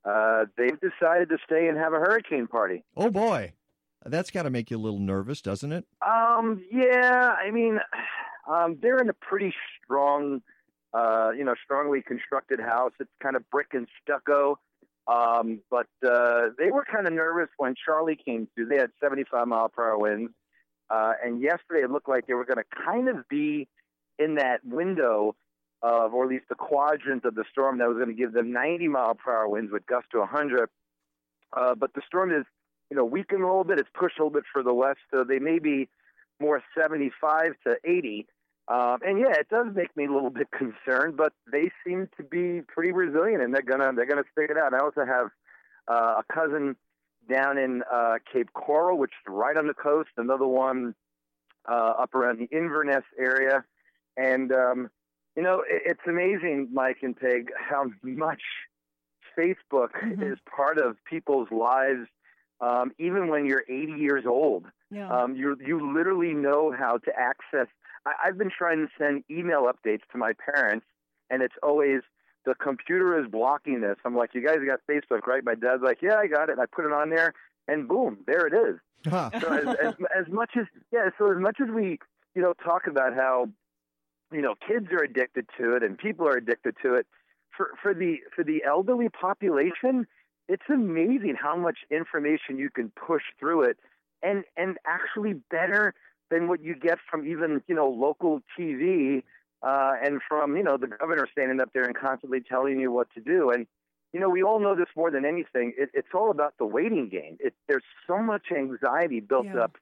uh, 0.03 0.45
they've 0.57 0.77
decided 0.81 1.29
to 1.29 1.37
stay 1.45 1.69
and 1.69 1.77
have 1.77 1.93
a 1.93 1.99
hurricane 1.99 2.47
party. 2.47 2.83
Oh 2.97 3.09
boy, 3.09 3.53
that's 4.05 4.29
got 4.29 4.43
to 4.43 4.49
make 4.49 4.71
you 4.71 4.77
a 4.77 4.79
little 4.79 4.99
nervous, 4.99 5.41
doesn't 5.41 5.71
it? 5.71 5.85
Um, 6.05 6.61
yeah, 6.69 7.33
I 7.41 7.49
mean, 7.51 7.79
um, 8.47 8.77
they're 8.81 8.99
in 8.99 9.09
a 9.09 9.13
pretty 9.13 9.53
strong, 9.83 10.41
uh, 10.93 11.31
you 11.37 11.43
know, 11.43 11.55
strongly 11.63 12.01
constructed 12.01 12.59
house. 12.59 12.91
It's 12.99 13.09
kind 13.21 13.35
of 13.35 13.49
brick 13.49 13.67
and 13.73 13.87
stucco. 14.01 14.59
Um, 15.07 15.61
but 15.69 15.87
uh, 16.05 16.49
they 16.57 16.71
were 16.71 16.85
kind 16.85 17.07
of 17.07 17.13
nervous 17.13 17.49
when 17.57 17.75
Charley 17.85 18.15
came 18.15 18.47
through. 18.53 18.67
They 18.67 18.77
had 18.77 18.91
75 19.01 19.47
mile 19.47 19.69
per 19.69 19.89
hour 19.91 19.97
winds. 19.97 20.31
Uh, 20.89 21.13
and 21.23 21.41
yesterday 21.41 21.83
it 21.83 21.91
looked 21.91 22.09
like 22.09 22.27
they 22.27 22.33
were 22.33 22.45
going 22.45 22.57
to 22.57 22.83
kind 22.85 23.07
of 23.07 23.27
be 23.29 23.67
in 24.19 24.35
that 24.35 24.59
window 24.63 25.35
of, 25.81 26.13
or 26.13 26.25
at 26.25 26.29
least 26.29 26.45
the 26.49 26.55
quadrant 26.55 27.25
of 27.25 27.33
the 27.33 27.45
storm 27.49 27.79
that 27.79 27.87
was 27.87 27.95
going 27.95 28.09
to 28.09 28.13
give 28.15 28.33
them 28.33 28.51
90 28.51 28.87
mile 28.89 29.15
per 29.15 29.35
hour 29.35 29.47
winds 29.47 29.71
with 29.71 29.85
gusts 29.85 30.09
to 30.11 30.19
100. 30.19 30.69
Uh, 31.53 31.75
but 31.75 31.93
the 31.93 32.01
storm 32.05 32.31
is, 32.31 32.45
you 32.89 32.97
know, 32.97 33.05
weakened 33.05 33.41
a 33.41 33.47
little 33.47 33.63
bit. 33.63 33.79
It's 33.79 33.89
pushed 33.93 34.19
a 34.19 34.21
little 34.21 34.33
bit 34.33 34.43
for 34.51 34.63
the 34.63 34.73
west, 34.73 34.99
so 35.11 35.23
they 35.23 35.39
may 35.39 35.59
be 35.59 35.89
more 36.41 36.61
75 36.77 37.53
to 37.65 37.75
80. 37.83 38.27
Um, 38.67 38.99
and 39.05 39.19
yeah, 39.19 39.33
it 39.33 39.49
does 39.49 39.67
make 39.73 39.95
me 39.95 40.05
a 40.05 40.11
little 40.11 40.29
bit 40.41 40.47
concerned, 40.51 41.17
but 41.17 41.33
they 41.51 41.71
seem 41.85 42.09
to 42.17 42.23
be 42.23 42.61
pretty 42.67 42.91
resilient, 42.91 43.41
and 43.41 43.53
they're 43.53 43.61
gonna 43.61 43.91
they're 43.95 44.05
gonna 44.05 44.23
stick 44.31 44.49
it 44.49 44.57
out. 44.57 44.73
I 44.73 44.79
also 44.79 45.05
have 45.05 45.27
uh, 45.87 46.21
a 46.21 46.33
cousin 46.33 46.75
down 47.29 47.57
in 47.57 47.83
uh, 47.91 48.15
Cape 48.31 48.51
Coral, 48.53 48.97
which 48.97 49.11
is 49.11 49.31
right 49.31 49.55
on 49.55 49.67
the 49.67 49.73
coast. 49.73 50.09
Another 50.17 50.47
one 50.47 50.95
uh, 51.69 51.93
up 51.99 52.15
around 52.15 52.39
the 52.39 52.55
Inverness 52.55 53.03
area, 53.17 53.63
and 54.17 54.51
um, 54.51 54.89
you 55.35 55.43
know 55.43 55.63
it, 55.67 55.83
it's 55.85 56.07
amazing, 56.07 56.69
Mike 56.71 56.97
and 57.01 57.15
Peg, 57.17 57.51
how 57.57 57.85
much 58.03 58.41
Facebook 59.37 59.89
is 60.21 60.37
part 60.55 60.77
of 60.77 60.97
people's 61.05 61.49
lives, 61.51 62.07
um, 62.59 62.91
even 62.99 63.27
when 63.27 63.45
you're 63.45 63.63
80 63.67 63.93
years 63.93 64.25
old. 64.25 64.65
Yeah. 64.91 65.09
Um, 65.09 65.35
you 65.35 65.57
you 65.65 65.93
literally 65.93 66.33
know 66.33 66.73
how 66.77 66.97
to 66.97 67.11
access. 67.17 67.67
I, 68.05 68.13
I've 68.25 68.37
been 68.37 68.51
trying 68.55 68.85
to 68.85 68.87
send 68.97 69.23
email 69.31 69.63
updates 69.63 70.01
to 70.11 70.17
my 70.17 70.33
parents, 70.33 70.85
and 71.29 71.41
it's 71.41 71.55
always 71.63 72.01
the 72.45 72.55
computer 72.55 73.19
is 73.19 73.29
blocking 73.29 73.81
this. 73.81 73.97
I'm 74.03 74.15
like, 74.15 74.31
you 74.33 74.45
guys 74.45 74.57
got 74.65 74.79
Facebook, 74.89 75.27
right? 75.27 75.43
My 75.43 75.55
dad's 75.55 75.81
like, 75.83 76.01
yeah, 76.01 76.15
I 76.15 76.27
got 76.27 76.49
it. 76.49 76.53
And 76.53 76.61
I 76.61 76.65
put 76.65 76.85
it 76.85 76.91
on 76.91 77.09
there, 77.09 77.33
and 77.67 77.87
boom, 77.87 78.17
there 78.27 78.45
it 78.47 78.53
is. 78.53 78.79
so 79.09 79.53
as, 79.53 79.75
as, 79.81 79.93
as 80.15 80.27
much 80.29 80.51
as 80.59 80.65
yeah, 80.91 81.09
so 81.17 81.31
as 81.31 81.39
much 81.39 81.57
as 81.61 81.69
we 81.73 81.97
you 82.35 82.41
know 82.41 82.53
talk 82.63 82.85
about 82.85 83.15
how 83.15 83.47
you 84.31 84.41
know 84.41 84.55
kids 84.67 84.87
are 84.91 85.03
addicted 85.03 85.45
to 85.57 85.75
it 85.75 85.83
and 85.83 85.97
people 85.97 86.27
are 86.27 86.35
addicted 86.35 86.75
to 86.83 86.95
it, 86.95 87.07
for 87.55 87.71
for 87.81 87.93
the 87.93 88.17
for 88.35 88.43
the 88.43 88.63
elderly 88.67 89.09
population, 89.09 90.05
it's 90.47 90.69
amazing 90.69 91.35
how 91.41 91.55
much 91.55 91.79
information 91.89 92.57
you 92.57 92.69
can 92.69 92.91
push 92.91 93.23
through 93.39 93.63
it, 93.63 93.77
and 94.23 94.43
and 94.57 94.77
actually 94.85 95.33
better 95.33 95.93
than 96.29 96.47
what 96.47 96.63
you 96.63 96.75
get 96.75 96.97
from 97.09 97.27
even 97.27 97.61
you 97.67 97.75
know 97.75 97.87
local 97.89 98.41
TV 98.57 99.23
uh, 99.63 99.93
and 100.03 100.21
from 100.27 100.55
you 100.57 100.63
know 100.63 100.77
the 100.77 100.87
governor 100.87 101.27
standing 101.31 101.59
up 101.61 101.71
there 101.73 101.83
and 101.83 101.95
constantly 101.95 102.41
telling 102.41 102.79
you 102.79 102.91
what 102.91 103.07
to 103.13 103.21
do. 103.21 103.49
And 103.51 103.67
you 104.13 104.19
know 104.19 104.29
we 104.29 104.43
all 104.43 104.59
know 104.59 104.75
this 104.75 104.87
more 104.95 105.11
than 105.11 105.25
anything. 105.25 105.73
It, 105.77 105.89
it's 105.93 106.09
all 106.13 106.31
about 106.31 106.55
the 106.57 106.65
waiting 106.65 107.09
game. 107.09 107.37
It, 107.39 107.53
there's 107.67 107.83
so 108.07 108.17
much 108.19 108.47
anxiety 108.55 109.19
built 109.19 109.47
Yeah. 109.53 109.63
up 109.63 109.77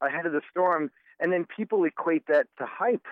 ahead 0.00 0.26
of 0.26 0.32
the 0.32 0.42
storm, 0.50 0.90
and 1.20 1.32
then 1.32 1.46
people 1.56 1.84
equate 1.84 2.26
that 2.26 2.46
to 2.58 2.66
hype. 2.66 3.06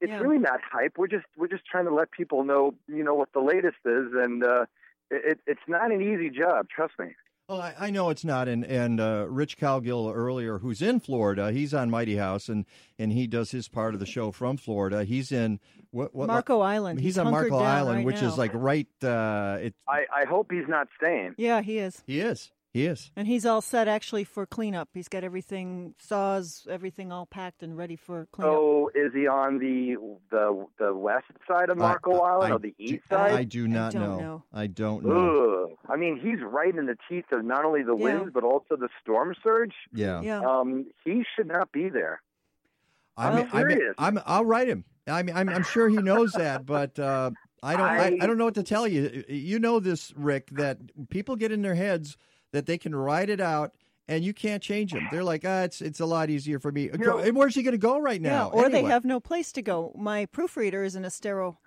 It's 0.00 0.12
Yeah. 0.12 0.20
really 0.20 0.38
not 0.38 0.60
hype. 0.62 0.98
We're 0.98 1.06
just 1.08 1.26
we're 1.36 1.48
just 1.48 1.64
trying 1.66 1.86
to 1.86 1.94
let 1.94 2.10
people 2.10 2.44
know 2.44 2.74
you 2.88 3.02
know 3.02 3.14
what 3.14 3.32
the 3.32 3.40
latest 3.40 3.78
is, 3.84 4.12
and 4.14 4.44
uh, 4.44 4.66
it, 5.10 5.40
it's 5.46 5.66
not 5.68 5.90
an 5.92 6.00
easy 6.02 6.30
job. 6.30 6.68
Trust 6.68 6.94
me. 6.98 7.08
Well, 7.48 7.60
I, 7.60 7.74
I 7.78 7.90
know 7.90 8.10
it's 8.10 8.24
not, 8.24 8.48
and 8.48 8.64
and 8.64 9.00
uh, 9.00 9.26
Rich 9.28 9.56
Calgill 9.56 10.12
earlier, 10.12 10.58
who's 10.58 10.82
in 10.82 10.98
Florida, 10.98 11.52
he's 11.52 11.72
on 11.72 11.90
Mighty 11.90 12.16
House, 12.16 12.48
and 12.48 12.64
and 12.98 13.12
he 13.12 13.28
does 13.28 13.52
his 13.52 13.68
part 13.68 13.94
of 13.94 14.00
the 14.00 14.06
show 14.06 14.32
from 14.32 14.56
Florida. 14.56 15.04
He's 15.04 15.30
in 15.30 15.60
what, 15.92 16.12
what 16.12 16.26
Marco 16.26 16.60
Island. 16.60 16.98
He's, 16.98 17.14
He's 17.14 17.18
on 17.18 17.30
Marco 17.30 17.58
Island, 17.58 17.98
right 17.98 18.06
which 18.06 18.20
is 18.20 18.36
like 18.36 18.50
right. 18.52 18.88
Uh, 19.00 19.58
it 19.60 19.74
I, 19.88 20.06
I 20.14 20.24
hope 20.24 20.50
he's 20.50 20.66
not 20.66 20.88
staying. 20.96 21.34
Yeah, 21.38 21.62
he 21.62 21.78
is. 21.78 22.02
he 22.04 22.20
is. 22.20 22.50
He 22.76 22.84
is. 22.84 23.10
And 23.16 23.26
he's 23.26 23.46
all 23.46 23.62
set 23.62 23.88
actually 23.88 24.24
for 24.24 24.44
cleanup. 24.44 24.90
He's 24.92 25.08
got 25.08 25.24
everything, 25.24 25.94
saws, 25.98 26.66
everything 26.70 27.10
all 27.10 27.24
packed 27.24 27.62
and 27.62 27.74
ready 27.74 27.96
for 27.96 28.28
cleanup. 28.32 28.52
So 28.54 28.90
is 28.94 29.14
he 29.14 29.26
on 29.26 29.58
the 29.58 29.96
the 30.30 30.66
the 30.78 30.94
west 30.94 31.24
side 31.48 31.70
of 31.70 31.78
Marco 31.78 32.18
Island 32.20 32.52
or 32.52 32.58
the 32.58 32.74
east 32.78 33.04
side? 33.08 33.32
I 33.32 33.44
do 33.44 33.66
not 33.66 33.92
don't 33.94 34.02
know. 34.02 34.18
know. 34.18 34.42
I 34.52 34.66
don't 34.66 35.06
know. 35.06 35.68
Ugh. 35.70 35.78
I 35.88 35.96
mean, 35.96 36.20
he's 36.22 36.42
right 36.42 36.74
in 36.76 36.84
the 36.84 36.98
teeth 37.08 37.24
of 37.32 37.46
not 37.46 37.64
only 37.64 37.82
the 37.82 37.96
Yeah. 37.96 38.04
winds 38.04 38.30
but 38.34 38.44
also 38.44 38.76
the 38.76 38.90
storm 39.00 39.34
surge. 39.42 39.72
Yeah. 39.94 40.20
Yeah. 40.20 40.40
Um, 40.40 40.84
he 41.02 41.24
should 41.34 41.46
not 41.46 41.72
be 41.72 41.88
there. 41.88 42.20
I 43.16 43.28
I'm 43.28 43.36
mean, 43.36 43.48
I 43.54 43.56
mean, 43.64 43.70
serious. 43.78 43.94
I'm, 43.96 44.20
I'll 44.26 44.44
write 44.44 44.68
him. 44.68 44.84
I 45.06 45.22
mean, 45.22 45.34
I'm, 45.34 45.48
I'm 45.48 45.62
sure 45.64 45.88
he 45.88 45.96
knows 45.96 46.32
that, 46.32 46.66
but 46.66 46.98
uh, 46.98 47.30
I 47.62 47.72
don't. 47.74 47.86
I, 47.86 47.96
I- 48.08 48.18
I 48.20 48.26
don't 48.26 48.36
know 48.36 48.44
what 48.44 48.56
to 48.56 48.62
tell 48.62 48.86
you. 48.86 49.24
You 49.30 49.58
know 49.58 49.80
this, 49.80 50.12
Rick, 50.14 50.50
that 50.50 50.76
people 51.08 51.36
get 51.36 51.52
in 51.52 51.62
their 51.62 51.74
heads 51.74 52.18
that 52.56 52.66
they 52.66 52.78
can 52.78 52.94
write 52.94 53.28
it 53.28 53.40
out, 53.40 53.74
and 54.08 54.24
you 54.24 54.32
can't 54.32 54.62
change 54.62 54.92
them. 54.92 55.06
They're 55.10 55.24
like, 55.24 55.44
ah, 55.44 55.62
it's 55.62 55.82
it's 55.82 56.00
a 56.00 56.06
lot 56.06 56.30
easier 56.30 56.58
for 56.58 56.72
me. 56.72 56.88
And 56.88 57.36
Where's 57.36 57.54
he 57.54 57.62
going 57.62 57.72
to 57.72 57.78
go 57.78 57.98
right 57.98 58.20
yeah, 58.20 58.30
now? 58.30 58.50
or 58.50 58.68
they 58.68 58.82
have 58.82 59.04
no 59.04 59.20
place 59.20 59.52
to 59.52 59.62
go. 59.62 59.92
My 59.96 60.26
proofreader 60.26 60.82
is 60.82 60.96
in 60.96 61.04
Estero, 61.04 61.58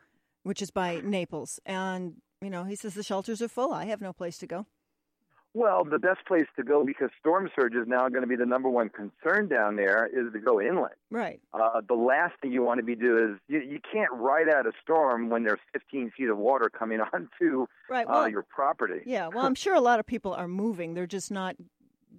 which 0.44 0.62
is 0.62 0.72
by 0.72 1.02
Naples, 1.04 1.60
and 1.66 2.16
you 2.42 2.50
know 2.50 2.64
he 2.64 2.76
says 2.76 2.96
the 2.96 3.04
shelters 3.04 3.42
are 3.42 3.48
full. 3.48 3.72
I 3.72 3.86
have 3.86 4.02
no 4.02 4.14
place 4.14 4.38
to 4.40 4.48
go. 4.48 4.66
Well, 5.56 5.84
the 5.84 5.98
best 5.98 6.26
place 6.28 6.46
to 6.58 6.64
go 6.64 6.86
because 6.86 7.10
storm 7.20 7.50
surge 7.60 7.74
is 7.74 7.88
now 7.88 8.08
going 8.10 8.22
to 8.22 8.28
be 8.28 8.36
the 8.36 8.46
number 8.46 8.70
one 8.70 8.90
concern 8.90 9.48
down 9.48 9.76
there 9.78 10.06
is 10.06 10.32
to 10.34 10.40
go 10.40 10.62
inland. 10.62 10.94
Right. 11.10 11.40
Uh, 11.54 11.82
the 11.88 11.96
last 11.96 12.34
thing 12.42 12.52
you 12.52 12.62
want 12.62 12.78
to 12.80 12.84
be 12.86 12.96
do 12.96 13.18
is 13.18 13.40
you, 13.48 13.60
you 13.60 13.80
can't 13.92 14.12
ride 14.14 14.48
out 14.48 14.68
a 14.68 14.72
storm 14.82 15.30
when 15.30 15.44
there's 15.44 15.60
15 15.74 16.12
feet 16.16 16.30
of 16.30 16.38
water 16.38 16.70
coming 16.70 17.00
onto 17.14 17.66
Right. 17.90 18.06
uh, 18.08 18.26
your 18.28 18.44
property. 18.44 19.02
yeah. 19.06 19.28
Well, 19.28 19.46
I'm 19.46 19.56
sure 19.56 19.74
a 19.74 19.82
lot 19.82 20.00
of 20.00 20.06
people 20.06 20.34
are 20.34 20.48
moving. 20.48 20.94
They're 20.94 21.08
just 21.08 21.32
not 21.32 21.56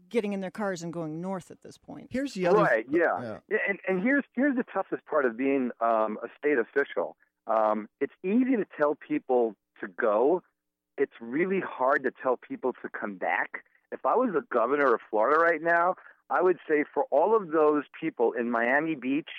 getting 0.08 0.32
in 0.32 0.40
their 0.40 0.50
cars 0.50 0.82
and 0.82 0.92
going 0.92 1.20
north 1.20 1.52
at 1.52 1.62
this 1.62 1.78
point. 1.78 2.08
Here's 2.10 2.34
the 2.34 2.48
other. 2.48 2.58
Right, 2.64 2.84
yeah. 2.90 3.38
Yeah, 3.48 3.58
And, 3.68 3.78
and 3.86 4.02
here's 4.02 4.24
here's 4.34 4.56
the 4.56 4.64
toughest 4.72 5.04
part 5.06 5.24
of 5.24 5.36
being 5.36 5.70
um, 5.80 6.18
a 6.22 6.26
state 6.36 6.58
official. 6.58 7.16
Um, 7.46 7.88
it's 8.00 8.12
easy 8.24 8.56
to 8.56 8.66
tell 8.76 8.96
people 8.96 9.54
to 9.80 9.86
go. 9.86 10.42
It's 11.00 11.18
really 11.18 11.60
hard 11.60 12.02
to 12.02 12.10
tell 12.22 12.36
people 12.36 12.74
to 12.82 12.88
come 12.90 13.14
back. 13.14 13.64
If 13.90 14.04
I 14.04 14.14
was 14.16 14.34
the 14.34 14.44
governor 14.52 14.92
of 14.92 15.00
Florida 15.08 15.40
right 15.40 15.62
now, 15.62 15.94
I 16.28 16.42
would 16.42 16.58
say 16.68 16.84
for 16.92 17.04
all 17.10 17.34
of 17.34 17.52
those 17.52 17.84
people 17.98 18.32
in 18.32 18.50
Miami 18.50 18.96
Beach 18.96 19.30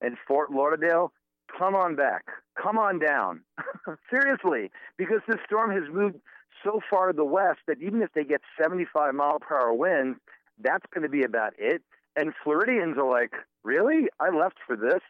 and 0.00 0.16
Fort 0.26 0.50
Lauderdale, 0.50 1.12
come 1.56 1.76
on 1.76 1.94
back. 1.94 2.24
Come 2.60 2.78
on 2.78 2.98
down. 2.98 3.42
Seriously, 4.10 4.72
because 4.96 5.20
this 5.28 5.38
storm 5.46 5.70
has 5.70 5.84
moved 5.88 6.16
so 6.64 6.80
far 6.90 7.12
to 7.12 7.16
the 7.16 7.24
west 7.24 7.60
that 7.68 7.80
even 7.80 8.02
if 8.02 8.12
they 8.12 8.24
get 8.24 8.40
75 8.60 9.14
mile 9.14 9.38
per 9.38 9.54
hour 9.54 9.72
winds, 9.72 10.18
that's 10.60 10.84
going 10.92 11.02
to 11.02 11.08
be 11.08 11.22
about 11.22 11.52
it. 11.58 11.82
and 12.16 12.32
Floridians 12.42 12.98
are 12.98 13.08
like, 13.08 13.34
"Really? 13.62 14.08
I 14.18 14.30
left 14.30 14.58
for 14.66 14.76
this." 14.76 15.02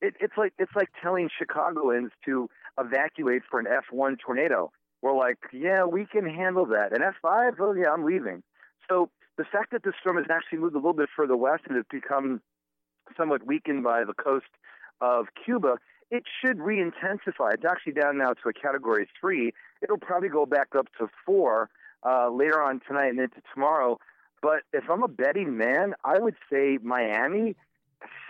It, 0.00 0.14
it's 0.18 0.36
like 0.36 0.54
it's 0.58 0.74
like 0.74 0.88
telling 1.00 1.30
Chicagoans 1.38 2.10
to 2.24 2.50
evacuate 2.78 3.42
for 3.48 3.60
an 3.60 3.66
F1 3.66 4.18
tornado. 4.18 4.72
We're 5.02 5.16
like, 5.16 5.38
"Yeah, 5.52 5.84
we 5.84 6.06
can 6.06 6.26
handle 6.26 6.66
that." 6.66 6.92
And 6.92 7.02
F5? 7.02 7.60
Oh 7.60 7.72
yeah, 7.74 7.92
I'm 7.92 8.04
leaving. 8.04 8.42
So 8.88 9.10
the 9.36 9.44
fact 9.44 9.72
that 9.72 9.82
the 9.82 9.92
storm 10.00 10.16
has 10.16 10.26
actually 10.30 10.58
moved 10.58 10.74
a 10.74 10.78
little 10.78 10.92
bit 10.92 11.08
further 11.14 11.36
west 11.36 11.64
and 11.66 11.76
has 11.76 11.84
become 11.90 12.40
somewhat 13.16 13.46
weakened 13.46 13.82
by 13.84 14.04
the 14.04 14.14
coast 14.14 14.46
of 15.00 15.26
Cuba, 15.44 15.78
it 16.10 16.24
should 16.40 16.60
re-intensify. 16.60 17.50
It's 17.54 17.64
actually 17.64 17.94
down 17.94 18.18
now 18.18 18.34
to 18.34 18.48
a 18.48 18.52
category 18.52 19.08
three. 19.20 19.52
It'll 19.82 19.98
probably 19.98 20.28
go 20.28 20.46
back 20.46 20.68
up 20.76 20.86
to 20.98 21.08
four 21.26 21.70
uh, 22.04 22.30
later 22.30 22.62
on 22.62 22.80
tonight 22.86 23.08
and 23.08 23.18
into 23.18 23.40
tomorrow. 23.52 23.98
But 24.40 24.62
if 24.72 24.84
I'm 24.90 25.02
a 25.02 25.08
betting 25.08 25.56
man, 25.56 25.94
I 26.04 26.18
would 26.18 26.34
say 26.50 26.78
Miami, 26.82 27.56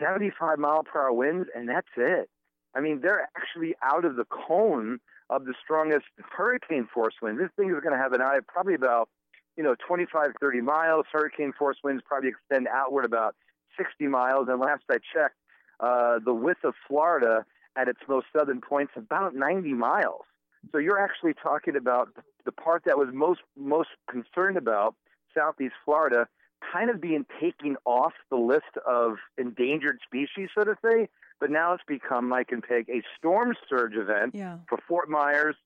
75 0.00 0.58
mile 0.58 0.84
per 0.84 1.00
hour 1.00 1.12
winds, 1.12 1.48
and 1.54 1.68
that's 1.68 1.88
it. 1.96 2.28
I 2.74 2.80
mean, 2.80 3.00
they're 3.02 3.28
actually 3.36 3.74
out 3.82 4.04
of 4.04 4.16
the 4.16 4.24
cone 4.24 5.00
of 5.34 5.44
the 5.44 5.54
strongest 5.62 6.06
hurricane 6.30 6.88
force 6.92 7.14
winds. 7.22 7.40
This 7.40 7.50
thing 7.56 7.70
is 7.70 7.80
going 7.82 7.96
to 7.96 8.02
have 8.02 8.12
an 8.12 8.20
eye 8.20 8.36
of 8.36 8.46
probably 8.46 8.74
about, 8.74 9.08
you 9.56 9.62
know, 9.62 9.74
25, 9.86 10.32
30 10.40 10.60
miles. 10.60 11.06
Hurricane 11.12 11.52
force 11.58 11.78
winds 11.82 12.02
probably 12.06 12.30
extend 12.30 12.68
outward 12.68 13.04
about 13.04 13.34
60 13.78 14.06
miles. 14.08 14.48
And 14.48 14.60
last 14.60 14.82
I 14.90 14.96
checked, 15.14 15.36
uh, 15.80 16.18
the 16.24 16.34
width 16.34 16.64
of 16.64 16.74
Florida 16.86 17.44
at 17.76 17.88
its 17.88 18.00
most 18.08 18.26
southern 18.36 18.60
points 18.60 18.92
about 18.96 19.34
90 19.34 19.72
miles. 19.72 20.22
So 20.70 20.78
you're 20.78 21.00
actually 21.00 21.34
talking 21.34 21.76
about 21.76 22.08
the 22.44 22.52
part 22.52 22.84
that 22.84 22.98
was 22.98 23.08
most 23.12 23.40
most 23.56 23.88
concerned 24.08 24.56
about 24.56 24.94
southeast 25.34 25.74
Florida 25.84 26.28
kind 26.72 26.90
of 26.90 27.00
being 27.00 27.26
taken 27.40 27.76
off 27.84 28.12
the 28.30 28.36
list 28.36 28.76
of 28.86 29.16
endangered 29.36 29.98
species, 30.06 30.48
so 30.56 30.62
to 30.64 30.76
say. 30.84 31.08
But 31.42 31.50
now 31.50 31.72
it's 31.74 31.82
become, 31.88 32.28
Mike 32.28 32.52
and 32.52 32.62
Peg, 32.62 32.88
a 32.88 33.02
storm 33.18 33.56
surge 33.68 33.96
event 33.96 34.32
Yeah. 34.32 34.58
for 34.68 34.78
Fort 34.86 35.10
Myers, 35.10 35.56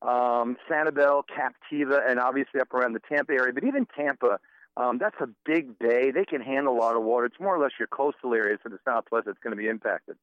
um, 0.00 0.56
Sanibel, 0.66 1.24
Captiva, 1.28 2.00
and 2.10 2.18
obviously 2.18 2.58
up 2.58 2.72
around 2.72 2.94
the 2.94 3.00
Tampa 3.06 3.34
area. 3.34 3.52
But 3.52 3.64
even 3.64 3.84
Tampa, 3.94 4.38
um, 4.78 4.96
that's 4.96 5.20
a 5.20 5.28
big 5.44 5.78
bay. 5.78 6.10
They 6.10 6.24
can 6.24 6.40
handle 6.40 6.72
a 6.74 6.80
lot 6.80 6.96
of 6.96 7.02
water. 7.02 7.26
It's 7.26 7.38
more 7.38 7.54
or 7.54 7.58
less 7.58 7.72
your 7.78 7.86
coastal 7.88 8.32
areas 8.32 8.60
to 8.62 8.70
the 8.70 8.78
southwest 8.82 9.26
that's 9.26 9.38
going 9.40 9.54
to 9.54 9.60
be 9.62 9.68
impacted. 9.68 10.16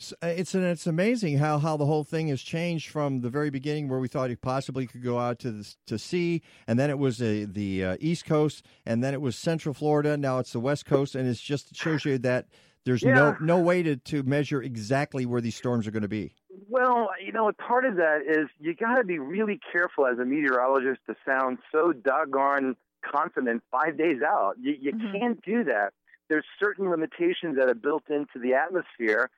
S- 0.00 0.14
uh, 0.22 0.28
It's 0.28 0.54
it's 0.54 0.86
amazing 0.86 1.38
how, 1.38 1.58
how 1.58 1.76
the 1.76 1.86
whole 1.86 2.04
thing 2.04 2.28
has 2.28 2.40
changed 2.40 2.88
from 2.88 3.20
the 3.22 3.30
very 3.30 3.50
beginning, 3.50 3.88
where 3.88 3.98
we 3.98 4.06
thought 4.06 4.30
it 4.30 4.40
possibly 4.40 4.86
could 4.86 5.02
go 5.02 5.18
out 5.18 5.40
to 5.40 5.50
the, 5.50 5.74
to 5.88 5.98
sea, 5.98 6.40
and 6.68 6.78
then 6.78 6.88
it 6.88 6.98
was 7.00 7.20
uh, 7.20 7.46
the 7.48 7.84
uh, 7.84 7.96
East 7.98 8.26
Coast, 8.26 8.64
and 8.86 9.02
then 9.02 9.12
it 9.12 9.20
was 9.20 9.34
Central 9.34 9.74
Florida. 9.74 10.16
Now 10.16 10.38
it's 10.38 10.52
the 10.52 10.60
West 10.60 10.86
Coast, 10.86 11.16
and 11.16 11.28
it's 11.28 11.40
just 11.40 11.72
it 11.72 11.76
shows 11.76 12.04
you 12.04 12.16
that 12.18 12.46
there's 12.84 13.04
no 13.04 13.28
Yeah. 13.28 13.36
no 13.40 13.58
way 13.60 13.82
to, 13.82 13.96
to 13.96 14.22
measure 14.22 14.62
exactly 14.62 15.26
where 15.26 15.40
these 15.40 15.56
storms 15.56 15.86
are 15.86 15.90
going 15.90 16.02
to 16.02 16.08
be. 16.08 16.34
Well, 16.68 17.10
you 17.24 17.32
know, 17.32 17.50
part 17.52 17.84
of 17.84 17.96
that 17.96 18.20
is 18.26 18.48
you 18.60 18.74
got 18.74 18.96
to 18.96 19.04
be 19.04 19.18
really 19.18 19.58
careful 19.72 20.06
as 20.06 20.18
a 20.18 20.24
meteorologist 20.24 21.00
to 21.08 21.16
sound 21.26 21.58
so 21.72 21.92
doggone 21.92 22.76
confident 23.04 23.62
five 23.70 23.96
days 23.98 24.22
out. 24.22 24.54
You, 24.60 24.76
you 24.80 24.92
can't 25.12 25.42
do 25.44 25.64
that. 25.64 25.92
There's 26.28 26.44
certain 26.60 26.88
limitations 26.90 27.56
that 27.56 27.68
are 27.68 27.74
built 27.74 28.04
into 28.08 28.38
the 28.40 28.54
atmosphere. 28.54 29.30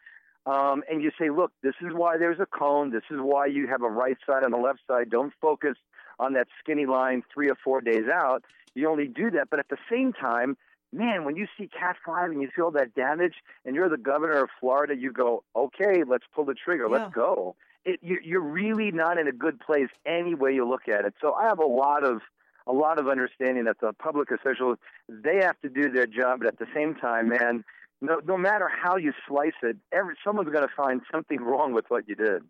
Um, 0.45 0.83
and 0.91 1.03
you 1.03 1.11
say, 1.19 1.31
look, 1.31 1.53
this 1.63 1.75
is 1.81 1.93
why 1.95 2.19
there's 2.19 2.41
a 2.41 2.47
cone. 2.47 2.91
This 2.91 3.05
is 3.11 3.19
why 3.21 3.47
you 3.47 3.67
have 3.69 3.83
a 3.83 3.89
right 3.89 4.17
side 4.27 4.43
and 4.43 4.53
a 4.53 4.59
left 4.59 4.81
side. 4.87 5.09
Don't 5.09 5.33
focus 5.41 5.77
on 6.19 6.33
that 6.35 6.49
skinny 6.61 6.85
line 6.85 7.23
three 7.33 7.49
or 7.49 7.55
four 7.65 7.81
days 7.81 8.05
out. 8.13 8.45
You 8.75 8.91
only 8.91 9.07
do 9.07 9.31
that. 9.31 9.49
But 9.51 9.61
at 9.61 9.69
the 9.69 9.79
same 9.91 10.13
time, 10.13 10.57
man, 10.93 11.25
when 11.25 11.37
you 11.37 11.47
see 11.59 11.69
Cat 11.69 11.97
5 12.05 12.31
and 12.31 12.43
you 12.43 12.49
feel 12.55 12.71
that 12.73 12.95
damage 12.95 13.35
and 13.65 13.75
you're 13.75 13.89
the 13.89 13.97
governor 13.97 14.43
of 14.45 14.51
Florida, 14.61 14.95
you 14.97 15.13
go, 15.13 15.43
okay, 15.57 16.05
let's 16.07 16.25
pull 16.35 16.45
the 16.45 16.55
trigger. 16.55 16.85
Yeah. 16.85 16.99
Let's 16.99 17.15
go. 17.15 17.57
It, 17.85 17.99
you, 18.03 18.19
you're 18.23 18.41
really 18.41 18.93
not 18.93 19.19
in 19.19 19.27
a 19.27 19.33
good 19.33 19.59
place 19.59 19.89
any 20.07 20.35
way 20.35 20.55
you 20.55 20.69
look 20.69 20.89
at 20.89 21.05
it. 21.05 21.15
So 21.21 21.33
I 21.35 21.45
have 21.45 21.59
a 21.59 21.67
lot 21.67 22.05
of 22.05 22.21
a 22.65 22.73
lot 22.73 23.01
of 23.01 23.09
understanding 23.09 23.65
that 23.65 23.81
the 23.81 23.93
public 23.93 24.31
officials 24.31 24.79
they 25.09 25.39
have 25.39 25.61
to 25.63 25.69
do 25.69 25.91
their 25.91 26.07
job, 26.07 26.39
but 26.39 26.47
at 26.47 26.59
the 26.61 26.67
same 26.73 26.95
time, 26.95 27.29
man, 27.29 27.65
no 28.01 28.21
no 28.25 28.37
matter 28.37 28.69
how 28.69 28.97
you 28.97 29.13
slice 29.27 29.51
it, 29.65 29.77
every 29.91 30.15
someone's 30.25 30.51
going 30.51 30.67
to 30.67 30.75
find 30.77 31.01
something 31.11 31.41
wrong 31.41 31.73
with 31.73 31.87
what 31.89 32.09
you 32.09 32.15
did. 32.15 32.43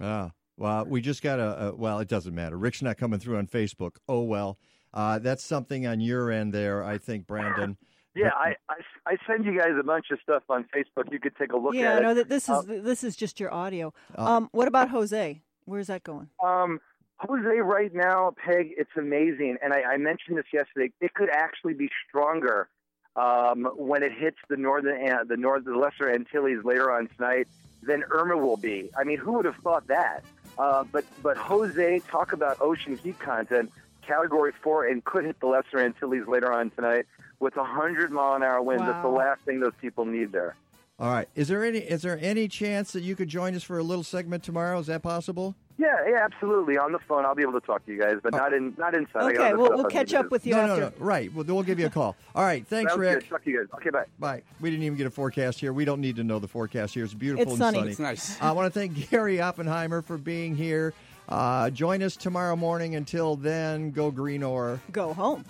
Ah, 0.00 0.30
well, 0.56 0.86
we 0.86 1.02
just 1.02 1.22
got 1.22 1.38
a, 1.38 1.66
a 1.66 1.76
well, 1.76 1.98
it 1.98 2.08
doesn't 2.08 2.34
matter. 2.34 2.56
Rick's 2.56 2.80
not 2.80 2.96
coming 2.96 3.20
through 3.20 3.36
on 3.36 3.46
Facebook. 3.46 3.96
Oh 4.08 4.22
well, 4.22 4.58
uh, 4.94 5.18
that's 5.18 5.44
something 5.44 5.86
on 5.86 6.00
your 6.00 6.30
end 6.30 6.54
there, 6.54 6.82
I 6.82 6.96
think, 6.96 7.26
Brandon. 7.26 7.76
Yeah, 8.18 8.30
I, 8.34 8.56
I 8.68 8.76
I 9.06 9.16
send 9.26 9.44
you 9.44 9.56
guys 9.56 9.72
a 9.78 9.82
bunch 9.82 10.06
of 10.10 10.18
stuff 10.22 10.42
on 10.48 10.64
Facebook. 10.74 11.12
You 11.12 11.20
could 11.20 11.36
take 11.36 11.52
a 11.52 11.56
look 11.56 11.74
yeah, 11.74 11.96
at 11.96 12.02
no, 12.02 12.10
it. 12.10 12.14
that 12.14 12.28
this 12.28 12.44
is 12.44 12.50
Uh, 12.50 12.62
this 12.66 13.04
is 13.04 13.16
just 13.16 13.38
your 13.38 13.52
audio. 13.52 13.94
Uh, 14.16 14.36
um, 14.36 14.48
what 14.52 14.66
about 14.68 14.90
Jose? 14.90 15.40
Where's 15.66 15.86
that 15.86 16.02
going? 16.02 16.28
Um, 16.42 16.80
Jose, 17.18 17.60
right 17.60 17.94
now, 17.94 18.34
Peg, 18.44 18.70
it's 18.76 18.90
amazing, 18.96 19.58
and 19.62 19.72
I, 19.72 19.82
I 19.82 19.96
mentioned 19.96 20.38
this 20.38 20.46
yesterday. 20.52 20.92
It 21.00 21.14
could 21.14 21.30
actually 21.30 21.74
be 21.74 21.90
stronger 22.08 22.68
um, 23.16 23.68
when 23.76 24.02
it 24.02 24.12
hits 24.12 24.38
the 24.48 24.56
northern, 24.56 25.10
uh, 25.10 25.24
the 25.24 25.36
north, 25.36 25.64
the 25.64 25.76
Lesser 25.76 26.08
Antilles 26.10 26.64
later 26.64 26.92
on 26.92 27.08
tonight 27.16 27.48
than 27.82 28.04
Irma 28.10 28.36
will 28.36 28.56
be. 28.56 28.90
I 28.96 29.04
mean, 29.04 29.18
who 29.18 29.32
would 29.32 29.44
have 29.44 29.56
thought 29.56 29.86
that? 29.88 30.24
Uh, 30.58 30.84
but 30.90 31.04
but 31.22 31.36
Jose, 31.36 32.00
talk 32.08 32.32
about 32.32 32.60
ocean 32.60 32.96
heat 32.96 33.18
content, 33.18 33.70
Category 34.02 34.52
Four, 34.62 34.86
and 34.86 35.04
could 35.04 35.24
hit 35.24 35.40
the 35.40 35.46
Lesser 35.46 35.78
Antilles 35.80 36.26
later 36.26 36.52
on 36.52 36.70
tonight 36.70 37.06
with 37.40 37.56
a 37.56 37.64
hundred 37.64 38.10
mile 38.10 38.34
an 38.34 38.42
hour 38.42 38.62
wind. 38.62 38.80
That's 38.80 39.02
the 39.02 39.08
last 39.08 39.40
thing 39.42 39.60
those 39.60 39.74
people 39.80 40.04
need 40.04 40.32
there. 40.32 40.56
All 41.00 41.10
right, 41.12 41.28
is 41.36 41.46
there 41.46 41.64
any 41.64 41.78
is 41.78 42.02
there 42.02 42.18
any 42.20 42.48
chance 42.48 42.92
that 42.92 43.02
you 43.02 43.14
could 43.14 43.28
join 43.28 43.54
us 43.54 43.62
for 43.62 43.78
a 43.78 43.82
little 43.84 44.02
segment 44.02 44.42
tomorrow? 44.42 44.78
Is 44.80 44.86
that 44.88 45.02
possible? 45.02 45.54
Yeah, 45.78 45.94
yeah, 46.08 46.24
absolutely. 46.24 46.76
On 46.76 46.90
the 46.90 46.98
phone, 46.98 47.24
I'll 47.24 47.36
be 47.36 47.42
able 47.42 47.52
to 47.52 47.64
talk 47.64 47.86
to 47.86 47.92
you 47.92 48.00
guys, 48.00 48.16
but 48.20 48.32
not 48.32 48.52
in 48.52 48.74
not 48.76 48.96
inside. 48.96 49.36
Okay, 49.36 49.54
we'll, 49.54 49.76
we'll 49.76 49.84
catch 49.84 50.12
up 50.12 50.32
with 50.32 50.44
you 50.44 50.54
no, 50.54 50.60
after. 50.62 50.80
no, 50.80 50.88
no. 50.88 50.92
Right. 50.98 51.32
Well, 51.32 51.44
we'll 51.44 51.62
give 51.62 51.78
you 51.78 51.86
a 51.86 51.90
call. 51.90 52.16
All 52.34 52.42
right. 52.42 52.66
Thanks, 52.66 52.90
Sounds 52.90 53.00
Rick. 53.00 53.20
Good. 53.20 53.28
Talk 53.28 53.44
to 53.44 53.50
you 53.50 53.58
guys. 53.58 53.68
Okay, 53.76 53.90
bye. 53.90 54.04
Bye. 54.18 54.42
We 54.60 54.70
didn't 54.70 54.82
even 54.82 54.98
get 54.98 55.06
a 55.06 55.10
forecast 55.10 55.60
here. 55.60 55.72
We 55.72 55.84
don't 55.84 56.00
need 56.00 56.16
to 56.16 56.24
know 56.24 56.40
the 56.40 56.48
forecast 56.48 56.94
here. 56.94 57.04
It's 57.04 57.14
beautiful 57.14 57.42
It's 57.42 57.52
and 57.52 57.58
sunny. 57.60 57.78
sunny. 57.78 57.90
It's 57.92 58.00
nice. 58.00 58.36
I 58.42 58.50
want 58.50 58.72
to 58.74 58.76
thank 58.76 59.08
Gary 59.08 59.40
Oppenheimer 59.40 60.02
for 60.02 60.18
being 60.18 60.56
here. 60.56 60.94
Uh, 61.28 61.70
join 61.70 62.02
us 62.02 62.16
tomorrow 62.16 62.56
morning. 62.56 62.96
Until 62.96 63.36
then, 63.36 63.92
go 63.92 64.10
green 64.10 64.42
or 64.42 64.80
Go 64.90 65.12
home. 65.14 65.44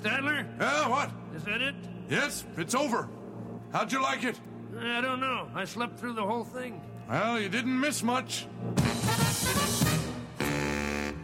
Stadler? 0.00 0.46
Yeah, 0.60 0.88
what? 0.88 1.10
Is 1.34 1.42
that 1.44 1.60
it? 1.60 1.74
Yes, 2.08 2.44
it's 2.56 2.74
over. 2.74 3.08
How'd 3.72 3.90
you 3.92 4.00
like 4.00 4.22
it? 4.22 4.38
I 4.78 5.00
don't 5.00 5.20
know. 5.20 5.48
I 5.54 5.64
slept 5.64 5.98
through 5.98 6.12
the 6.12 6.24
whole 6.24 6.44
thing. 6.44 6.80
Well, 7.08 7.40
you 7.40 7.48
didn't 7.48 7.78
miss 7.78 8.02
much. 8.02 8.46